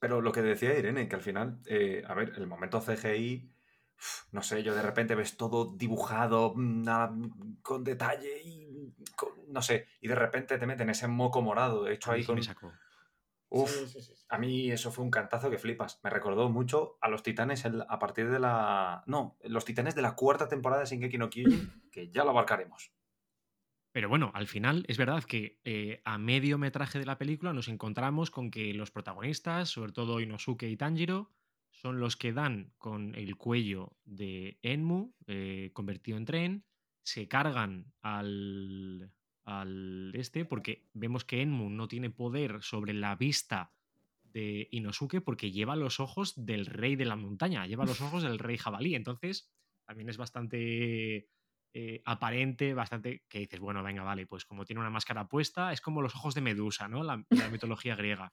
Pero 0.00 0.22
lo 0.22 0.32
que 0.32 0.40
decía 0.42 0.76
Irene, 0.78 1.08
que 1.08 1.14
al 1.16 1.22
final, 1.22 1.60
eh, 1.66 2.02
a 2.06 2.14
ver, 2.14 2.32
el 2.36 2.46
momento 2.46 2.80
CGI, 2.80 3.52
no 4.32 4.42
sé, 4.42 4.62
yo 4.62 4.74
de 4.74 4.80
repente 4.82 5.14
ves 5.14 5.36
todo 5.36 5.76
dibujado, 5.76 6.54
mm, 6.56 6.82
nada, 6.82 7.08
mm, 7.10 7.58
con 7.62 7.84
detalle 7.84 8.40
y 8.42 8.94
con- 9.14 9.34
no 9.52 9.60
sé, 9.60 9.86
y 10.00 10.08
de 10.08 10.14
repente 10.14 10.56
te 10.56 10.66
meten 10.66 10.88
ese 10.88 11.06
moco 11.06 11.42
morado 11.42 11.86
hecho 11.86 12.12
ahí 12.12 12.24
con... 12.24 12.36
me 12.36 12.42
sacó. 12.42 12.72
Uf, 13.52 13.70
Sí, 13.70 14.00
sí, 14.00 14.14
sí. 14.14 14.24
a 14.28 14.38
mí 14.38 14.70
eso 14.70 14.92
fue 14.92 15.04
un 15.04 15.10
cantazo 15.10 15.50
que 15.50 15.58
flipas. 15.58 16.00
Me 16.04 16.10
recordó 16.10 16.48
mucho 16.48 16.96
a 17.00 17.08
los 17.08 17.22
titanes 17.22 17.64
el- 17.64 17.82
a 17.88 17.98
partir 17.98 18.30
de 18.30 18.38
la... 18.38 19.02
No, 19.06 19.36
los 19.44 19.64
titanes 19.64 19.94
de 19.94 20.02
la 20.02 20.14
cuarta 20.14 20.48
temporada 20.48 20.82
de 20.82 20.86
Shingeki 20.88 21.18
no 21.18 21.28
Kyojin, 21.30 21.72
que 21.92 22.10
ya 22.10 22.24
lo 22.24 22.30
abarcaremos. 22.30 22.92
Pero 23.92 24.08
bueno, 24.08 24.30
al 24.34 24.46
final 24.46 24.84
es 24.88 24.98
verdad 24.98 25.24
que 25.24 25.58
eh, 25.64 26.00
a 26.04 26.16
medio 26.16 26.58
metraje 26.58 27.00
de 27.00 27.06
la 27.06 27.18
película 27.18 27.52
nos 27.52 27.66
encontramos 27.66 28.30
con 28.30 28.52
que 28.52 28.72
los 28.72 28.92
protagonistas, 28.92 29.68
sobre 29.68 29.90
todo 29.92 30.20
Inosuke 30.20 30.68
y 30.70 30.76
Tanjiro, 30.76 31.32
son 31.72 31.98
los 31.98 32.16
que 32.16 32.32
dan 32.32 32.72
con 32.78 33.16
el 33.16 33.36
cuello 33.36 33.96
de 34.04 34.58
Enmu, 34.62 35.12
eh, 35.26 35.70
convertido 35.72 36.18
en 36.18 36.24
tren, 36.24 36.64
se 37.02 37.26
cargan 37.26 37.92
al, 38.00 39.10
al 39.44 40.12
este, 40.14 40.44
porque 40.44 40.88
vemos 40.92 41.24
que 41.24 41.42
Enmu 41.42 41.70
no 41.70 41.88
tiene 41.88 42.10
poder 42.10 42.62
sobre 42.62 42.92
la 42.92 43.16
vista 43.16 43.72
de 44.22 44.68
Inosuke 44.70 45.20
porque 45.20 45.50
lleva 45.50 45.76
los 45.76 46.00
ojos 46.00 46.34
del 46.36 46.66
rey 46.66 46.96
de 46.96 47.04
la 47.04 47.16
montaña, 47.16 47.66
lleva 47.66 47.86
los 47.86 48.00
ojos 48.00 48.22
del 48.22 48.38
rey 48.38 48.56
jabalí. 48.56 48.94
Entonces, 48.94 49.50
también 49.84 50.08
es 50.08 50.16
bastante 50.16 51.28
eh, 51.72 52.02
aparente, 52.04 52.74
bastante 52.74 53.24
que 53.28 53.40
dices, 53.40 53.60
bueno, 53.60 53.82
venga, 53.82 54.02
vale, 54.02 54.26
pues 54.26 54.44
como 54.44 54.64
tiene 54.64 54.80
una 54.80 54.90
máscara 54.90 55.28
puesta, 55.28 55.72
es 55.72 55.80
como 55.80 56.02
los 56.02 56.14
ojos 56.14 56.34
de 56.34 56.40
Medusa, 56.40 56.88
¿no? 56.88 57.02
La, 57.02 57.24
la 57.30 57.48
mitología 57.48 57.96
griega. 57.96 58.32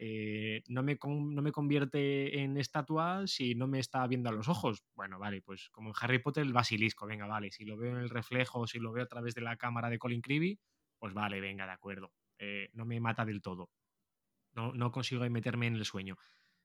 Eh, 0.00 0.62
no, 0.68 0.82
me 0.82 0.96
no 1.02 1.42
me 1.42 1.52
convierte 1.52 2.40
en 2.40 2.56
estatua 2.56 3.26
si 3.26 3.54
no 3.54 3.66
me 3.66 3.80
está 3.80 4.06
viendo 4.06 4.28
a 4.28 4.32
los 4.32 4.48
ojos. 4.48 4.84
Bueno, 4.94 5.18
vale, 5.18 5.42
pues 5.42 5.68
como 5.70 5.90
en 5.90 5.94
Harry 6.00 6.20
Potter 6.20 6.44
el 6.44 6.52
basilisco, 6.52 7.06
venga, 7.06 7.26
vale, 7.26 7.50
si 7.50 7.64
lo 7.64 7.76
veo 7.76 7.90
en 7.92 7.98
el 8.02 8.10
reflejo, 8.10 8.66
si 8.66 8.78
lo 8.78 8.92
veo 8.92 9.04
a 9.04 9.08
través 9.08 9.34
de 9.34 9.40
la 9.40 9.56
cámara 9.56 9.90
de 9.90 9.98
Colin 9.98 10.20
Creevy, 10.20 10.58
pues 10.98 11.14
vale, 11.14 11.40
venga, 11.40 11.66
de 11.66 11.72
acuerdo. 11.72 12.12
Eh, 12.38 12.70
no 12.74 12.84
me 12.84 13.00
mata 13.00 13.24
del 13.24 13.42
todo. 13.42 13.70
No, 14.52 14.72
no 14.72 14.92
consigo 14.92 15.28
meterme 15.30 15.66
en 15.66 15.76
el 15.76 15.84
sueño. 15.84 16.16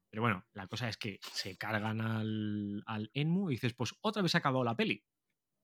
Pero 0.09 0.21
bueno, 0.21 0.45
la 0.53 0.67
cosa 0.67 0.89
es 0.89 0.97
que 0.97 1.19
se 1.21 1.57
cargan 1.57 1.99
al, 2.01 2.83
al 2.85 3.09
Enmu 3.13 3.49
y 3.49 3.53
dices, 3.53 3.73
pues 3.73 3.95
otra 4.01 4.21
vez 4.21 4.31
se 4.31 4.37
ha 4.37 4.39
acabado 4.39 4.63
la 4.63 4.75
peli. 4.75 5.03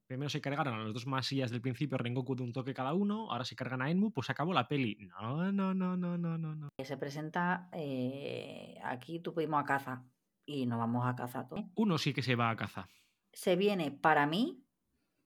Primero 0.10 0.28
se 0.28 0.42
cargaron 0.42 0.74
a 0.74 0.84
los 0.84 0.92
dos 0.96 1.06
masillas 1.06 1.52
del 1.52 1.62
principio, 1.62 1.96
Rengoku 1.96 2.36
de 2.36 2.42
un 2.42 2.52
toque 2.52 2.74
cada 2.74 2.96
uno, 2.96 3.32
ahora 3.32 3.46
se 3.46 3.56
cargan 3.56 3.84
a 3.84 3.92
Enmu, 3.92 4.12
pues 4.12 4.26
se 4.26 4.32
acabó 4.32 4.54
la 4.54 4.68
peli. 4.68 4.98
No, 5.02 5.52
no, 5.52 5.72
no, 5.72 5.96
no, 5.96 6.18
no, 6.18 6.36
no, 6.36 6.56
no. 6.56 6.70
Se 6.84 6.98
presenta 6.98 7.70
eh, 7.74 8.80
aquí 8.84 9.20
tuvimos 9.20 9.62
a 9.62 9.66
caza 9.66 10.04
y 10.48 10.66
nos 10.66 10.80
vamos 10.80 11.06
a 11.06 11.16
caza 11.16 11.48
todos. 11.48 11.64
Uno 11.76 12.00
sí 12.00 12.12
que 12.12 12.24
se 12.24 12.34
va 12.34 12.50
a 12.50 12.56
caza. 12.56 12.90
Se 13.34 13.56
viene 13.56 13.92
para 13.92 14.26
mí 14.26 14.66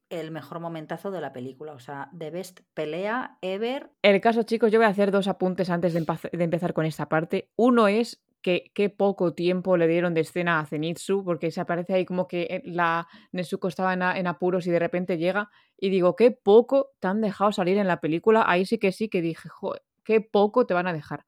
el 0.09 0.31
mejor 0.31 0.59
momentazo 0.59 1.11
de 1.11 1.21
la 1.21 1.31
película, 1.31 1.71
o 1.71 1.79
sea, 1.79 2.11
the 2.19 2.29
best 2.29 2.59
pelea 2.73 3.37
ever. 3.39 3.89
El 4.01 4.19
caso, 4.19 4.43
chicos, 4.43 4.69
yo 4.69 4.79
voy 4.79 4.87
a 4.87 4.89
hacer 4.89 5.11
dos 5.11 5.29
apuntes 5.29 5.69
antes 5.69 5.93
de 5.93 6.43
empezar 6.43 6.73
con 6.73 6.85
esta 6.85 7.07
parte. 7.07 7.53
Uno 7.55 7.87
es 7.87 8.21
que 8.43 8.71
qué 8.75 8.89
poco 8.91 9.33
tiempo 9.33 9.75
le 9.77 9.87
dieron 9.87 10.13
de 10.13 10.21
escena 10.21 10.59
a 10.59 10.65
Zenitsu, 10.67 11.23
porque 11.23 11.49
se 11.49 11.61
aparece 11.61 11.93
ahí 11.95 12.05
como 12.05 12.27
que 12.27 12.43
eh, 12.43 12.61
la 12.65 13.07
Nezuko 13.31 13.67
estaba 13.69 13.93
en, 13.93 14.03
a- 14.03 14.19
en 14.19 14.27
apuros 14.27 14.67
y 14.67 14.71
de 14.71 14.77
repente 14.77 15.17
llega. 15.17 15.49
Y 15.79 15.89
digo, 15.89 16.15
qué 16.15 16.29
poco 16.29 16.91
te 16.99 17.07
han 17.07 17.21
dejado 17.21 17.51
salir 17.51 17.77
en 17.79 17.87
la 17.87 17.99
película. 17.99 18.43
Ahí 18.45 18.65
sí 18.65 18.77
que 18.77 18.91
sí 18.91 19.09
que 19.09 19.21
dije, 19.23 19.49
joder, 19.49 19.81
qué 20.03 20.21
poco 20.21 20.67
te 20.67 20.75
van 20.75 20.85
a 20.87 20.93
dejar. 20.93 21.25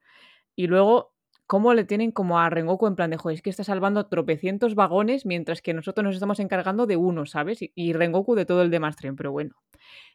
Y 0.55 0.67
luego, 0.67 1.13
cómo 1.47 1.73
le 1.73 1.83
tienen 1.83 2.11
como 2.11 2.39
a 2.39 2.49
Rengoku 2.49 2.87
en 2.87 2.95
plan 2.95 3.09
de, 3.11 3.17
joder, 3.17 3.35
es 3.35 3.41
que 3.41 3.49
está 3.49 3.63
salvando 3.63 4.07
tropecientos 4.07 4.75
vagones 4.75 5.25
mientras 5.25 5.61
que 5.61 5.73
nosotros 5.73 6.03
nos 6.03 6.13
estamos 6.15 6.39
encargando 6.39 6.85
de 6.85 6.95
uno, 6.97 7.25
¿sabes? 7.25 7.61
Y, 7.61 7.71
y 7.75 7.93
Rengoku 7.93 8.35
de 8.35 8.45
todo 8.45 8.61
el 8.61 8.71
demás 8.71 8.95
tren, 8.95 9.15
pero 9.15 9.31
bueno. 9.31 9.55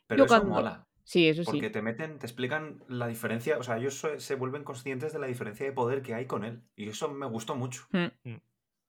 Pero 0.06 0.18
Yo 0.18 0.24
eso 0.24 0.34
cuando- 0.38 0.54
mola. 0.54 0.86
Sí, 1.10 1.26
eso 1.28 1.42
sí. 1.42 1.50
Porque 1.50 1.70
te 1.70 1.82
meten, 1.82 2.20
te 2.20 2.26
explican 2.26 2.84
la 2.86 3.08
diferencia, 3.08 3.58
o 3.58 3.64
sea, 3.64 3.78
ellos 3.78 3.98
so- 3.98 4.20
se 4.20 4.36
vuelven 4.36 4.62
conscientes 4.62 5.12
de 5.12 5.18
la 5.18 5.26
diferencia 5.26 5.66
de 5.66 5.72
poder 5.72 6.02
que 6.02 6.14
hay 6.14 6.26
con 6.26 6.44
él. 6.44 6.62
Y 6.76 6.88
eso 6.88 7.08
me 7.10 7.26
gustó 7.26 7.56
mucho. 7.56 7.88
Mm. 7.90 8.06
Mm. 8.30 8.36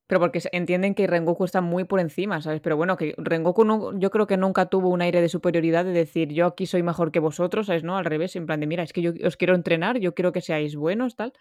Pero 0.05 0.19
porque 0.19 0.39
entienden 0.51 0.93
que 0.93 1.07
Rengoku 1.07 1.45
está 1.45 1.61
muy 1.61 1.83
por 1.85 1.99
encima, 1.99 2.39
¿sabes? 2.39 2.61
Pero 2.61 2.77
bueno, 2.77 2.95
que 2.95 3.15
Rengoku 3.17 3.65
no, 3.65 3.97
yo 3.97 4.11
creo 4.11 4.27
que 4.27 4.37
nunca 4.37 4.67
tuvo 4.67 4.89
un 4.89 5.01
aire 5.01 5.19
de 5.19 5.29
superioridad 5.29 5.83
de 5.83 5.93
decir 5.93 6.29
yo 6.31 6.45
aquí 6.45 6.67
soy 6.67 6.83
mejor 6.83 7.11
que 7.11 7.19
vosotros, 7.19 7.65
¿sabes? 7.65 7.83
No, 7.83 7.97
al 7.97 8.05
revés, 8.05 8.35
en 8.35 8.45
plan 8.45 8.59
de 8.59 8.67
mira, 8.67 8.83
es 8.83 8.93
que 8.93 9.01
yo 9.01 9.13
os 9.25 9.35
quiero 9.35 9.55
entrenar, 9.55 9.97
yo 9.97 10.13
quiero 10.13 10.31
que 10.31 10.41
seáis 10.41 10.75
buenos, 10.75 11.15
tal. 11.15 11.33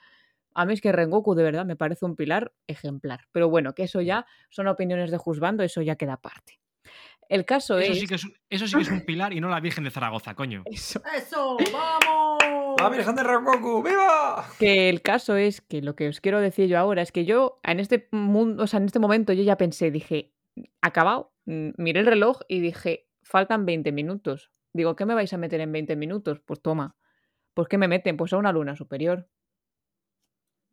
A 0.54 0.64
mí 0.64 0.72
es 0.72 0.80
que 0.80 0.92
Rengoku 0.92 1.34
de 1.34 1.42
verdad 1.42 1.66
me 1.66 1.76
parece 1.76 2.06
un 2.06 2.16
pilar 2.16 2.52
ejemplar. 2.68 3.26
Pero 3.32 3.50
bueno, 3.50 3.74
que 3.74 3.82
eso 3.82 4.00
ya 4.00 4.24
son 4.48 4.66
opiniones 4.66 5.10
de 5.10 5.18
juzgando, 5.18 5.62
eso 5.62 5.82
ya 5.82 5.96
queda 5.96 6.14
aparte. 6.14 6.59
El 7.30 7.46
caso 7.46 7.78
Eso 7.78 7.92
es... 7.92 8.00
sí, 8.00 8.06
que 8.06 8.16
es 8.16 8.24
un, 8.24 8.34
eso 8.50 8.66
sí 8.66 8.76
que 8.76 8.82
es 8.82 8.90
un 8.90 9.06
pilar 9.06 9.32
y 9.32 9.40
no 9.40 9.48
la 9.48 9.60
Virgen 9.60 9.84
de 9.84 9.90
Zaragoza, 9.90 10.34
coño. 10.34 10.64
Eso. 10.70 11.00
¡Eso! 11.16 11.56
¡Vamos! 11.72 12.74
¡La 12.78 12.88
Virgen 12.90 13.14
de 13.14 13.22
Rengoku! 13.22 13.82
¡Viva! 13.82 14.46
Que 14.58 14.88
el 14.90 15.00
caso 15.00 15.36
es 15.36 15.62
que 15.62 15.80
lo 15.80 15.96
que 15.96 16.08
os 16.08 16.20
quiero 16.20 16.40
decir 16.40 16.68
yo 16.68 16.78
ahora 16.78 17.00
es 17.02 17.12
que 17.12 17.24
yo 17.24 17.60
en 17.62 17.80
este 17.80 18.08
mundo, 18.10 18.64
o 18.64 18.66
sea, 18.66 18.78
en 18.78 18.86
este 18.86 18.98
momento 18.98 19.32
yo 19.32 19.42
ya 19.42 19.56
pensé, 19.56 19.90
dije, 19.90 20.34
acabado, 20.82 21.32
Mm, 21.50 21.70
miré 21.78 22.00
el 22.00 22.06
reloj 22.06 22.40
y 22.46 22.60
dije, 22.60 23.08
faltan 23.22 23.66
20 23.66 23.90
minutos. 23.90 24.52
Digo, 24.72 24.94
¿qué 24.94 25.04
me 25.04 25.14
vais 25.14 25.32
a 25.32 25.38
meter 25.38 25.60
en 25.60 25.72
20 25.72 25.96
minutos? 25.96 26.40
Pues 26.40 26.62
toma. 26.62 26.96
¿Pues 27.54 27.66
qué 27.66 27.76
me 27.76 27.88
meten? 27.88 28.16
Pues 28.16 28.32
a 28.32 28.36
una 28.36 28.52
luna 28.52 28.76
superior. 28.76 29.28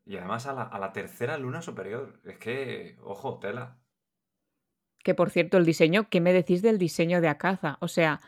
Y 0.05 0.17
además 0.17 0.45
a 0.45 0.53
la, 0.53 0.61
a 0.63 0.77
la 0.77 0.93
tercera 0.93 1.37
luna 1.37 1.63
superior. 1.63 2.21
Es 2.23 2.37
que, 2.37 2.95
ojo, 3.01 3.39
tela. 3.39 3.79
Que 5.07 5.15
por 5.15 5.29
cierto, 5.29 5.55
el 5.57 5.63
diseño, 5.65 6.09
¿qué 6.09 6.19
me 6.19 6.33
decís 6.33 6.61
del 6.61 6.77
diseño 6.77 7.21
de 7.21 7.29
Akaza? 7.29 7.77
O 7.79 7.87
sea, 7.87 8.19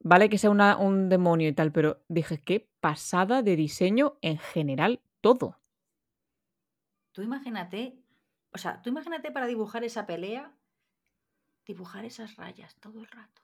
vale 0.00 0.30
que 0.30 0.38
sea 0.38 0.48
una- 0.48 0.78
un 0.78 1.10
demonio 1.10 1.46
y 1.50 1.52
tal, 1.52 1.72
pero 1.72 2.00
dije, 2.08 2.38
qué 2.38 2.70
pasada 2.80 3.42
de 3.42 3.54
diseño 3.54 4.16
en 4.22 4.38
general 4.38 5.02
todo. 5.20 5.58
Tú 7.12 7.22
imagínate, 7.22 7.80
o 8.52 8.58
sea, 8.58 8.82
tú 8.82 8.90
imagínate 8.90 9.30
para 9.30 9.46
dibujar 9.46 9.82
esa 9.84 10.04
pelea, 10.06 10.52
dibujar 11.66 12.04
esas 12.04 12.36
rayas 12.36 12.76
todo 12.76 13.00
el 13.00 13.08
rato. 13.08 13.42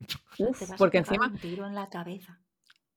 O 0.32 0.34
sea, 0.36 0.50
Uf, 0.50 0.58
te 0.58 0.66
vas 0.66 0.78
porque 0.78 0.98
a 0.98 0.98
encima 0.98 1.26
un 1.26 1.38
tiro 1.38 1.66
en 1.66 1.74
la 1.74 1.88
cabeza. 1.88 2.40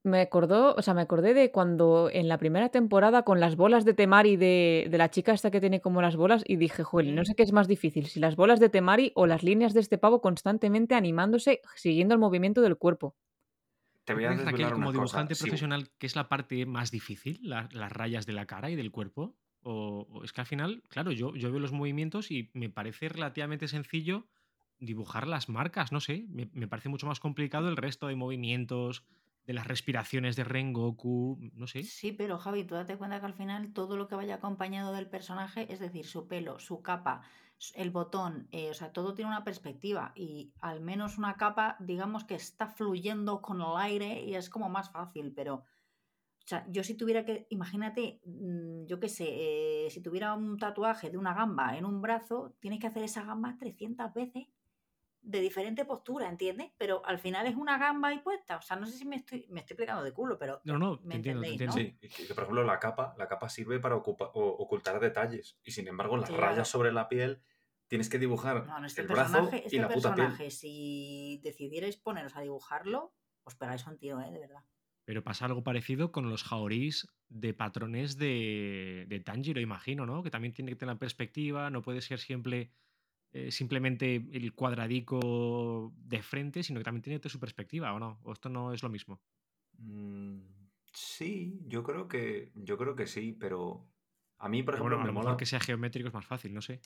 Me 0.06 0.22
acordó, 0.22 0.76
o 0.76 0.82
sea, 0.82 0.94
me 0.94 1.02
acordé 1.02 1.34
de 1.34 1.52
cuando 1.52 2.10
en 2.12 2.28
la 2.28 2.38
primera 2.38 2.70
temporada 2.70 3.24
con 3.24 3.40
las 3.40 3.56
bolas 3.56 3.86
de 3.86 3.94
Temari 3.94 4.38
de, 4.38 4.88
de 4.90 4.98
la 4.98 5.10
chica 5.10 5.34
esta 5.34 5.52
que 5.52 5.60
tiene 5.60 5.82
como 5.82 6.02
las 6.02 6.16
bolas 6.16 6.44
y 6.48 6.56
dije, 6.58 6.84
joder, 6.84 7.08
no 7.14 7.26
sé 7.26 7.34
qué 7.36 7.44
es 7.44 7.52
más 7.52 7.68
difícil, 7.68 8.06
si 8.08 8.20
las 8.20 8.36
bolas 8.36 8.60
de 8.60 8.70
Temari 8.70 9.12
o 9.16 9.26
las 9.28 9.44
líneas 9.44 9.74
de 9.74 9.80
este 9.82 9.98
pavo 9.98 10.22
constantemente 10.22 10.96
animándose 10.96 11.62
siguiendo 11.76 12.14
el 12.14 12.20
movimiento 12.20 12.62
del 12.62 12.78
cuerpo. 12.78 13.16
Te 14.06 14.14
¿Tú 14.14 14.18
voy 14.18 14.26
a 14.26 14.30
crees, 14.30 14.46
Raquel, 14.46 14.52
desvelar 14.52 14.74
como 14.74 14.86
cosa. 14.88 14.94
dibujante 15.00 15.34
Si- 15.36 15.42
profesional, 15.44 15.90
que 15.98 16.06
es 16.06 16.16
la 16.16 16.30
parte 16.30 16.66
más 16.66 16.92
difícil, 16.92 17.40
la- 17.42 17.68
las 17.72 17.92
rayas 17.92 18.26
de 18.26 18.34
la 18.34 18.46
cara 18.46 18.70
y 18.70 18.76
del 18.76 18.92
cuerpo? 18.92 19.36
O, 19.64 20.08
o 20.12 20.24
es 20.24 20.32
que 20.32 20.42
al 20.42 20.48
final, 20.48 20.84
claro, 20.90 21.12
yo, 21.12 21.36
yo 21.36 21.50
veo 21.52 21.60
los 21.60 21.72
movimientos 21.72 22.30
y 22.30 22.52
me 22.54 22.70
parece 22.70 23.10
relativamente 23.10 23.68
sencillo 23.68 24.28
dibujar 24.78 25.26
las 25.28 25.50
marcas, 25.50 25.92
no 25.92 26.02
sé, 26.02 26.26
me, 26.30 26.50
me 26.54 26.68
parece 26.68 26.90
mucho 26.90 27.08
más 27.08 27.20
complicado 27.20 27.68
el 27.70 27.78
resto 27.78 28.08
de 28.08 28.16
movimientos, 28.16 29.04
de 29.46 29.54
las 29.54 29.68
respiraciones 29.68 30.36
de 30.36 30.44
Rengoku, 30.44 31.38
no 31.54 31.68
sé. 31.68 31.84
Sí, 31.84 32.12
pero 32.12 32.38
Javi, 32.38 32.64
tú 32.64 32.76
date 32.76 32.98
cuenta 32.98 33.20
que 33.20 33.26
al 33.28 33.34
final 33.34 33.74
todo 33.74 33.96
lo 33.96 34.08
que 34.08 34.16
vaya 34.16 34.36
acompañado 34.36 34.94
del 34.94 35.08
personaje, 35.08 35.72
es 35.72 35.80
decir, 35.80 36.06
su 36.06 36.28
pelo, 36.28 36.60
su 36.60 36.82
capa, 36.82 37.22
el 37.76 37.92
botón, 37.92 38.48
eh, 38.52 38.70
o 38.70 38.74
sea, 38.74 38.92
todo 38.92 39.14
tiene 39.14 39.30
una 39.30 39.44
perspectiva 39.44 40.12
y 40.16 40.52
al 40.62 40.82
menos 40.82 41.18
una 41.18 41.36
capa, 41.36 41.78
digamos 41.80 42.24
que 42.24 42.36
está 42.36 42.68
fluyendo 42.68 43.42
con 43.42 43.62
el 43.62 43.78
aire 43.78 44.24
y 44.24 44.36
es 44.36 44.50
como 44.50 44.68
más 44.68 44.92
fácil, 44.92 45.32
pero, 45.34 45.56
o 45.56 46.48
sea, 46.48 46.66
yo 46.70 46.84
si 46.84 46.96
tuviera 46.96 47.24
que, 47.24 47.48
imagínate, 47.52 48.22
mm, 48.26 48.86
yo 48.86 49.00
qué 49.00 49.10
sé, 49.10 49.28
eh, 49.30 49.90
si 49.92 50.02
tuviera 50.02 50.34
un 50.34 50.58
tatuaje 50.58 51.10
de 51.12 51.18
una 51.18 51.34
gamba 51.34 51.78
en 51.78 51.86
un 51.86 52.02
brazo, 52.02 52.56
tienes 52.60 52.80
que 52.80 52.88
hacer 52.88 53.04
esa 53.04 53.24
gamba 53.24 53.58
300 53.60 54.14
veces 54.14 54.48
de 55.26 55.42
diferente 55.42 55.86
postura, 55.86 56.30
¿entiendes? 56.30 56.72
Pero 56.78 57.04
al 57.06 57.18
final 57.20 57.48
es 57.48 57.56
una 57.56 57.78
gamba 57.78 58.10
ahí 58.10 58.20
puesta. 58.20 58.58
O 58.58 58.62
sea, 58.62 58.78
no 58.78 58.86
sé 58.86 58.98
si 58.98 59.06
me 59.06 59.16
estoy, 59.16 59.46
me 59.50 59.62
estoy 59.62 59.74
explicando 59.74 60.04
de 60.04 60.14
culo, 60.14 60.38
pero 60.38 60.62
No, 60.64 60.78
no, 60.78 61.00
me 61.04 61.10
te 61.12 61.16
entiendo, 61.18 61.42
te 61.42 61.48
entendéis, 61.48 61.62
entiendo. 61.62 61.76
¿no? 62.06 62.10
Sí, 62.10 62.26
que, 62.28 62.34
por 62.34 62.44
ejemplo 62.44 62.64
la 62.64 62.80
capa, 62.80 63.16
la 63.18 63.28
capa 63.28 63.50
sirve 63.50 63.80
para 63.80 63.96
ocupa- 63.96 64.32
o- 64.34 64.50
ocultar 64.58 65.00
detalles. 65.00 65.58
Y 65.64 65.72
sin 65.72 65.88
embargo, 65.88 66.16
las 66.18 66.30
rayas 66.30 66.68
sobre 66.68 66.92
la 66.94 67.10
piel 67.10 67.42
tienes 67.88 68.10
que 68.10 68.20
dibujar 68.20 68.66
No, 68.66 68.80
no, 68.80 68.86
este 68.86 69.02
el 69.02 69.08
brazo 69.08 69.32
personaje, 69.32 69.58
y 69.64 69.66
este 69.66 69.78
la 69.80 69.88
puta 69.90 70.14
piel. 70.16 70.28
personaje, 70.28 70.52
si 70.52 71.40
decidierais 71.44 71.98
poneros 71.98 72.36
a 72.36 72.42
dibujarlo, 72.42 73.14
os 73.44 73.56
pegáis 73.56 73.86
un 73.88 73.98
tiro, 73.98 74.22
¿eh? 74.22 74.32
De 74.32 74.40
verdad. 74.40 74.64
Pero 75.06 75.24
pasa 75.24 75.46
algo 75.46 75.64
parecido 75.64 76.12
con 76.12 76.30
los 76.30 76.44
jaorís 76.44 77.08
de 77.30 77.54
patrones 77.54 78.18
de, 78.18 79.06
de 79.08 79.20
Tanjiro, 79.20 79.60
imagino, 79.62 80.06
¿no? 80.06 80.24
Que 80.24 80.32
también 80.32 80.54
tiene 80.54 80.72
que 80.72 80.78
tener 80.78 80.98
perspectiva, 80.98 81.70
no 81.70 81.82
puede 81.84 82.02
ser 82.02 82.20
siempre 82.20 82.72
eh, 83.38 83.52
simplemente 83.52 84.16
el 84.32 84.54
cuadradico 84.54 85.92
de 85.98 86.22
frente, 86.24 86.64
sino 86.64 86.80
que 86.80 86.86
también 86.86 87.02
tiene 87.02 87.20
su 87.30 87.38
perspectiva, 87.40 87.94
¿o 87.94 88.00
no? 88.00 88.18
¿O 88.24 88.32
esto 88.32 88.48
no 88.48 88.72
es 88.72 88.82
lo 88.82 88.88
mismo? 88.90 89.20
Mm, 89.78 90.40
sí, 90.94 91.60
yo 91.68 91.84
creo 91.84 92.08
que 92.08 92.52
yo 92.56 92.78
creo 92.78 92.96
que 92.96 93.08
sí, 93.08 93.34
pero 93.34 93.86
a 94.38 94.48
mí, 94.48 94.64
por 94.64 94.76
ejemplo, 94.76 94.96
bueno, 94.96 95.10
a 95.10 95.14
me 95.14 95.20
mola. 95.20 95.36
que 95.38 95.46
sea 95.46 95.60
geométrico 95.60 96.08
es 96.08 96.14
más 96.14 96.26
fácil, 96.26 96.54
no 96.54 96.62
sé. 96.62 96.80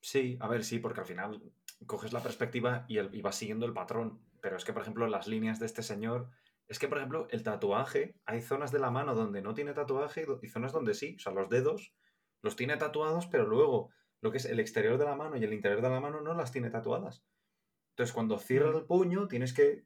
Sí, 0.00 0.38
a 0.40 0.48
ver, 0.48 0.64
sí, 0.64 0.78
porque 0.78 1.00
al 1.00 1.06
final 1.06 1.42
coges 1.86 2.14
la 2.14 2.22
perspectiva 2.22 2.86
y, 2.88 2.96
el- 2.96 3.14
y 3.14 3.20
vas 3.20 3.36
siguiendo 3.36 3.66
el 3.66 3.74
patrón. 3.74 4.20
Pero 4.40 4.56
es 4.56 4.64
que, 4.64 4.72
por 4.72 4.80
ejemplo, 4.82 5.06
las 5.06 5.26
líneas 5.28 5.58
de 5.60 5.66
este 5.66 5.82
señor. 5.82 6.30
Es 6.66 6.78
que, 6.78 6.88
por 6.88 6.96
ejemplo, 6.96 7.26
el 7.30 7.42
tatuaje, 7.42 8.14
hay 8.24 8.40
zonas 8.40 8.72
de 8.72 8.78
la 8.78 8.90
mano 8.90 9.14
donde 9.14 9.42
no 9.42 9.52
tiene 9.52 9.74
tatuaje 9.74 10.24
y 10.40 10.48
zonas 10.48 10.72
donde 10.72 10.94
sí. 10.94 11.16
O 11.16 11.18
sea, 11.18 11.32
los 11.32 11.50
dedos 11.50 11.92
los 12.40 12.56
tiene 12.56 12.78
tatuados, 12.78 13.26
pero 13.26 13.46
luego 13.46 13.90
lo 14.22 14.30
que 14.30 14.38
es 14.38 14.44
el 14.44 14.60
exterior 14.60 14.98
de 14.98 15.04
la 15.04 15.16
mano 15.16 15.36
y 15.36 15.44
el 15.44 15.52
interior 15.52 15.80
de 15.82 15.88
la 15.90 16.00
mano 16.00 16.20
no 16.20 16.34
las 16.34 16.52
tiene 16.52 16.70
tatuadas. 16.70 17.24
Entonces, 17.92 18.12
cuando 18.14 18.38
cierra 18.38 18.70
Mm. 18.72 18.76
el 18.76 18.84
puño, 18.84 19.28
tienes 19.28 19.52
que 19.52 19.84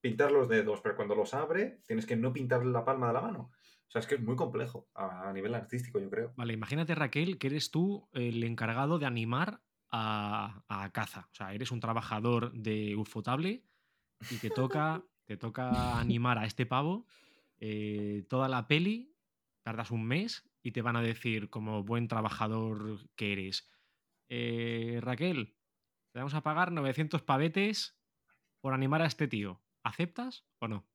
pintar 0.00 0.30
los 0.30 0.48
dedos, 0.48 0.80
pero 0.80 0.96
cuando 0.96 1.14
los 1.14 1.34
abre, 1.34 1.80
tienes 1.86 2.06
que 2.06 2.16
no 2.16 2.32
pintarle 2.32 2.70
la 2.70 2.84
palma 2.84 3.08
de 3.08 3.12
la 3.14 3.20
mano. 3.20 3.50
O 3.88 3.90
sea, 3.90 4.00
es 4.00 4.06
que 4.06 4.16
es 4.16 4.20
muy 4.20 4.36
complejo 4.36 4.88
a, 4.94 5.28
a 5.28 5.32
nivel 5.32 5.54
artístico, 5.54 5.98
yo 5.98 6.10
creo. 6.10 6.34
Vale, 6.36 6.52
imagínate, 6.52 6.94
Raquel, 6.94 7.38
que 7.38 7.46
eres 7.46 7.70
tú 7.70 8.08
el 8.12 8.44
encargado 8.44 8.98
de 8.98 9.06
animar 9.06 9.60
a, 9.90 10.62
a 10.68 10.92
Caza. 10.92 11.28
O 11.32 11.34
sea, 11.34 11.54
eres 11.54 11.70
un 11.72 11.80
trabajador 11.80 12.52
de 12.52 12.94
Ufotable 12.96 13.64
y 14.30 14.36
te 14.36 14.50
toca, 14.50 15.02
te 15.24 15.36
toca 15.36 15.98
animar 15.98 16.38
a 16.38 16.44
este 16.44 16.66
pavo 16.66 17.06
eh, 17.60 18.24
toda 18.28 18.48
la 18.48 18.68
peli, 18.68 19.14
tardas 19.62 19.90
un 19.90 20.04
mes 20.04 20.47
y 20.62 20.72
te 20.72 20.82
van 20.82 20.96
a 20.96 21.02
decir, 21.02 21.50
como 21.50 21.82
buen 21.84 22.08
trabajador 22.08 23.08
que 23.16 23.32
eres, 23.32 23.70
"Eh, 24.28 24.98
Raquel, 25.02 25.56
te 26.12 26.18
vamos 26.20 26.34
a 26.34 26.42
pagar 26.42 26.72
900 26.72 27.22
pavetes 27.22 27.98
por 28.60 28.74
animar 28.74 29.02
a 29.02 29.06
este 29.06 29.28
tío. 29.28 29.62
¿Aceptas 29.84 30.46
o 30.60 30.68
no? 30.68 30.86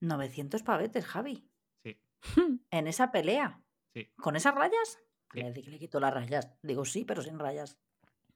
900 0.00 0.62
pavetes, 0.62 1.06
Javi. 1.06 1.48
Sí, 1.84 2.00
En 2.70 2.86
esa 2.86 3.10
pelea. 3.12 3.62
sí. 3.94 4.12
¿Con 4.16 4.36
esas 4.36 4.54
rayas? 4.54 4.98
Sí. 5.32 5.40
Le 5.40 5.50
le 5.52 5.78
quito 5.78 5.98
las 6.00 6.12
rayas. 6.12 6.50
Digo, 6.62 6.84
sí, 6.84 7.04
pero 7.04 7.22
sin 7.22 7.38
rayas. 7.38 7.78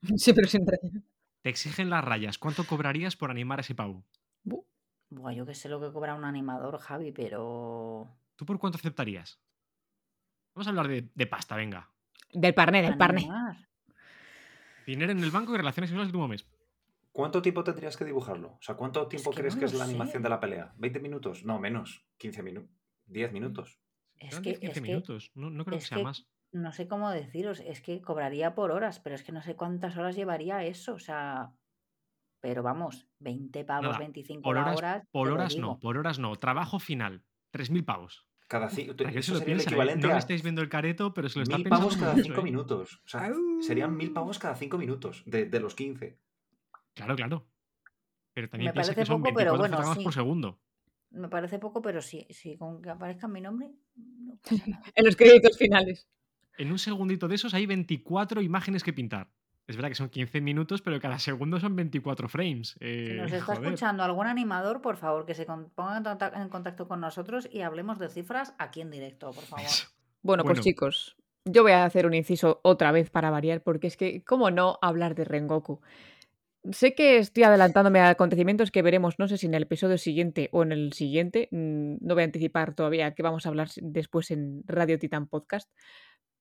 Sí, 0.16 0.32
pero 0.32 0.46
siempre. 0.48 0.78
Te 1.42 1.50
exigen 1.50 1.90
las 1.90 2.04
rayas. 2.04 2.38
¿Cuánto 2.38 2.64
cobrarías 2.66 3.16
por 3.16 3.30
animar 3.30 3.59
a 3.59 3.62
ese 3.62 3.74
pavo? 3.74 4.04
Buah, 5.09 5.32
yo 5.32 5.46
que 5.46 5.54
sé 5.54 5.68
lo 5.68 5.80
que 5.80 5.92
cobra 5.92 6.14
un 6.14 6.24
animador, 6.24 6.78
Javi, 6.78 7.12
pero. 7.12 8.09
¿Tú 8.36 8.44
por 8.44 8.59
cuánto 8.59 8.76
aceptarías? 8.78 9.40
Vamos 10.57 10.66
a 10.68 10.70
hablar 10.70 10.88
de, 10.88 11.11
de 11.14 11.26
pasta, 11.26 11.54
venga. 11.54 11.86
Del 12.32 12.54
parné, 12.54 12.80
del 12.80 12.96
parné. 12.96 13.28
Dinero 14.86 15.12
en 15.12 15.22
el 15.22 15.30
banco 15.30 15.52
y 15.52 15.59
relaciones 15.59 15.90
sexuales 15.90 16.09
el 16.09 16.16
último 16.16 16.28
mes. 16.28 16.46
¿Cuánto 17.12 17.42
tiempo 17.42 17.62
tendrías 17.62 17.94
que 17.96 18.07
dibujarlo? 18.07 18.52
O 18.52 18.59
sea, 18.62 18.74
¿cuánto 18.74 19.07
tiempo 19.07 19.30
que 19.32 19.36
crees 19.40 19.54
no 19.54 19.61
que 19.61 19.66
es 19.66 19.74
la 19.74 19.84
sé. 19.84 19.90
animación 19.90 20.22
de 20.22 20.28
la 20.30 20.40
pelea? 20.40 20.72
¿20 20.78 21.00
minutos? 21.02 21.44
No, 21.44 21.59
menos. 21.61 22.07
15 22.16 22.42
minutos. 22.42 22.70
10 23.04 23.32
minutos. 23.32 23.78
Es 24.18 24.36
que- 24.36 24.50
10, 24.50 24.61
15 24.61 24.66
es 24.66 24.74
que- 24.74 24.80
minutos. 24.80 25.30
No, 25.34 25.50
no 25.50 25.64
creo 25.66 25.78
que 25.78 25.84
sea 25.84 25.98
que- 25.98 26.04
más. 26.04 26.26
No 26.52 26.72
sé 26.72 26.88
cómo 26.88 27.11
deciros, 27.11 27.61
es 27.61 27.82
que 27.82 28.00
cobraría 28.00 28.54
por 28.54 28.70
horas, 28.70 28.98
pero 29.00 29.14
es 29.14 29.22
que 29.22 29.32
no 29.32 29.42
sé 29.42 29.57
cuántas 29.57 29.94
horas 29.98 30.16
llevaría 30.16 30.64
eso, 30.64 30.94
o 30.94 30.98
sea. 30.98 31.52
Pero 32.40 32.62
vamos, 32.62 33.09
20 33.18 33.62
pavos, 33.64 33.86
Nada, 33.88 33.98
25 33.98 34.42
Por 34.42 34.57
horas, 34.57 35.04
por 35.11 35.28
horas 35.28 35.57
no, 35.57 35.78
por 35.80 35.98
horas 35.98 36.18
no. 36.18 36.34
Trabajo 36.36 36.78
final. 36.78 37.24
3.000 37.50 37.84
pavos. 37.84 38.26
Cada 38.49 38.68
ci- 38.70 38.94
Para 38.97 39.11
que 39.11 39.14
se 39.14 39.18
eso 39.20 39.32
lo 39.34 39.38
sería 39.40 39.55
el 39.55 39.61
¿eh? 39.61 39.64
equivalente 39.64 40.03
No 40.03 40.09
le 40.09 40.14
a 40.14 40.18
estáis 40.18 40.42
viendo 40.42 40.62
el 40.62 40.68
careto, 40.68 41.12
pero 41.12 41.28
se 41.28 41.38
lo 41.38 41.42
está 41.42 41.57
mil 41.57 41.64
pensando 41.64 41.86
pavos 41.88 41.97
cada 42.01 42.12
mucho, 42.14 42.24
5 42.24 42.40
¿eh? 42.40 42.44
minutos. 42.44 43.01
O 43.05 43.09
sea, 43.09 43.32
serían 43.61 43.97
mil 43.97 44.12
pavos 44.12 44.38
cada 44.38 44.55
5 44.55 44.78
minutos 44.78 45.22
de, 45.26 45.47
de 45.47 45.61
los 45.61 45.74
15. 45.74 46.16
Claro, 46.94 47.16
claro. 47.16 47.47
Pero 48.32 48.49
también 48.49 48.68
Me 48.68 48.72
piensa 48.74 48.92
que 48.92 48.97
parece 48.97 49.07
son 49.12 49.22
poco, 49.22 49.34
pero 49.34 49.53
24 49.53 49.59
bueno, 49.59 49.76
fotogramas 49.76 49.99
sí. 49.99 50.05
por 50.05 50.12
segundo. 50.14 50.61
Me 51.11 51.28
parece 51.28 51.59
poco, 51.59 51.80
pero 51.82 52.03
sí, 52.03 52.26
sí, 52.30 52.57
con 52.57 52.80
que 52.82 52.90
aparezca 52.90 53.26
mi 53.28 53.40
nombre, 53.40 53.70
no 53.97 54.36
pasa 54.36 54.57
nada. 54.66 54.82
En 54.94 55.05
los 55.07 55.16
créditos 55.16 55.57
finales. 55.59 56.07
En 56.59 56.70
un 56.70 56.78
segundito 56.78 57.28
de 57.28 57.34
esos 57.34 57.53
hay 57.55 57.66
24 57.66 58.40
imágenes 58.42 58.82
que 58.84 58.92
pintar. 58.92 59.30
Es 59.66 59.76
verdad 59.76 59.88
que 59.88 59.94
son 59.96 60.08
15 60.10 60.40
minutos, 60.40 60.80
pero 60.80 61.00
cada 61.00 61.18
segundo 61.18 61.58
son 61.58 61.74
24 61.74 62.28
frames. 62.28 62.76
Si 62.78 62.84
Eh, 62.84 63.14
nos 63.20 63.32
está 63.32 63.54
joder. 63.56 63.64
escuchando 63.64 64.04
algún 64.04 64.26
animador, 64.26 64.80
por 64.80 64.96
favor, 64.96 65.26
que 65.26 65.34
se 65.34 65.44
ponga 65.44 65.96
en 65.98 66.04
conta- 66.04 66.32
en 66.40 66.48
contacto 66.48 66.86
con 66.86 67.00
nosotros 67.00 67.48
y 67.52 67.62
hablemos 67.62 67.98
de 67.98 68.08
cifras 68.08 68.54
aquí 68.58 68.80
en 68.80 68.90
directo, 68.90 69.32
por 69.32 69.42
favor. 69.44 69.64
Bueno, 70.22 70.42
Bueno. 70.42 70.44
pues 70.44 70.60
chicos, 70.60 71.16
yo 71.44 71.62
voy 71.64 71.72
a 71.72 71.84
hacer 71.84 72.06
un 72.06 72.14
inciso 72.14 72.60
otra 72.62 72.92
vez 72.92 73.10
para 73.10 73.30
variar, 73.30 73.62
porque 73.62 73.88
es 73.88 73.96
que, 73.96 74.22
¿cómo 74.24 74.50
no 74.52 74.78
hablar 74.82 75.14
de 75.16 75.24
Rengoku? 75.24 75.80
Sé 76.72 76.94
que 76.94 77.18
estoy 77.18 77.44
adelantándome 77.44 78.00
a 78.00 78.08
acontecimientos 78.10 78.72
que 78.72 78.82
veremos, 78.82 79.18
no 79.20 79.28
sé 79.28 79.36
si 79.38 79.46
en 79.46 79.54
el 79.54 79.62
episodio 79.64 79.98
siguiente 79.98 80.48
o 80.52 80.62
en 80.64 80.72
el 80.72 80.92
siguiente, 80.92 81.48
mm, 81.52 81.98
no 82.00 82.14
voy 82.14 82.22
a 82.22 82.26
anticipar 82.26 82.74
todavía 82.74 83.14
que 83.14 83.22
vamos 83.22 83.46
a 83.46 83.48
hablar 83.50 83.68
después 83.80 84.30
en 84.32 84.62
Radio 84.66 84.98
Titan 84.98 85.28
Podcast, 85.28 85.70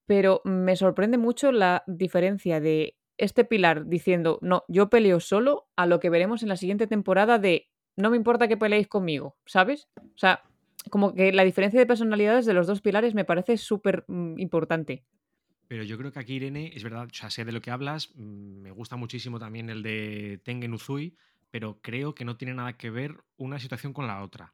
pero 0.07 0.41
me 0.45 0.75
sorprende 0.75 1.17
mucho 1.19 1.51
la 1.51 1.83
diferencia 1.85 2.59
de 2.59 2.95
este 3.17 3.45
pilar 3.45 3.87
diciendo, 3.87 4.39
no, 4.41 4.63
yo 4.67 4.89
peleo 4.89 5.19
solo, 5.19 5.67
a 5.75 5.85
lo 5.85 5.99
que 5.99 6.09
veremos 6.09 6.43
en 6.43 6.49
la 6.49 6.57
siguiente 6.57 6.87
temporada 6.87 7.39
de, 7.39 7.69
no 7.95 8.09
me 8.09 8.17
importa 8.17 8.47
que 8.47 8.57
peleéis 8.57 8.87
conmigo, 8.87 9.37
¿sabes? 9.45 9.87
O 9.97 10.17
sea, 10.17 10.43
como 10.89 11.13
que 11.13 11.31
la 11.31 11.43
diferencia 11.43 11.79
de 11.79 11.85
personalidades 11.85 12.45
de 12.45 12.53
los 12.53 12.67
dos 12.67 12.81
pilares 12.81 13.13
me 13.13 13.25
parece 13.25 13.57
súper 13.57 14.05
mm, 14.07 14.39
importante. 14.39 15.03
Pero 15.67 15.83
yo 15.83 15.97
creo 15.97 16.11
que 16.11 16.19
aquí, 16.19 16.35
Irene, 16.35 16.71
es 16.75 16.83
verdad, 16.83 17.07
o 17.11 17.13
sea, 17.13 17.29
sé 17.29 17.43
de 17.43 17.51
lo 17.51 17.61
que 17.61 17.71
hablas, 17.71 18.11
mm, 18.15 18.61
me 18.61 18.71
gusta 18.71 18.95
muchísimo 18.95 19.39
también 19.39 19.69
el 19.69 19.81
de 19.81 20.39
Tengen 20.43 20.73
Uzui, 20.73 21.15
pero 21.51 21.79
creo 21.81 22.13
que 22.13 22.25
no 22.25 22.37
tiene 22.37 22.53
nada 22.53 22.77
que 22.77 22.89
ver 22.89 23.23
una 23.37 23.59
situación 23.59 23.93
con 23.93 24.07
la 24.07 24.21
otra. 24.21 24.53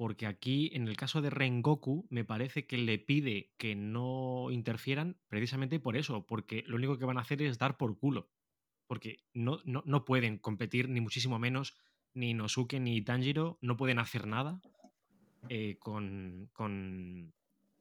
Porque 0.00 0.26
aquí, 0.26 0.70
en 0.72 0.88
el 0.88 0.96
caso 0.96 1.20
de 1.20 1.28
Rengoku, 1.28 2.06
me 2.08 2.24
parece 2.24 2.66
que 2.66 2.78
le 2.78 2.98
pide 2.98 3.52
que 3.58 3.74
no 3.74 4.46
interfieran 4.50 5.18
precisamente 5.28 5.78
por 5.78 5.94
eso, 5.94 6.24
porque 6.24 6.64
lo 6.66 6.76
único 6.76 6.96
que 6.96 7.04
van 7.04 7.18
a 7.18 7.20
hacer 7.20 7.42
es 7.42 7.58
dar 7.58 7.76
por 7.76 7.98
culo. 7.98 8.30
Porque 8.86 9.18
no, 9.34 9.58
no, 9.66 9.82
no 9.84 10.06
pueden 10.06 10.38
competir, 10.38 10.88
ni 10.88 11.02
muchísimo 11.02 11.38
menos, 11.38 11.76
ni 12.14 12.32
Nosuke 12.32 12.80
ni 12.80 13.02
Tanjiro, 13.02 13.58
no 13.60 13.76
pueden 13.76 13.98
hacer 13.98 14.26
nada 14.26 14.62
eh, 15.50 15.76
con. 15.78 16.48
con 16.54 17.34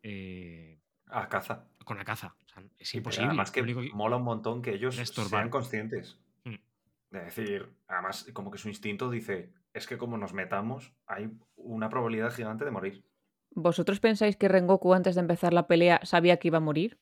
eh, 0.03 0.77
A 1.05 1.29
caza. 1.29 1.69
con 1.85 1.95
la 1.95 2.03
caza. 2.03 2.35
O 2.43 2.49
sea, 2.49 2.63
es 2.77 2.95
imposible. 2.95 3.27
además 3.27 3.49
que 3.49 3.63
mola 3.93 4.17
un 4.17 4.23
montón 4.23 4.61
que 4.61 4.73
ellos 4.73 4.97
sean 4.97 5.49
conscientes. 5.49 6.19
Mm. 6.43 6.55
De 7.11 7.19
decir, 7.21 7.69
además, 7.87 8.29
como 8.33 8.51
que 8.51 8.57
su 8.57 8.67
instinto 8.67 9.09
dice, 9.09 9.53
es 9.73 9.87
que 9.87 9.97
como 9.97 10.17
nos 10.17 10.33
metamos, 10.33 10.93
hay 11.05 11.29
una 11.55 11.89
probabilidad 11.89 12.33
gigante 12.33 12.65
de 12.65 12.71
morir. 12.71 13.05
¿Vosotros 13.51 13.99
pensáis 13.99 14.37
que 14.37 14.47
Rengoku 14.47 14.93
antes 14.93 15.15
de 15.15 15.21
empezar 15.21 15.53
la 15.53 15.67
pelea 15.67 15.99
sabía 16.03 16.37
que 16.37 16.49
iba 16.49 16.57
a 16.57 16.61
morir? 16.61 16.99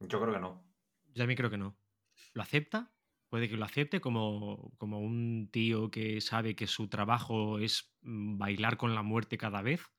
Yo 0.00 0.20
creo 0.20 0.34
que 0.34 0.40
no. 0.40 0.64
Yo 1.08 1.22
también 1.22 1.36
creo 1.36 1.50
que 1.50 1.58
no. 1.58 1.76
¿Lo 2.32 2.42
acepta? 2.42 2.92
Puede 3.28 3.48
que 3.48 3.56
lo 3.56 3.64
acepte 3.64 4.00
como, 4.00 4.72
como 4.78 5.00
un 5.00 5.48
tío 5.50 5.90
que 5.90 6.20
sabe 6.20 6.54
que 6.54 6.66
su 6.66 6.88
trabajo 6.88 7.58
es 7.58 7.94
mm, 8.02 8.38
bailar 8.38 8.76
con 8.76 8.94
la 8.94 9.02
muerte 9.02 9.38
cada 9.38 9.62
vez. 9.62 9.90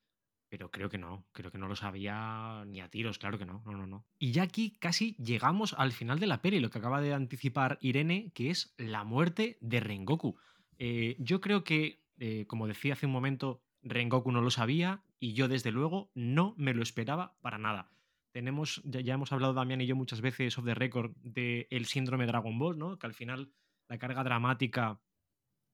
Pero 0.48 0.72
creo 0.72 0.90
que 0.90 0.98
no, 0.98 1.28
creo 1.32 1.52
que 1.52 1.58
no 1.58 1.68
lo 1.68 1.76
sabía 1.76 2.64
ni 2.68 2.80
a 2.80 2.90
tiros, 2.90 3.18
claro 3.18 3.38
que 3.38 3.46
no, 3.46 3.62
no, 3.66 3.74
no, 3.74 3.88
no. 3.88 4.06
Y 4.20 4.32
ya 4.32 4.44
aquí 4.44 4.78
casi 4.80 5.16
llegamos 5.16 5.74
al 5.74 5.92
final 5.92 6.20
de 6.20 6.28
la 6.28 6.42
peli, 6.42 6.60
lo 6.60 6.70
que 6.70 6.78
acaba 6.78 7.02
de 7.02 7.14
anticipar 7.14 7.78
Irene, 7.82 8.32
que 8.34 8.52
es 8.52 8.74
la 8.78 9.04
muerte 9.04 9.58
de 9.60 9.80
Rengoku. 9.80 10.38
Eh, 10.80 11.16
yo 11.20 11.42
creo 11.42 11.64
que, 11.64 12.02
eh, 12.20 12.46
como 12.48 12.68
decía 12.68 12.94
hace 12.94 13.06
un 13.06 13.12
momento, 13.12 13.62
Rengoku 13.82 14.32
no 14.32 14.42
lo 14.42 14.52
sabía 14.52 15.04
y 15.20 15.34
yo 15.34 15.48
desde 15.48 15.72
luego 15.72 16.12
no 16.16 16.54
me 16.58 16.74
lo 16.74 16.84
esperaba 16.84 17.36
para 17.42 17.58
nada. 17.58 17.92
Tenemos, 18.32 18.82
ya, 18.84 19.14
hemos 19.14 19.32
hablado 19.32 19.54
Damián 19.54 19.82
y 19.82 19.86
yo 19.86 19.96
muchas 19.96 20.22
veces 20.22 20.58
off 20.58 20.66
the 20.66 20.76
record 20.76 21.16
del 21.22 21.86
síndrome 21.86 22.26
Dragon 22.26 22.58
Ball, 22.60 22.78
¿no? 22.78 23.00
Que 23.00 23.08
al 23.08 23.14
final 23.14 23.54
la 23.88 23.98
carga 23.98 24.24
dramática 24.24 25.00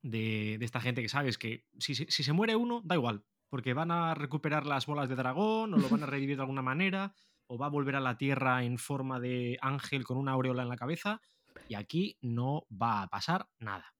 de, 0.04 0.58
de 0.60 0.66
esta 0.66 0.82
gente 0.82 1.02
que 1.02 1.10
sabes 1.10 1.38
que 1.38 1.66
si, 1.80 1.96
si 1.96 2.24
se 2.24 2.34
muere 2.34 2.56
uno, 2.56 2.82
da 2.84 2.96
igual, 2.96 3.24
porque 3.50 3.74
van 3.74 3.92
a 3.92 4.14
recuperar 4.14 4.66
las 4.66 4.86
bolas 4.86 5.10
de 5.10 5.16
dragón 5.16 5.74
o 5.74 5.78
lo 5.78 5.90
van 5.90 6.04
a 6.04 6.06
revivir 6.08 6.36
de 6.36 6.44
alguna 6.44 6.62
manera 6.62 7.16
o 7.48 7.58
va 7.58 7.66
a 7.66 7.70
volver 7.70 7.96
a 7.96 8.00
la 8.00 8.18
Tierra 8.18 8.64
en 8.64 8.78
forma 8.78 9.20
de 9.20 9.58
ángel 9.62 10.06
con 10.06 10.18
una 10.18 10.32
aureola 10.32 10.64
en 10.64 10.70
la 10.70 10.78
cabeza 10.78 11.20
y 11.68 11.76
aquí 11.76 12.18
no 12.22 12.66
va 12.72 13.02
a 13.02 13.08
pasar 13.08 13.50
nada. 13.60 13.94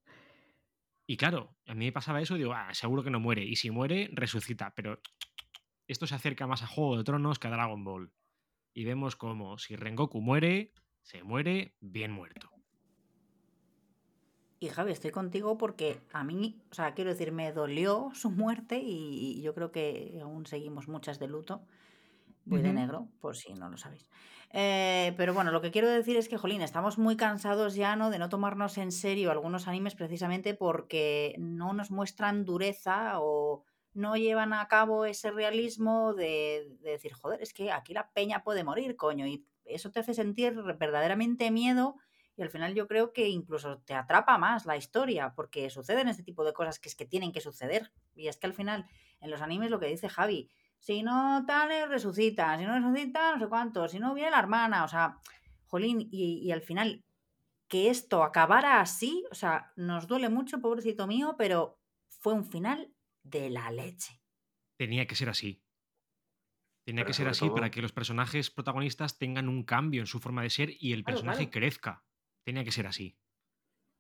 Y 1.12 1.18
claro, 1.18 1.58
a 1.68 1.74
mí 1.74 1.84
me 1.84 1.92
pasaba 1.92 2.22
eso 2.22 2.36
y 2.36 2.38
digo, 2.38 2.54
"Ah, 2.54 2.74
seguro 2.74 3.04
que 3.04 3.10
no 3.10 3.20
muere. 3.20 3.44
Y 3.44 3.58
si 3.58 3.70
muere, 3.70 4.10
resucita. 4.14 4.74
Pero 4.74 5.02
esto 5.86 6.08
se 6.08 6.16
acerca 6.16 6.48
más 6.48 6.64
a 6.64 6.68
Juego 6.68 6.96
de 6.96 7.04
Tronos 7.04 7.38
que 7.38 7.50
a 7.50 7.52
Dragon 7.52 7.84
Ball. 7.84 8.14
Y 8.74 8.86
vemos 8.86 9.18
como 9.18 9.58
si 9.58 9.76
Rengoku 9.76 10.22
muere, 10.22 10.72
se 11.02 11.22
muere 11.22 11.76
bien 11.82 12.14
muerto. 12.14 12.50
Y 14.62 14.70
Javi, 14.70 14.94
estoy 14.94 15.12
contigo 15.12 15.58
porque 15.58 16.02
a 16.14 16.24
mí, 16.24 16.62
o 16.72 16.76
sea, 16.76 16.94
quiero 16.94 17.10
decir, 17.10 17.34
me 17.34 17.52
dolió 17.52 18.12
su 18.14 18.32
muerte 18.32 18.80
y 18.82 19.42
yo 19.42 19.54
creo 19.54 19.74
que 19.74 20.18
aún 20.24 20.46
seguimos 20.46 20.88
muchas 20.88 21.20
de 21.20 21.28
luto. 21.28 21.68
Voy 22.46 22.62
de 22.62 22.74
negro, 22.74 23.08
por 23.20 23.36
si 23.36 23.54
no 23.54 23.70
lo 23.70 23.78
sabéis. 23.78 24.08
Eh, 24.52 25.14
pero 25.16 25.34
bueno, 25.34 25.52
lo 25.52 25.62
que 25.62 25.72
quiero 25.72 25.88
decir 25.88 26.18
es 26.18 26.28
que, 26.28 26.38
Jolín, 26.38 26.62
estamos 26.62 26.98
muy 26.98 27.16
cansados 27.16 27.76
ya, 27.76 27.96
¿no? 27.96 28.10
De 28.10 28.20
no 28.20 28.30
tomarnos 28.30 28.78
en 28.78 28.92
serio 28.92 29.32
algunos 29.32 29.68
animes 29.68 29.96
precisamente 29.96 30.54
porque 30.54 31.36
no 31.38 31.74
nos 31.74 31.92
muestran 31.92 32.44
dureza 32.44 33.20
o 33.20 33.64
no 33.94 34.16
llevan 34.18 34.54
a 34.54 34.68
cabo 34.68 35.06
ese 35.06 35.32
realismo 35.32 36.14
de, 36.14 36.78
de 36.82 36.92
decir, 36.92 37.14
joder, 37.14 37.42
es 37.42 37.54
que 37.54 37.72
aquí 37.72 37.94
la 37.94 38.12
peña 38.12 38.44
puede 38.44 38.64
morir, 38.64 38.96
coño. 38.96 39.28
Y 39.28 39.46
eso 39.66 39.92
te 39.92 40.00
hace 40.00 40.14
sentir 40.14 40.54
verdaderamente 40.78 41.52
miedo 41.52 41.96
y 42.36 42.42
al 42.44 42.50
final 42.50 42.74
yo 42.74 42.88
creo 42.88 43.14
que 43.14 43.28
incluso 43.28 43.80
te 43.80 43.94
atrapa 43.94 44.38
más 44.38 44.66
la 44.66 44.78
historia, 44.78 45.34
porque 45.36 45.70
suceden 45.70 46.08
este 46.08 46.24
tipo 46.24 46.44
de 46.44 46.54
cosas 46.54 46.80
que 46.80 46.90
es 46.90 46.96
que 46.96 47.06
tienen 47.06 47.32
que 47.32 47.42
suceder. 47.42 47.92
Y 48.16 48.28
es 48.28 48.38
que 48.38 48.48
al 48.48 48.54
final, 48.54 48.88
en 49.20 49.30
los 49.30 49.42
animes 49.42 49.70
lo 49.70 49.80
que 49.80 49.88
dice 49.88 50.10
Javi, 50.10 50.50
si 50.82 51.04
no 51.04 51.46
tales, 51.48 51.88
resucita, 51.88 52.58
si 52.58 52.66
no 52.66 52.74
resucita, 52.78 53.34
no 53.36 53.40
sé 53.40 53.48
cuánto, 53.48 53.88
si 53.88 54.00
no 54.00 54.14
viene 54.14 54.32
la 54.32 54.40
hermana, 54.40 54.84
o 54.84 54.88
sea, 54.90 55.20
jolín, 55.68 56.02
y, 56.12 56.40
y 56.44 56.52
al 56.52 56.62
final 56.62 57.06
que 57.70 57.90
esto 57.90 58.24
acabara 58.24 58.82
así, 58.82 59.24
o 59.32 59.36
sea, 59.36 59.72
nos 59.78 60.08
duele 60.08 60.28
mucho, 60.30 60.60
pobrecito 60.60 61.08
mío, 61.08 61.36
pero 61.38 61.80
fue 62.10 62.34
un 62.34 62.44
final 62.46 62.94
de 63.24 63.50
la 63.50 63.72
leche. 63.72 64.20
Tenía 64.78 65.06
que 65.08 65.16
ser 65.16 65.30
así. 65.30 65.64
Tenía 66.84 67.04
Pero 67.04 67.08
que 67.10 67.14
ser 67.14 67.28
así 67.28 67.50
para 67.50 67.70
que 67.70 67.82
los 67.82 67.94
personajes 67.94 68.50
protagonistas 68.50 69.18
tengan 69.20 69.48
un 69.48 69.64
cambio 69.64 70.02
en 70.02 70.08
su 70.08 70.20
forma 70.20 70.42
de 70.42 70.50
ser 70.50 70.72
y 70.80 70.94
el 70.94 71.04
Claro, 71.04 71.16
personaje 71.16 71.44
claro. 71.46 71.52
crezca. 71.52 72.04
Tenía 72.44 72.64
que 72.64 72.72
ser 72.72 72.88
así. 72.88 73.16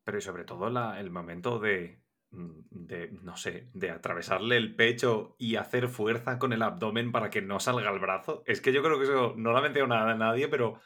Pero 0.04 0.18
y 0.18 0.22
sobre 0.22 0.44
todo 0.46 0.70
la- 0.70 1.00
el 1.00 1.12
momento 1.12 1.60
de, 1.60 2.02
de, 2.32 3.12
no 3.22 3.36
sé, 3.36 3.70
de 3.74 3.92
atravesarle 3.92 4.58
el 4.58 4.76
pecho 4.76 5.36
y 5.38 5.56
hacer 5.58 5.90
fuerza 5.90 6.40
con 6.40 6.54
el 6.54 6.62
abdomen 6.62 7.12
para 7.12 7.30
que 7.30 7.42
no 7.42 7.60
salga 7.60 7.92
el 7.92 8.00
brazo. 8.00 8.44
Es 8.46 8.62
que 8.62 8.72
yo 8.74 8.82
creo 8.82 8.98
que 8.98 9.04
eso 9.04 9.34
no 9.36 9.52
la 9.52 9.62
metió 9.62 9.86
nada 9.88 10.12
a 10.12 10.16
nadie, 10.16 10.48
pero 10.48 10.80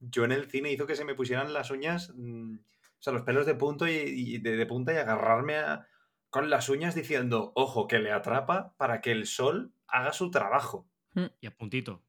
yo 0.00 0.24
en 0.24 0.32
el 0.32 0.50
cine 0.50 0.72
hizo 0.72 0.86
que 0.86 0.96
se 0.96 1.04
me 1.04 1.14
pusieran 1.14 1.52
las 1.52 1.70
uñas, 1.70 2.12
mm, 2.16 2.54
o 2.56 3.02
sea, 3.02 3.12
los 3.12 3.22
pelos 3.22 3.46
de, 3.46 3.54
punto 3.54 3.86
y, 3.86 3.92
y 3.92 4.38
de, 4.38 4.56
de 4.56 4.66
punta 4.66 4.92
y 4.92 4.96
agarrarme 4.96 5.56
a- 5.56 5.86
con 6.30 6.50
las 6.50 6.68
uñas 6.68 6.94
diciendo, 6.94 7.52
ojo, 7.54 7.86
que 7.86 7.98
le 7.98 8.12
atrapa 8.12 8.74
para 8.76 9.00
que 9.00 9.12
el 9.12 9.26
sol 9.26 9.72
haga 9.86 10.12
su 10.12 10.30
trabajo. 10.30 10.86
Y 11.40 11.46
a 11.46 11.56
puntito. 11.56 12.02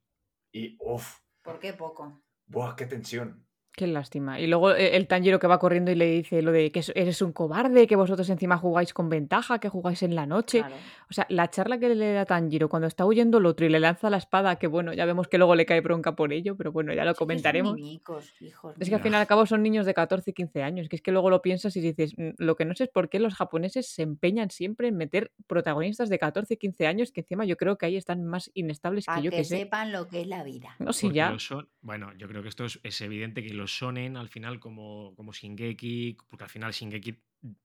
Y, 0.51 0.77
uff, 0.79 1.19
¿Por 1.41 1.59
qué 1.59 1.73
poco? 1.73 2.21
¡buah, 2.45 2.75
qué 2.75 2.85
tensión! 2.85 3.45
Qué 3.79 3.87
lástima. 3.87 4.37
Y 4.41 4.47
luego 4.47 4.75
eh, 4.75 4.97
el 4.97 5.07
Tanjiro 5.07 5.39
que 5.39 5.47
va 5.47 5.57
corriendo 5.57 5.89
y 5.89 5.95
le 5.95 6.05
dice 6.05 6.41
lo 6.41 6.51
de 6.51 6.69
que 6.69 6.79
es- 6.79 6.91
eres 6.95 7.21
un 7.21 7.31
cobarde, 7.31 7.87
que 7.87 7.95
vosotros 7.95 8.29
encima 8.29 8.57
jugáis 8.57 8.93
con 8.93 9.07
ventaja, 9.07 9.59
que 9.59 9.69
jugáis 9.69 10.03
en 10.03 10.15
la 10.15 10.25
noche. 10.25 10.59
Claro. 10.59 10.75
O 11.09 11.13
sea, 11.13 11.25
la 11.29 11.49
charla 11.49 11.79
que 11.79 11.87
le 11.95 12.11
da 12.11 12.25
Tanjiro 12.25 12.67
cuando 12.67 12.89
está 12.89 13.05
huyendo 13.05 13.37
el 13.37 13.45
otro 13.45 13.65
y 13.65 13.69
le 13.69 13.79
lanza 13.79 14.09
la 14.09 14.17
espada, 14.17 14.57
que 14.57 14.67
bueno, 14.67 14.91
ya 14.93 15.05
vemos 15.05 15.29
que 15.29 15.37
luego 15.37 15.55
le 15.55 15.65
cae 15.65 15.79
bronca 15.79 16.13
por 16.17 16.33
ello, 16.33 16.57
pero 16.57 16.73
bueno, 16.73 16.93
ya 16.93 17.05
lo 17.05 17.11
Sí 17.11 17.13
que 17.13 17.17
son 17.19 17.27
comentaremos. 17.27 17.79
hijos 17.79 18.33
Es 18.79 18.89
que 18.89 18.95
al 18.95 19.01
fin 19.01 19.13
y 19.13 19.15
al 19.15 19.27
cabo 19.27 19.45
son 19.45 19.63
niños 19.63 19.85
de 19.85 19.93
14 19.93 20.31
y 20.31 20.33
15 20.33 20.61
años, 20.61 20.89
que 20.89 20.97
es 20.97 21.01
que 21.01 21.11
luego 21.13 21.29
lo 21.29 21.41
piensas 21.41 21.73
y 21.77 21.79
dices, 21.79 22.15
"Mm, 22.17 22.31
lo 22.37 22.57
que 22.57 22.65
no 22.65 22.75
sé 22.75 22.83
es 22.83 22.89
por 22.89 23.07
qué 23.07 23.19
los 23.19 23.33
japoneses 23.35 23.87
se 23.87 24.01
empeñan 24.01 24.49
siempre 24.49 24.89
en 24.89 24.97
meter 24.97 25.31
protagonistas 25.47 26.09
de 26.09 26.19
14 26.19 26.55
y 26.55 26.57
15 26.57 26.85
años, 26.85 27.13
que 27.13 27.21
encima 27.21 27.45
yo 27.45 27.55
creo 27.55 27.77
que 27.77 27.85
ahí 27.85 27.95
están 27.95 28.25
más 28.25 28.51
inestables 28.53 29.05
Para 29.05 29.19
que 29.19 29.23
yo 29.25 29.31
que 29.31 29.37
que 29.37 29.43
sé. 29.45 29.57
sepan 29.59 29.93
lo 29.93 30.09
que 30.09 30.19
es 30.19 30.27
la 30.27 30.43
vida. 30.43 30.75
No, 30.79 30.91
sí, 30.91 31.07
Porque 31.07 31.15
ya. 31.15 31.39
son- 31.39 31.69
bueno, 31.81 32.11
yo 32.17 32.27
creo 32.27 32.41
que 32.43 32.49
esto 32.49 32.65
es, 32.65 32.79
es 32.83 32.99
evidente 33.01 33.41
que 33.41 33.53
los 33.53 33.68
shonen 33.69 34.17
al 34.17 34.27
final 34.29 34.59
como, 34.59 35.13
como 35.15 35.31
Shingeki, 35.33 36.17
porque 36.27 36.43
al 36.43 36.49
final 36.49 36.71
Shingeki 36.73 37.15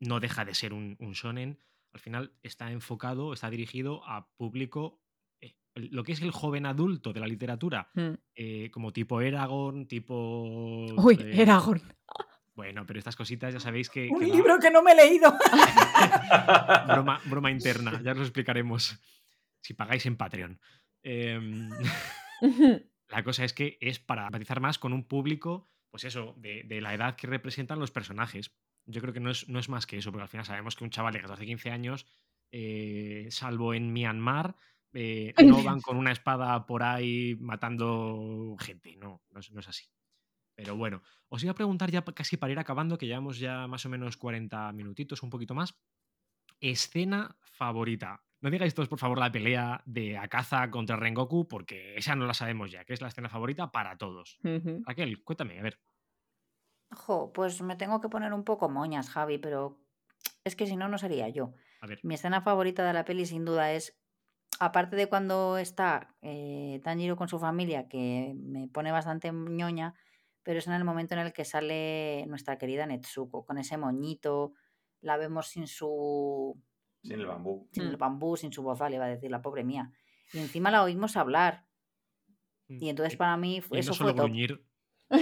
no 0.01 0.21
deja 0.21 0.45
de 0.45 0.55
ser 0.55 0.73
un, 0.73 0.97
un 1.01 1.13
shonen, 1.13 1.59
al 1.93 2.01
final 2.01 2.33
está 2.43 2.71
enfocado, 2.71 3.33
está 3.33 3.51
dirigido 3.51 4.03
a 4.07 4.29
público, 4.37 5.01
eh, 5.41 5.57
el- 5.75 5.89
lo 5.93 6.05
que 6.05 6.13
es 6.13 6.23
el 6.23 6.31
joven 6.31 6.67
adulto 6.67 7.13
de 7.13 7.21
la 7.21 7.27
literatura, 7.27 7.91
Mm. 7.95 8.15
eh, 8.35 8.71
como 8.71 8.93
tipo 8.93 9.21
Eragon, 9.21 9.87
tipo... 9.87 10.87
Uy, 10.97 11.15
eh, 11.21 11.43
Eragon. 11.43 11.83
Bueno, 12.55 12.87
pero 12.87 12.99
estas 13.01 13.17
cositas 13.17 13.53
ya 13.53 13.59
sabéis 13.59 13.91
que... 13.91 14.09
Un 14.09 14.21
que 14.21 14.27
libro 14.27 14.59
que 14.61 14.71
no 14.71 14.81
me 14.83 14.93
he 14.93 14.95
leído. 14.97 15.35
broma, 16.87 17.21
broma 17.25 17.51
interna, 17.51 18.01
ya 18.03 18.13
os 18.13 18.19
lo 18.19 18.23
explicaremos 18.25 18.99
si 19.61 19.75
pagáis 19.75 20.07
en 20.07 20.17
Patreon. 20.17 20.61
Em, 21.03 21.69
La 23.09 23.23
cosa 23.23 23.45
es 23.45 23.53
que 23.53 23.77
es 23.81 23.99
para 23.99 24.27
empatizar 24.27 24.61
más 24.61 24.79
con 24.79 24.93
un 24.93 25.05
público, 25.05 25.69
pues 25.95 26.03
eso, 26.03 26.35
de, 26.39 26.65
de 26.65 26.81
la 26.81 26.93
edad 26.93 27.15
que 27.15 27.29
representan 27.29 27.79
los 27.79 27.93
personajes. 27.93 28.53
Yo 28.85 29.01
creo 29.01 29.15
que 29.15 29.21
no 29.21 29.31
es, 29.31 29.49
no 29.49 29.61
es 29.61 29.69
más 29.69 29.87
que 29.87 29.97
eso, 29.97 30.11
porque 30.11 30.25
al 30.25 30.29
final 30.29 30.45
sabemos 30.45 30.75
que 30.75 30.83
un 30.83 30.91
chaval 30.91 31.13
de 31.13 31.23
14-15 31.23 31.71
años, 31.71 32.05
eh, 32.51 33.29
salvo 33.31 33.75
en 33.75 33.93
Myanmar, 33.93 34.57
eh, 34.93 35.33
no 35.63 35.63
van 35.63 35.81
con 35.81 35.97
una 35.97 36.11
espada 36.11 36.67
por 36.67 36.83
ahí 36.83 37.37
matando 37.37 38.57
gente. 38.59 38.97
No, 38.97 39.23
no 39.31 39.39
es, 39.39 39.53
no 39.53 39.61
es 39.61 39.69
así. 39.69 39.85
Pero 40.57 40.75
bueno, 40.75 41.01
os 41.29 41.45
iba 41.45 41.53
a 41.53 41.55
preguntar 41.55 41.93
ya 41.93 42.03
casi 42.03 42.37
para 42.39 42.51
ir 42.51 42.59
acabando, 42.59 42.99
que 42.99 43.07
llevamos 43.07 43.39
ya 43.39 43.69
más 43.69 43.87
o 43.87 43.89
menos 43.89 44.17
40 44.17 44.73
minutitos, 44.73 45.23
un 45.23 45.31
poquito 45.31 45.55
más. 45.55 45.77
Escena 46.59 47.37
favorita. 47.41 48.21
No 48.45 48.51
digáis 48.51 48.75
todos, 48.75 48.91
por 48.91 48.99
favor, 48.99 49.19
la 49.19 49.33
pelea 49.33 49.83
de 49.87 50.19
Akaza 50.19 50.71
contra 50.71 50.97
Rengoku, 50.97 51.49
porque 51.49 51.97
esa 51.97 52.15
no 52.15 52.27
la 52.27 52.35
sabemos 52.35 52.71
ya, 52.71 52.85
que 52.85 52.93
es 52.93 53.01
la 53.01 53.09
escena 53.09 53.31
favorita 53.31 53.73
para 53.73 53.97
todos. 53.97 54.39
Ujú. 54.45 54.83
Raquel, 54.85 55.25
cuéntame, 55.25 55.59
a 55.59 55.63
ver. 55.63 55.81
Jo, 56.91 57.33
pues 57.33 57.63
me 57.63 57.75
tengo 57.77 58.03
que 58.03 58.11
poner 58.11 58.35
un 58.35 58.45
poco 58.45 58.69
moñas, 58.69 59.09
Javi, 59.09 59.39
pero 59.39 59.81
es 60.45 60.57
que 60.57 60.67
si 60.67 60.77
no, 60.77 60.89
no 60.89 60.99
sería 60.99 61.31
yo. 61.31 61.55
A 61.81 61.87
ver. 61.87 62.01
Mi 62.03 62.17
escena 62.17 62.43
favorita 62.43 62.87
de 62.87 62.93
la 62.93 63.07
peli, 63.07 63.25
sin 63.25 63.47
duda, 63.47 63.73
es, 63.73 63.99
aparte 64.61 64.95
de 64.95 65.09
cuando 65.09 65.57
está 65.57 66.15
eh, 66.21 66.83
Tanjiro 66.85 67.17
con 67.17 67.29
su 67.29 67.39
familia, 67.39 67.89
que 67.89 68.35
me 68.37 68.69
pone 68.69 68.93
bastante 68.93 69.33
ñoña, 69.33 69.95
pero 70.43 70.59
es 70.59 70.67
en 70.67 70.75
el 70.75 70.85
momento 70.85 71.15
en 71.15 71.21
el 71.21 71.33
que 71.33 71.47
sale 71.47 72.27
nuestra 72.27 72.59
querida 72.59 72.85
Netsuko, 72.85 73.47
con 73.47 73.57
ese 73.57 73.79
moñito, 73.79 74.53
la 75.01 75.17
vemos 75.17 75.49
sin 75.49 75.67
su 75.67 76.63
Sin 77.05 77.21
el 77.21 77.27
bambú. 77.27 77.69
sin 77.73 77.85
el 77.85 77.97
Mm. 77.97 77.99
bambú, 77.99 78.37
sin 78.37 78.53
su 78.53 78.63
bozal, 78.63 78.95
iba 78.95 79.05
a 79.05 79.09
decir 79.09 79.31
la 79.31 79.43
pobre 79.43 79.63
mía. 79.65 79.93
Y 80.33 80.39
encima 80.39 80.71
la 80.71 80.83
oímos 80.83 81.17
hablar. 81.17 81.67
Y 82.67 82.89
entonces 82.89 83.17
para 83.17 83.37
mí 83.37 83.57
Y 83.57 83.75
no 83.75 83.79
eso 83.79 83.93
solo 83.95 84.11
fue 84.11 84.17
top. 84.17 84.25
gruñir, 84.27 84.65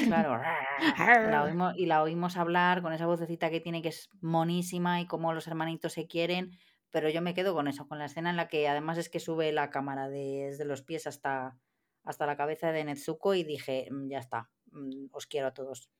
Claro. 0.07 0.41
La 1.37 1.43
oímos, 1.45 1.75
y 1.77 1.87
la 1.87 2.03
oímos 2.03 2.37
hablar 2.37 2.83
con 2.83 2.93
esa 2.93 3.07
vocecita 3.07 3.51
que 3.51 3.61
tiene 3.61 3.83
que 3.83 3.89
es 3.89 4.09
monísima 4.21 5.01
y 5.01 5.07
cómo 5.07 5.33
los 5.35 5.47
hermanitos 5.49 5.93
se 5.93 6.07
quieren. 6.07 6.53
Pero 6.91 7.09
yo 7.11 7.21
me 7.21 7.35
quedo 7.35 7.53
con 7.53 7.67
eso, 7.69 7.89
con 7.89 7.99
la 7.99 8.05
escena 8.05 8.31
en 8.31 8.37
la 8.37 8.49
que 8.49 8.69
además 8.69 8.97
es 8.99 9.09
que 9.09 9.19
sube 9.19 9.51
la 9.53 9.71
cámara 9.71 10.09
de- 10.09 10.47
desde 10.51 10.65
los 10.65 10.83
pies 10.83 11.07
hasta, 11.09 11.59
hasta 12.05 12.27
la 12.27 12.37
cabeza 12.37 12.71
de 12.71 12.85
Netsuko 12.85 13.35
y 13.35 13.43
dije, 13.45 13.89
"Mm, 13.91 14.09
ya 14.09 14.19
está, 14.19 14.51
mm, 14.71 15.07
os 15.11 15.27
quiero 15.27 15.49
a 15.49 15.55
todos. 15.55 15.91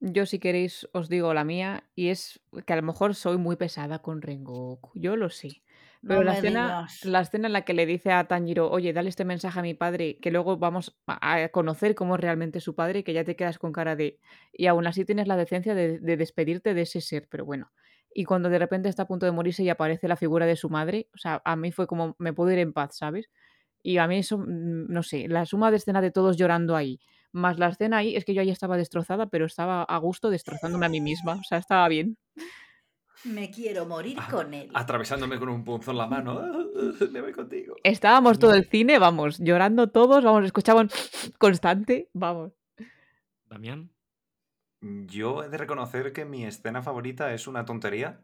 Yo 0.00 0.24
si 0.24 0.38
queréis 0.38 0.88
os 0.92 1.08
digo 1.08 1.34
la 1.34 1.44
mía 1.44 1.84
y 1.94 2.08
es 2.08 2.40
que 2.66 2.72
a 2.72 2.76
lo 2.76 2.82
mejor 2.82 3.14
soy 3.14 3.36
muy 3.36 3.56
pesada 3.56 4.00
con 4.00 4.22
Rengoku, 4.22 4.90
yo 4.94 5.16
lo 5.16 5.28
sé. 5.28 5.62
Pero 6.06 6.20
No 6.20 6.24
la 6.24 6.32
escena, 6.32 6.86
la 7.02 7.20
escena 7.20 7.46
en 7.48 7.52
la 7.52 7.62
que 7.66 7.74
le 7.74 7.84
dice 7.84 8.10
a 8.10 8.24
Tanjiro, 8.26 8.70
oye, 8.70 8.92
dale 8.94 9.10
este 9.10 9.26
mensaje 9.26 9.58
a 9.60 9.62
mi 9.62 9.74
padre, 9.74 10.18
que 10.20 10.30
luego 10.30 10.56
vamos 10.56 10.98
a 11.06 11.34
a 11.44 11.48
conocer 11.50 11.94
cómo 11.94 12.14
es 12.14 12.20
realmente 12.22 12.60
su 12.60 12.74
padre, 12.74 13.04
que 13.04 13.12
ya 13.12 13.24
te 13.24 13.36
quedas 13.36 13.58
con 13.58 13.72
cara 13.72 13.94
de... 13.96 14.18
Y 14.52 14.66
aún 14.66 14.86
así 14.86 15.04
tienes 15.04 15.28
la 15.28 15.36
decencia 15.36 15.74
de, 15.74 15.98
de 16.00 16.16
despedirte 16.16 16.72
de 16.72 16.82
ese 16.82 17.02
ser, 17.02 17.28
pero 17.30 17.44
bueno. 17.44 17.70
Y 18.12 18.24
cuando 18.24 18.48
de 18.48 18.58
repente 18.58 18.88
está 18.88 19.02
a 19.04 19.06
punto 19.06 19.26
de 19.26 19.32
morirse 19.32 19.62
y 19.62 19.68
aparece 19.68 20.08
la 20.08 20.16
figura 20.16 20.46
de 20.46 20.56
su 20.56 20.70
madre, 20.70 21.08
o 21.14 21.18
sea, 21.18 21.42
a 21.44 21.54
mí 21.56 21.70
fue 21.70 21.86
como, 21.86 22.16
me 22.18 22.32
puedo 22.32 22.50
ir 22.50 22.58
en 22.58 22.72
paz, 22.72 22.96
¿sabes? 22.96 23.30
Y 23.82 23.98
a 23.98 24.06
mí 24.06 24.18
eso, 24.18 24.38
mm, 24.38 24.86
no 24.88 25.02
sé, 25.02 25.28
la 25.28 25.46
suma 25.46 25.70
de 25.70 25.76
escena 25.78 26.00
de 26.00 26.10
todos 26.10 26.36
llorando 26.36 26.76
ahí, 26.76 27.00
más 27.32 27.58
la 27.58 27.68
escena 27.68 27.98
ahí, 27.98 28.16
es 28.16 28.24
que 28.24 28.34
yo 28.34 28.40
ahí 28.42 28.50
estaba 28.50 28.76
destrozada, 28.76 29.26
pero 29.26 29.46
estaba 29.46 29.82
a 29.84 29.98
gusto 29.98 30.30
destrozándome 30.30 30.86
a 30.86 30.88
mí 30.88 31.00
misma, 31.00 31.34
o 31.34 31.42
sea, 31.44 31.58
estaba 31.58 31.88
bien. 31.88 32.16
Me 33.24 33.50
quiero 33.50 33.84
morir 33.84 34.16
Ah, 34.18 34.28
con 34.30 34.54
él. 34.54 34.70
Atravesándome 34.72 35.38
con 35.38 35.50
un 35.50 35.62
punzo 35.62 35.90
en 35.90 35.98
la 35.98 36.06
mano. 36.06 36.40
Me 37.12 37.20
voy 37.20 37.32
contigo. 37.32 37.76
Estábamos 37.84 38.38
todo 38.38 38.54
el 38.54 38.64
cine, 38.64 38.98
vamos, 38.98 39.38
llorando 39.38 39.88
todos, 39.90 40.24
vamos, 40.24 40.44
escuchaban 40.46 40.88
constante, 41.38 42.08
vamos. 42.14 42.52
Damián. 43.46 43.90
Yo 44.80 45.44
he 45.44 45.50
de 45.50 45.58
reconocer 45.58 46.12
que 46.14 46.24
mi 46.24 46.46
escena 46.46 46.82
favorita 46.82 47.34
es 47.34 47.46
una 47.46 47.66
tontería. 47.66 48.22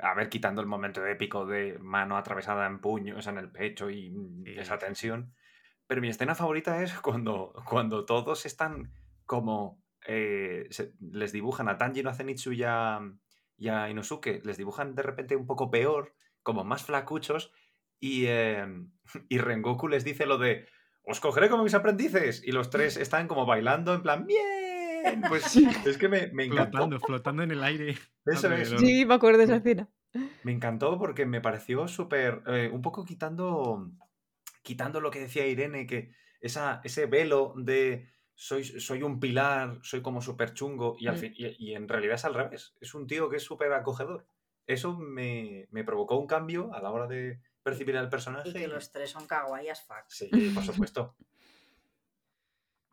A 0.00 0.14
ver, 0.14 0.28
quitando 0.28 0.60
el 0.60 0.66
momento 0.66 1.06
épico 1.06 1.46
de 1.46 1.78
mano 1.78 2.16
atravesada 2.16 2.66
en 2.66 2.80
puño, 2.80 3.16
o 3.16 3.22
sea, 3.22 3.32
en 3.32 3.38
el 3.38 3.52
pecho 3.52 3.88
y 3.90 4.10
Sí, 4.44 4.54
esa 4.56 4.74
sí. 4.74 4.80
tensión. 4.84 5.32
Pero 5.86 6.00
mi 6.00 6.08
escena 6.08 6.34
favorita 6.34 6.82
es 6.82 6.94
cuando, 7.00 7.52
cuando 7.68 8.04
todos 8.04 8.46
están 8.46 8.92
como. 9.26 9.82
eh, 10.06 10.66
se- 10.70 10.92
les 11.00 11.32
dibujan 11.32 11.68
a 11.68 11.78
Tanjiro, 11.78 12.10
a 12.10 12.14
Zenitsu 12.14 12.52
y 12.52 12.62
a, 12.62 13.00
y 13.56 13.68
a 13.68 13.88
Inosuke, 13.88 14.42
les 14.44 14.56
dibujan 14.58 14.94
de 14.94 15.02
repente 15.02 15.34
un 15.36 15.46
poco 15.46 15.70
peor, 15.70 16.14
como 16.42 16.62
más 16.64 16.84
flacuchos, 16.84 17.52
y, 18.00 18.24
eh, 18.26 18.66
y 19.28 19.38
Rengoku 19.38 19.88
les 19.88 20.04
dice 20.04 20.26
lo 20.26 20.38
de. 20.38 20.66
Os 21.06 21.20
cogeré 21.20 21.48
como 21.50 21.64
mis 21.64 21.74
aprendices. 21.74 22.42
Y 22.44 22.52
los 22.52 22.70
tres 22.70 22.96
están 22.98 23.28
como 23.28 23.44
bailando 23.46 23.94
en 23.94 24.02
plan, 24.02 24.26
¡bien! 24.26 25.22
Pues 25.28 25.56
es 25.86 25.98
que 25.98 26.08
me, 26.08 26.28
me 26.32 26.44
encantó. 26.46 26.78
Flotando, 26.78 27.00
flotando 27.00 27.42
en 27.42 27.50
el 27.50 27.62
aire. 27.62 27.94
Eso 28.24 28.50
es. 28.52 28.70
Sí, 28.78 29.04
me 29.06 29.14
acuerdo 29.14 29.38
de 29.38 29.44
esa 29.44 29.56
escena. 29.56 29.88
Me 30.44 30.52
encantó 30.52 30.98
porque 30.98 31.26
me 31.26 31.40
pareció 31.40 31.88
súper. 31.88 32.42
eh, 32.46 32.70
un 32.72 32.80
poco 32.82 33.04
quitando. 33.04 33.90
Quitando 34.64 35.00
lo 35.00 35.10
que 35.12 35.20
decía 35.20 35.46
Irene, 35.46 35.86
que 35.86 36.10
esa, 36.40 36.80
ese 36.82 37.06
velo 37.06 37.54
de 37.56 38.08
soy, 38.34 38.64
soy 38.64 39.02
un 39.04 39.20
pilar, 39.20 39.78
soy 39.82 40.02
como 40.02 40.20
súper 40.20 40.54
chungo, 40.54 40.96
y, 40.98 41.06
al 41.06 41.14
Mm. 41.14 41.18
fin- 41.18 41.34
y, 41.36 41.70
y 41.70 41.74
en 41.74 41.86
realidad 41.86 42.16
es 42.16 42.24
al 42.24 42.34
revés. 42.34 42.74
Es 42.80 42.94
un 42.94 43.06
tío 43.06 43.28
que 43.30 43.36
es 43.36 43.42
súper 43.44 43.72
acogedor. 43.72 44.26
Eso 44.66 44.96
me, 44.98 45.68
me 45.70 45.84
provocó 45.84 46.16
un 46.18 46.26
cambio 46.26 46.72
a 46.74 46.80
la 46.80 46.90
hora 46.90 47.06
de 47.06 47.40
percibir 47.62 47.96
al 47.98 48.08
personaje. 48.08 48.48
Y 48.48 48.52
que 48.54 48.66
los 48.66 48.90
tres 48.90 49.10
son 49.10 49.26
kawaii 49.26 49.68
as 49.68 49.86
fuck. 49.86 50.04
Sí, 50.08 50.30
por 50.54 50.64
supuesto. 50.64 51.14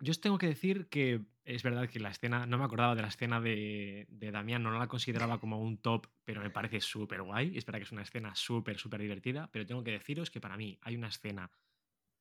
Yo 0.01 0.11
os 0.11 0.19
tengo 0.19 0.37
que 0.37 0.47
decir 0.47 0.87
que 0.89 1.21
es 1.43 1.63
verdad 1.63 1.89
que 1.89 1.99
la 1.99 2.09
escena, 2.09 2.45
no 2.45 2.57
me 2.57 2.65
acordaba 2.65 2.95
de 2.95 3.01
la 3.01 3.07
escena 3.07 3.41
de, 3.41 4.05
de 4.09 4.31
Damián, 4.31 4.63
no 4.63 4.71
la 4.77 4.87
consideraba 4.87 5.39
como 5.39 5.59
un 5.59 5.81
top, 5.81 6.07
pero 6.23 6.41
me 6.41 6.49
parece 6.49 6.81
súper 6.81 7.21
guay. 7.23 7.57
Es 7.57 7.65
verdad 7.65 7.79
que 7.79 7.85
es 7.85 7.91
una 7.91 8.03
escena 8.03 8.35
súper, 8.35 8.77
súper 8.77 9.01
divertida, 9.01 9.49
pero 9.51 9.65
tengo 9.65 9.83
que 9.83 9.91
deciros 9.91 10.29
que 10.29 10.41
para 10.41 10.57
mí 10.57 10.77
hay 10.81 10.95
una 10.95 11.07
escena 11.07 11.51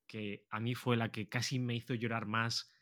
que 0.06 0.46
a 0.50 0.58
mí 0.58 0.74
fue 0.74 0.96
la 0.96 1.10
que 1.12 1.28
casi 1.28 1.58
me 1.58 1.74
hizo 1.74 1.94
llorar 1.94 2.26
más 2.26 2.72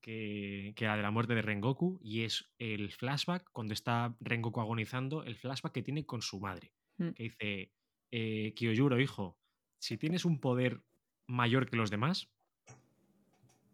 que, 0.00 0.72
que 0.76 0.86
la 0.86 0.96
de 0.96 1.02
la 1.02 1.10
muerte 1.10 1.34
de 1.34 1.42
Rengoku, 1.42 1.98
y 2.02 2.22
es 2.22 2.52
el 2.58 2.92
flashback, 2.92 3.48
cuando 3.52 3.72
está 3.72 4.16
Rengoku 4.20 4.60
agonizando, 4.60 5.22
el 5.22 5.36
flashback 5.36 5.72
que 5.72 5.82
tiene 5.82 6.04
con 6.04 6.22
su 6.22 6.40
madre, 6.40 6.72
Mm. 6.96 7.10
que 7.10 7.22
dice, 7.24 7.72
eh, 8.12 8.54
Kyojuro, 8.54 9.00
hijo, 9.00 9.40
si 9.80 9.98
tienes 9.98 10.24
un 10.24 10.40
poder 10.40 10.84
mayor 11.26 11.68
que 11.68 11.76
los 11.76 11.90
demás, 11.90 12.33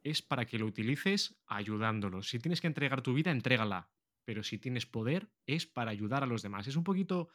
es 0.03 0.23
para 0.23 0.47
que 0.47 0.59
lo 0.59 0.67
utilices 0.67 1.41
ayudándolos. 1.47 2.29
Si 2.29 2.39
tienes 2.39 2.61
que 2.61 2.67
entregar 2.67 3.03
tu 3.03 3.15
vida, 3.15 3.31
entrégala. 3.31 3.91
Pero 4.25 4.43
si 4.43 4.59
tienes 4.59 4.87
poder, 4.87 5.31
es 5.47 5.67
para 5.67 5.91
ayudar 5.91 6.23
a 6.23 6.27
los 6.27 6.43
demás. 6.43 6.67
Es 6.67 6.77
un 6.77 6.85
poquito. 6.85 7.31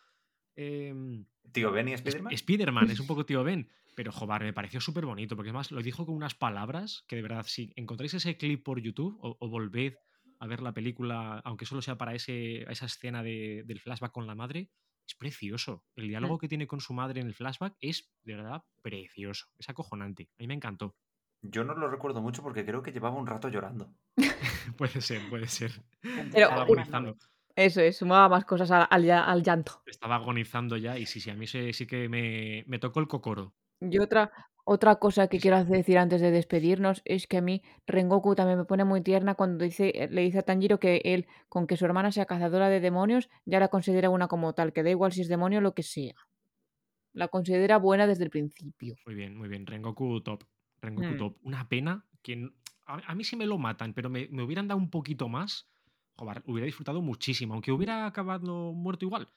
em, 0.56 1.26
Tío 1.52 1.72
Ben 1.72 1.88
y 1.90 1.98
Spiderman. 1.98 2.38
Spiderman, 2.38 2.90
es 2.92 3.00
un 3.00 3.08
poco 3.08 3.26
tío 3.26 3.44
Ben. 3.44 3.70
Pero, 3.96 4.12
joder, 4.12 4.44
me 4.44 4.54
pareció 4.54 4.80
súper 4.82 5.06
bonito. 5.06 5.36
Porque 5.36 5.50
además 5.50 5.72
lo 5.72 5.82
dijo 5.82 6.06
con 6.06 6.16
unas 6.16 6.36
palabras 6.36 7.04
que 7.08 7.16
de 7.16 7.22
verdad, 7.22 7.46
si 7.48 7.72
encontráis 7.76 8.14
ese 8.14 8.38
clip 8.38 8.64
por 8.64 8.80
YouTube 8.82 9.18
o, 9.22 9.38
o 9.40 9.50
volved 9.50 9.94
a 10.40 10.48
ver 10.48 10.62
la 10.62 10.74
película, 10.74 11.40
aunque 11.46 11.66
solo 11.66 11.82
sea 11.82 11.98
para 11.98 12.14
ese, 12.14 12.64
esa 12.70 12.86
escena 12.88 13.24
de- 13.24 13.64
del 13.66 13.80
flashback 13.80 14.12
con 14.12 14.28
la 14.28 14.36
madre, 14.36 14.70
es 15.08 15.16
precioso. 15.16 15.86
El 15.96 16.08
diálogo 16.10 16.38
que 16.40 16.48
tiene 16.50 16.68
con 16.68 16.82
su 16.82 16.94
madre 16.94 17.22
en 17.22 17.28
el 17.28 17.34
flashback 17.36 17.76
es 17.80 18.12
de 18.24 18.36
verdad 18.36 18.64
precioso. 18.82 19.48
Es 19.58 19.70
acojonante. 19.70 20.30
A 20.38 20.44
mí 20.44 20.48
me 20.48 20.56
encantó. 20.56 20.96
Yo 21.42 21.64
no 21.64 21.76
lo 21.76 21.88
recuerdo 21.90 22.22
mucho 22.22 22.42
porque 22.42 22.66
creo 22.66 22.82
que 22.82 22.92
llevaba 22.92 23.18
un 23.18 23.28
rato 23.28 23.50
llorando. 23.50 23.92
puede 24.78 25.02
ser, 25.02 25.22
puede 25.30 25.48
ser. 25.48 25.72
Pero- 26.02 26.48
Estaba 26.48 26.62
agonizando. 26.64 27.18
Eso 27.56 27.80
es, 27.82 27.96
sumaba 27.98 28.28
más 28.28 28.44
cosas 28.46 28.70
al, 28.72 28.86
al 28.90 29.04
ya- 29.06 29.24
al 29.24 29.42
llanto. 29.44 29.82
Estaba 29.86 30.16
agonizando 30.16 30.76
ya 30.76 30.98
y 30.98 31.06
sí, 31.06 31.22
sí, 31.22 31.30
a 31.30 31.36
mí 31.36 31.48
sí 31.48 31.88
que 31.88 32.10
me, 32.10 32.64
me 32.68 32.80
tocó 32.80 33.00
el 33.00 33.08
cocoro. 33.08 33.54
Y 33.80 33.98
otra, 34.00 34.32
otra 34.66 34.96
cosa 34.98 35.28
que 35.28 35.38
Sí. 35.38 35.44
quiero 35.44 35.64
decir 35.64 35.98
antes 35.98 36.20
de 36.20 36.32
despedirnos 36.32 37.02
es 37.06 37.28
que 37.28 37.38
a 37.38 37.42
mí 37.42 37.62
Rengoku 37.88 38.36
también 38.36 38.58
me 38.58 38.66
pone 38.66 38.84
muy 38.84 39.02
tierna 39.02 39.36
cuando 39.36 39.64
dice, 39.64 39.90
eh, 39.96 40.08
le 40.10 40.22
dice 40.22 40.40
a 40.40 40.42
Tanjiro 40.42 40.80
que 40.80 41.02
él, 41.06 41.28
con 41.48 41.66
que 41.68 41.78
su 41.78 41.86
hermana 41.86 42.12
sea 42.12 42.26
cazadora 42.26 42.68
de 42.68 42.82
demonios, 42.82 43.30
ya 43.46 43.60
la 43.62 43.70
considera 43.70 44.10
una 44.10 44.28
como 44.28 44.54
tal, 44.54 44.74
que 44.74 44.84
da 44.84 44.90
igual 44.90 45.14
si 45.14 45.22
es 45.22 45.30
demonio 45.30 45.60
o 45.60 45.62
lo 45.62 45.74
que 45.74 45.84
sea. 45.84 46.16
La 47.14 47.30
considera 47.30 47.78
buena 47.78 48.06
desde 48.08 48.26
el 48.26 48.32
principio. 48.32 48.96
Muy 49.06 49.16
bien, 49.16 49.38
muy 49.38 49.48
bien. 49.48 49.66
Rengoku 49.66 50.20
top. 50.22 50.44
Rengoku 50.86 51.14
Mm. 51.14 51.18
top. 51.18 51.38
Una 51.44 51.68
pena 51.68 52.06
que 52.22 52.50
a, 52.86 52.94
a 53.12 53.16
mí 53.16 53.24
sí 53.24 53.36
me 53.36 53.46
lo 53.46 53.58
matan, 53.58 53.94
pero 53.94 54.10
me, 54.10 54.28
me 54.30 54.44
hubieran 54.44 54.68
dado 54.68 54.80
un 54.80 54.90
poquito 54.90 55.28
más. 55.30 55.68
Joder, 56.18 56.44
hubiera 56.46 56.66
disfrutado 56.66 57.02
muchísimo, 57.02 57.54
aunque 57.54 57.72
hubiera 57.72 58.06
acabado 58.06 58.72
muerto 58.74 59.06
igual. 59.06 59.28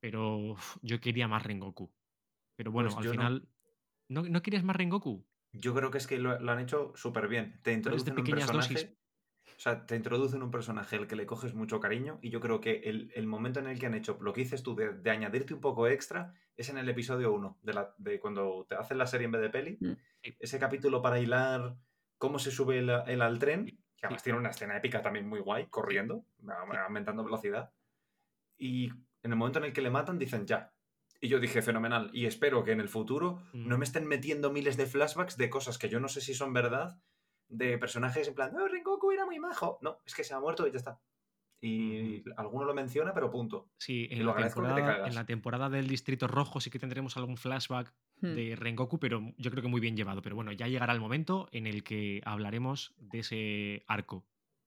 Pero 0.00 0.36
uf, 0.52 0.76
yo 0.82 1.00
quería 1.00 1.28
más 1.28 1.42
Rengoku. 1.44 1.92
Pero 2.56 2.72
bueno, 2.72 2.88
Pues 2.90 2.98
al 2.98 3.04
yo 3.04 3.10
no. 3.10 3.16
final. 3.16 3.48
¿No, 4.08 4.22
¿No 4.22 4.42
querías 4.42 4.64
más 4.64 4.76
Rengoku? 4.76 5.24
Yo 5.52 5.72
creo 5.74 5.90
que 5.90 5.98
es 5.98 6.06
que 6.06 6.18
lo, 6.18 6.38
lo 6.40 6.52
han 6.52 6.58
hecho 6.58 6.92
súper 6.96 7.28
bien. 7.28 7.60
Te 7.62 7.72
introducen 7.72 8.12
un 8.12 8.16
pequeñas 8.16 8.50
personaje. 8.50 8.74
dosis. 8.74 8.96
O 9.56 9.60
sea, 9.60 9.86
te 9.86 9.96
introducen 9.96 10.42
un 10.42 10.50
personaje 10.50 10.96
al 10.96 11.06
que 11.06 11.16
le 11.16 11.26
coges 11.26 11.54
mucho 11.54 11.80
cariño. 11.80 12.18
Y 12.22 12.30
yo 12.30 12.40
creo 12.40 12.60
que 12.60 12.80
el, 12.84 13.12
el 13.14 13.26
momento 13.26 13.60
en 13.60 13.66
el 13.68 13.78
que 13.78 13.86
han 13.86 13.94
hecho 13.94 14.18
lo 14.20 14.32
que 14.32 14.42
dices 14.42 14.62
tú 14.62 14.74
de, 14.74 14.92
de 14.94 15.10
añadirte 15.10 15.54
un 15.54 15.60
poco 15.60 15.86
extra 15.88 16.34
es 16.56 16.68
en 16.68 16.78
el 16.78 16.88
episodio 16.88 17.32
1, 17.32 17.58
de, 17.62 17.72
la, 17.74 17.94
de 17.98 18.20
cuando 18.20 18.66
te 18.68 18.74
hacen 18.76 18.98
la 18.98 19.06
serie 19.06 19.26
en 19.26 19.32
vez 19.32 19.42
de 19.42 19.50
peli. 19.50 19.78
Mm. 19.80 19.92
Sí. 20.22 20.36
Ese 20.40 20.58
capítulo 20.58 21.00
para 21.02 21.18
hilar 21.20 21.76
cómo 22.18 22.38
se 22.38 22.50
sube 22.50 22.78
el, 22.78 22.90
el 23.06 23.22
al 23.22 23.38
tren. 23.38 23.66
Que 23.96 24.06
además 24.06 24.22
sí. 24.22 24.24
tiene 24.24 24.38
una 24.38 24.50
escena 24.50 24.76
épica 24.76 25.00
también 25.02 25.26
muy 25.28 25.40
guay, 25.40 25.66
corriendo, 25.68 26.26
aumentando 26.86 27.24
velocidad. 27.24 27.72
Y 28.56 28.88
en 29.22 29.30
el 29.32 29.36
momento 29.36 29.58
en 29.58 29.66
el 29.66 29.72
que 29.72 29.82
le 29.82 29.90
matan, 29.90 30.18
dicen 30.18 30.46
ya. 30.46 30.72
Y 31.20 31.28
yo 31.28 31.40
dije, 31.40 31.62
fenomenal. 31.62 32.10
Y 32.12 32.26
espero 32.26 32.64
que 32.64 32.72
en 32.72 32.80
el 32.80 32.88
futuro 32.88 33.40
Mm. 33.52 33.68
no 33.68 33.78
me 33.78 33.84
estén 33.84 34.06
metiendo 34.06 34.50
miles 34.50 34.76
de 34.76 34.86
flashbacks 34.86 35.36
de 35.36 35.48
cosas 35.48 35.78
que 35.78 35.88
yo 35.88 36.00
no 36.00 36.08
sé 36.08 36.20
si 36.20 36.34
son 36.34 36.52
verdad, 36.52 36.98
de 37.56 37.78
personajes 37.78 38.26
en 38.28 38.34
plan, 38.34 38.52
no, 38.54 38.66
Rengoku 38.68 39.10
era 39.12 39.24
muy 39.26 39.38
majo. 39.38 39.78
No, 39.82 40.00
es 40.06 40.14
que 40.14 40.24
se 40.24 40.34
ha 40.34 40.40
muerto 40.40 40.66
y 40.66 40.70
ya 40.70 40.78
está. 40.78 41.00
Y 41.60 42.22
alguno 42.36 42.66
lo 42.66 42.74
menciona, 42.74 43.14
pero 43.14 43.30
punto. 43.30 43.70
Sí, 43.78 44.06
en 44.10 44.24
lo 44.26 44.34
la, 44.36 44.46
temporada, 44.48 44.74
cagas. 44.76 45.08
en 45.08 45.14
la 45.14 45.24
temporada 45.24 45.70
del 45.70 45.88
Distrito 45.88 46.26
Rojo 46.28 46.60
sí 46.60 46.68
que 46.70 46.78
tendremos 46.78 47.16
algún 47.16 47.36
flashback 47.36 47.92
Hmm. 48.20 48.34
de 48.36 48.54
Rengoku, 48.56 48.98
pero 49.00 49.20
yo 49.38 49.50
creo 49.50 49.60
que 49.62 49.68
muy 49.68 49.80
bien 49.80 49.96
llevado. 49.96 50.22
Pero 50.22 50.36
bueno, 50.36 50.52
ya 50.52 50.68
llegará 50.68 50.92
el 50.92 51.00
momento 51.00 51.48
en 51.50 51.66
el 51.66 51.82
que 51.82 52.22
hablaremos 52.24 52.94
de 52.96 53.18
ese 53.18 53.84
arco. 53.88 54.24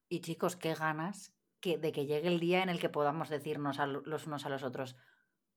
Y 0.10 0.20
chicos, 0.20 0.56
qué 0.58 0.74
ganas 0.74 1.34
que, 1.62 1.78
de 1.78 1.92
que 1.94 2.06
llegue 2.06 2.28
el 2.28 2.40
día 2.42 2.62
en 2.62 2.68
el 2.70 2.80
que 2.80 2.90
podamos 2.90 3.30
decirnos 3.30 3.80
a 3.80 3.88
lo- 3.88 4.02
los 4.02 4.28
unos 4.28 4.46
a 4.46 4.50
los 4.50 4.64
otros, 4.64 4.98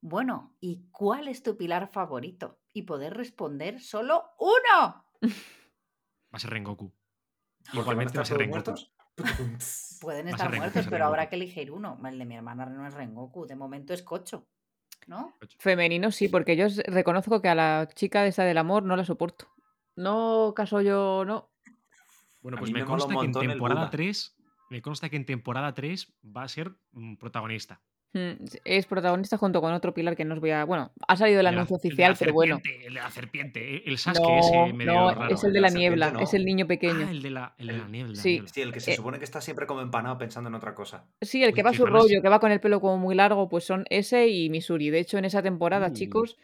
bueno, 0.01 0.57
¿y 0.61 0.89
cuál 0.93 1.27
es 1.29 1.43
tu 1.43 1.57
pilar 1.57 1.89
favorito? 1.93 2.61
Y 2.73 2.83
poder 2.83 3.15
responder 3.15 3.81
solo 3.81 4.25
uno. 4.39 5.05
Va 5.23 6.37
a 6.37 6.39
ser 6.39 6.51
Rengoku. 6.51 6.87
¿Por 6.89 7.60
qué 7.60 7.60
van 7.60 7.60
a 7.60 7.60
Igualmente 7.73 8.19
va 8.19 8.21
a 8.21 8.25
estar 8.25 8.27
ser 8.27 8.39
Rengoku. 8.39 8.71
muertos? 8.71 8.93
Pueden 10.01 10.29
estar 10.29 10.51
Rengoku, 10.51 10.73
muertos, 10.73 10.87
pero 10.91 11.07
habrá 11.07 11.29
que 11.29 11.37
elegir 11.37 11.71
uno. 11.71 11.99
El 12.05 12.19
de 12.19 12.25
mi 12.25 12.37
hermana 12.37 12.67
no 12.67 12.87
es 12.87 12.95
Rengoku, 12.95 13.47
de 13.47 13.57
momento 13.57 13.93
es 13.93 14.03
Cocho. 14.03 14.47
¿No? 15.07 15.35
Femenino 15.59 16.11
sí, 16.11 16.29
porque 16.29 16.57
yo 16.57 16.67
reconozco 16.87 17.41
que 17.41 17.49
a 17.49 17.55
la 17.55 17.89
chica 17.95 18.23
de 18.23 18.29
esa 18.29 18.45
del 18.45 18.59
amor 18.59 18.83
no 18.83 18.97
la 18.97 19.05
soporto. 19.05 19.49
No 19.97 20.53
caso 20.55 20.83
yo, 20.83 21.25
no. 21.25 21.51
Bueno, 22.43 22.59
pues 22.59 22.71
me 22.71 22.81
me 22.81 22.87
consta 22.87 23.15
que 23.15 23.25
en 23.25 23.33
temporada 23.33 23.81
Buda. 23.81 23.91
3. 23.91 24.37
Me 24.71 24.83
consta 24.83 25.09
que 25.09 25.17
en 25.17 25.27
temporada 25.27 25.75
3 25.75 26.15
va 26.25 26.45
a 26.45 26.49
ser 26.49 26.73
protagonista. 27.19 27.83
Mm, 28.13 28.45
Es 28.65 28.87
protagonista 28.87 29.37
junto 29.39 29.61
con 29.61 29.73
otro 29.73 29.95
pilar 29.95 30.17
que 30.17 30.25
no 30.25 30.35
os 30.35 30.41
voy 30.41 30.51
a. 30.51 30.65
Bueno, 30.65 30.91
ha 31.07 31.17
salido 31.17 31.39
el 31.41 31.47
anuncio 31.47 31.77
el 31.77 31.79
oficial, 31.79 32.17
pero 32.19 32.33
bueno. 32.33 32.57
serpiente, 32.57 32.87
El 32.89 32.95
de 32.95 33.01
la 33.01 33.11
serpiente, 33.11 33.77
el- 33.77 33.83
el 33.87 33.99
Sasuke 33.99 34.27
No, 34.29 34.39
ese 34.41 34.73
medio 34.73 34.93
no, 34.93 35.15
raro. 35.15 35.33
es 35.35 35.45
el 35.45 35.49
el 35.49 35.53
de 35.55 35.61
la 35.61 35.69
la 35.69 35.75
niebla, 35.75 36.07
es 36.21 36.33
no. 36.33 36.37
el 36.39 36.45
niño 36.45 36.67
pequeño. 36.67 37.07
Ah, 37.07 37.11
el 37.13 37.23
de 37.23 37.31
la, 37.31 37.55
el 37.59 37.67
de 37.69 37.73
la 37.75 37.85
El- 37.85 37.93
niebla. 37.93 38.11
el 38.11 38.17
Sí. 38.17 38.31
niebla. 38.33 38.49
Sí, 38.49 38.61
el 38.63 38.73
que 38.73 38.81
se 38.81 38.93
Eh, 38.93 38.97
supone 38.97 39.19
que 39.19 39.25
está 39.25 39.41
siempre 39.41 39.67
como 39.69 39.81
empanado 39.81 40.19
pensando 40.19 40.49
en 40.49 40.55
otra 40.57 40.75
cosa. 40.75 41.05
Sí, 41.21 41.45
el 41.45 41.55
que 41.55 41.61
Uy, 41.61 41.65
va 41.65 41.71
a 41.71 41.75
su 41.75 41.87
rollo, 41.87 42.21
que 42.21 42.29
va 42.29 42.41
con 42.41 42.51
el 42.51 42.61
pelo 42.61 42.81
como 42.81 42.99
muy 42.99 43.15
largo, 43.15 43.49
pues 43.49 43.63
son 43.65 43.85
ese 43.91 44.27
y 44.29 44.51
Misuri. 44.51 44.91
De 44.91 44.99
hecho, 44.99 45.17
en 45.19 45.25
esa 45.25 45.41
temporada, 45.43 45.89
Uh. 45.89 45.93
chicos, 45.93 46.37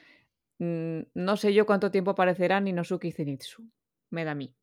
mm, 0.60 1.00
no 1.14 1.36
sé 1.36 1.52
yo 1.52 1.66
cuánto 1.66 1.90
tiempo 1.90 2.12
aparecerán 2.12 2.68
Inosuke 2.68 3.06
y 3.08 3.12
Zenitsu. 3.12 3.64
Me 4.10 4.24
da 4.24 4.30
a 4.30 4.34
mí. 4.36 4.54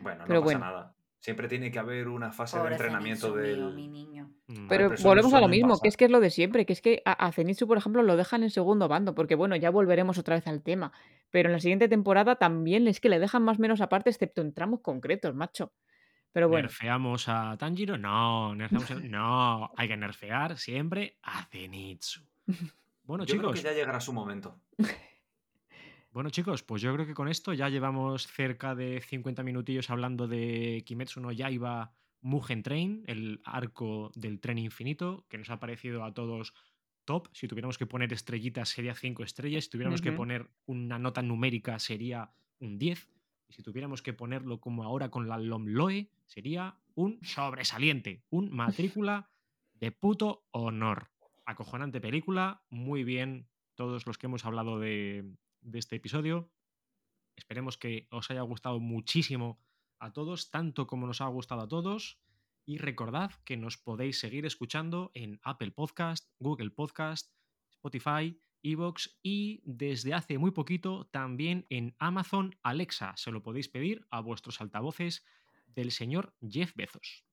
Bueno, 0.00 0.20
no 0.20 0.28
Pero 0.28 0.40
pasa 0.40 0.44
bueno. 0.44 0.60
nada. 0.60 0.96
Siempre 1.26 1.48
tiene 1.48 1.72
que 1.72 1.80
haber 1.80 2.06
una 2.06 2.30
fase 2.30 2.56
de 2.56 2.68
entrenamiento 2.68 3.34
mi 3.34 3.88
niño. 3.88 4.30
Mm, 4.46 4.68
Pero 4.68 4.90
volvemos 5.02 5.34
a 5.34 5.40
lo 5.40 5.48
mismo, 5.48 5.76
que 5.80 5.88
es 5.88 5.96
que 5.96 6.04
es 6.04 6.10
lo 6.12 6.20
de 6.20 6.30
siempre, 6.30 6.64
que 6.64 6.72
es 6.72 6.80
que 6.80 7.02
a, 7.04 7.14
a 7.14 7.32
Zenitsu, 7.32 7.66
por 7.66 7.76
ejemplo, 7.78 8.04
lo 8.04 8.14
dejan 8.16 8.44
en 8.44 8.50
segundo 8.50 8.86
bando, 8.86 9.12
porque 9.12 9.34
bueno, 9.34 9.56
ya 9.56 9.70
volveremos 9.70 10.18
otra 10.18 10.36
vez 10.36 10.46
al 10.46 10.62
tema. 10.62 10.92
Pero 11.32 11.48
en 11.48 11.54
la 11.54 11.58
siguiente 11.58 11.88
temporada 11.88 12.36
también 12.36 12.86
es 12.86 13.00
que 13.00 13.08
le 13.08 13.18
dejan 13.18 13.42
más 13.42 13.58
o 13.58 13.60
menos 13.60 13.80
aparte, 13.80 14.08
excepto 14.08 14.40
en 14.40 14.54
tramos 14.54 14.82
concretos, 14.82 15.34
macho. 15.34 15.72
Pero 16.30 16.48
bueno, 16.48 16.68
¿Nerfeamos 16.68 17.28
a 17.28 17.56
Tanjiro? 17.58 17.98
No, 17.98 18.54
nerfeamos 18.54 18.88
a- 18.92 18.94
no, 19.02 19.72
hay 19.76 19.88
que 19.88 19.96
nerfear 19.96 20.56
siempre 20.58 21.16
a 21.24 21.44
Zenitsu. 21.46 22.20
Bueno, 23.02 23.24
Yo 23.24 23.36
creo 23.36 23.50
chicos, 23.50 23.60
que 23.64 23.64
ya 23.68 23.72
llegará 23.72 24.00
su 24.00 24.12
momento. 24.12 24.60
bueno, 26.16 26.30
chicos, 26.30 26.62
pues 26.62 26.80
yo 26.80 26.94
creo 26.94 27.04
que 27.04 27.12
con 27.12 27.28
esto 27.28 27.52
ya 27.52 27.68
llevamos 27.68 28.26
cerca 28.26 28.74
de 28.74 29.02
50 29.02 29.42
minutillos 29.42 29.90
hablando 29.90 30.26
de 30.26 30.82
Kimetsu 30.86 31.20
no 31.20 31.30
Yaiba 31.30 31.92
Mugen 32.22 32.62
Train, 32.62 33.04
el 33.06 33.42
arco 33.44 34.12
del 34.14 34.40
tren 34.40 34.56
infinito, 34.56 35.26
que 35.28 35.36
nos 35.36 35.50
ha 35.50 35.60
parecido 35.60 36.04
a 36.04 36.14
todos 36.14 36.54
top. 37.04 37.28
Si 37.34 37.48
tuviéramos 37.48 37.76
que 37.76 37.84
poner 37.84 38.14
estrellitas 38.14 38.70
sería 38.70 38.94
5 38.94 39.24
estrellas, 39.24 39.64
si 39.64 39.70
tuviéramos 39.70 40.00
que 40.00 40.10
poner 40.10 40.48
una 40.64 40.98
nota 40.98 41.20
numérica 41.20 41.78
sería 41.78 42.32
un 42.60 42.78
10. 42.78 43.10
Y 43.48 43.52
si 43.52 43.62
tuviéramos 43.62 44.00
que 44.00 44.14
ponerlo 44.14 44.58
como 44.58 44.84
ahora 44.84 45.10
con 45.10 45.28
la 45.28 45.36
Lomloe, 45.36 46.08
sería 46.24 46.78
un 46.94 47.18
sobresaliente, 47.20 48.24
un 48.30 48.50
matrícula 48.50 49.28
de 49.74 49.92
puto 49.92 50.46
honor. 50.52 51.10
Acojonante 51.44 52.00
película, 52.00 52.62
muy 52.70 53.04
bien 53.04 53.48
todos 53.74 54.06
los 54.06 54.16
que 54.16 54.28
hemos 54.28 54.46
hablado 54.46 54.80
de, 54.80 55.36
de 55.66 55.78
este 55.78 55.96
episodio. 55.96 56.50
Esperemos 57.36 57.76
que 57.76 58.08
os 58.10 58.30
haya 58.30 58.42
gustado 58.42 58.80
muchísimo 58.80 59.60
a 59.98 60.12
todos, 60.12 60.50
tanto 60.50 60.86
como 60.86 61.06
nos 61.06 61.20
ha 61.20 61.26
gustado 61.26 61.62
a 61.62 61.68
todos. 61.68 62.18
Y 62.64 62.78
recordad 62.78 63.30
que 63.44 63.56
nos 63.56 63.76
podéis 63.76 64.18
seguir 64.18 64.46
escuchando 64.46 65.10
en 65.14 65.40
Apple 65.42 65.70
Podcast, 65.70 66.28
Google 66.38 66.70
Podcast, 66.70 67.32
Spotify, 67.70 68.40
Evox 68.62 69.18
y 69.22 69.62
desde 69.64 70.14
hace 70.14 70.38
muy 70.38 70.50
poquito 70.50 71.06
también 71.12 71.66
en 71.68 71.94
Amazon 71.98 72.56
Alexa. 72.62 73.14
Se 73.16 73.30
lo 73.30 73.42
podéis 73.42 73.68
pedir 73.68 74.04
a 74.10 74.20
vuestros 74.20 74.60
altavoces 74.60 75.24
del 75.66 75.92
señor 75.92 76.34
Jeff 76.40 76.74
Bezos. 76.74 77.24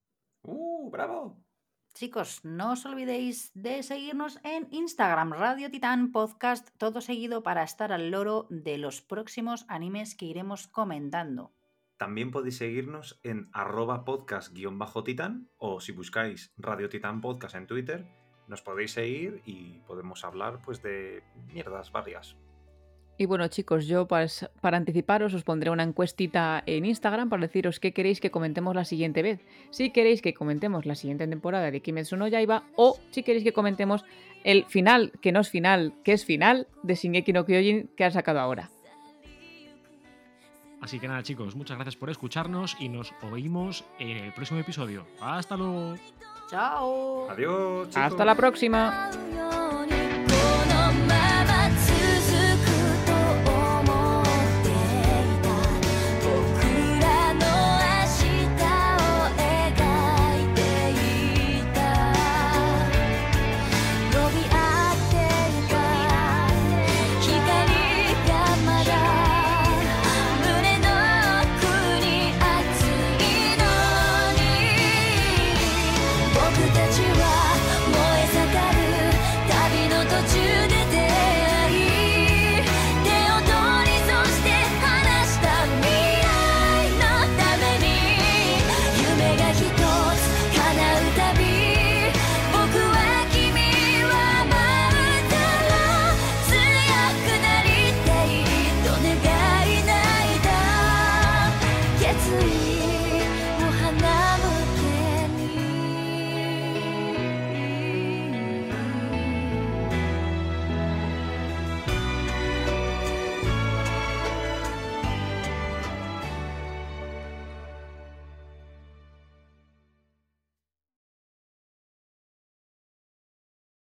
¡Uh, 0.43 0.91
bravo! 0.91 1.43
Chicos, 1.93 2.43
no 2.43 2.73
os 2.73 2.85
olvidéis 2.89 3.51
de 3.53 3.83
seguirnos 3.83 4.39
en 4.43 4.67
Instagram, 4.71 5.31
Radio 5.31 5.69
Titán 5.69 6.11
Podcast, 6.11 6.69
todo 6.79 7.01
seguido 7.01 7.43
para 7.43 7.61
estar 7.61 7.93
al 7.93 8.09
loro 8.09 8.47
de 8.49 8.79
los 8.79 9.01
próximos 9.01 9.65
animes 9.67 10.15
que 10.15 10.25
iremos 10.25 10.67
comentando. 10.67 11.53
También 11.97 12.31
podéis 12.31 12.57
seguirnos 12.57 13.19
en 13.21 13.49
arroba 13.53 14.05
podcast-titán 14.05 15.49
o 15.57 15.79
si 15.79 15.91
buscáis 15.91 16.51
Radio 16.57 16.89
Titán 16.89 17.21
Podcast 17.21 17.53
en 17.55 17.67
Twitter, 17.67 18.07
nos 18.47 18.63
podéis 18.63 18.91
seguir 18.91 19.43
y 19.45 19.79
podemos 19.87 20.25
hablar 20.25 20.61
pues 20.63 20.81
de 20.81 21.23
mierdas 21.53 21.91
varias. 21.91 22.35
Y 23.23 23.25
bueno, 23.25 23.47
chicos, 23.47 23.87
yo 23.87 24.05
para, 24.05 24.27
anticiparos 24.75 25.33
os 25.33 25.45
pondré 25.45 25.69
una 25.69 25.83
encuestita 25.83 26.61
en 26.65 26.83
Instagram 26.83 27.29
para 27.29 27.43
deciros 27.43 27.79
qué 27.79 27.93
queréis 27.93 28.19
que 28.19 28.31
comentemos 28.31 28.75
la 28.75 28.83
siguiente 28.83 29.21
vez. 29.21 29.39
Si 29.69 29.91
queréis 29.91 30.21
que 30.21 30.33
comentemos 30.33 30.85
la 30.85 30.95
siguiente 30.95 31.25
temporada 31.25 31.71
de 31.71 31.79
Kimetsu 31.79 32.17
no 32.17 32.27
Yaiba 32.27 32.65
o 32.75 32.99
si 33.11 33.23
queréis 33.23 33.45
que 33.45 33.53
comentemos 33.53 34.03
el 34.43 34.65
final, 34.65 35.13
que 35.21 35.31
no 35.31 35.39
es 35.39 35.49
final, 35.49 35.93
que 36.03 36.11
es 36.11 36.25
final, 36.25 36.67
de 36.83 36.95
Shingeki 36.95 37.31
no 37.31 37.45
Kyojin 37.45 37.91
que 37.95 38.03
han 38.03 38.11
sacado 38.11 38.41
ahora. 38.41 38.69
Así 40.81 40.99
que 40.99 41.07
nada 41.07 41.23
chicos, 41.23 41.55
muchas 41.55 41.77
gracias 41.77 41.95
por 41.95 42.09
escucharnos 42.09 42.75
y 42.77 42.89
nos 42.89 43.13
oímos 43.21 43.85
en 43.99 44.17
el 44.17 44.33
próximo 44.33 44.59
episodio. 44.59 45.05
Hasta 45.21 45.55
luego. 45.55 45.95
¡Chao! 46.49 47.29
Adiós, 47.29 47.87
chicos. 47.87 48.03
Hasta 48.03 48.25
la 48.25 48.35
próxima. 48.35 49.09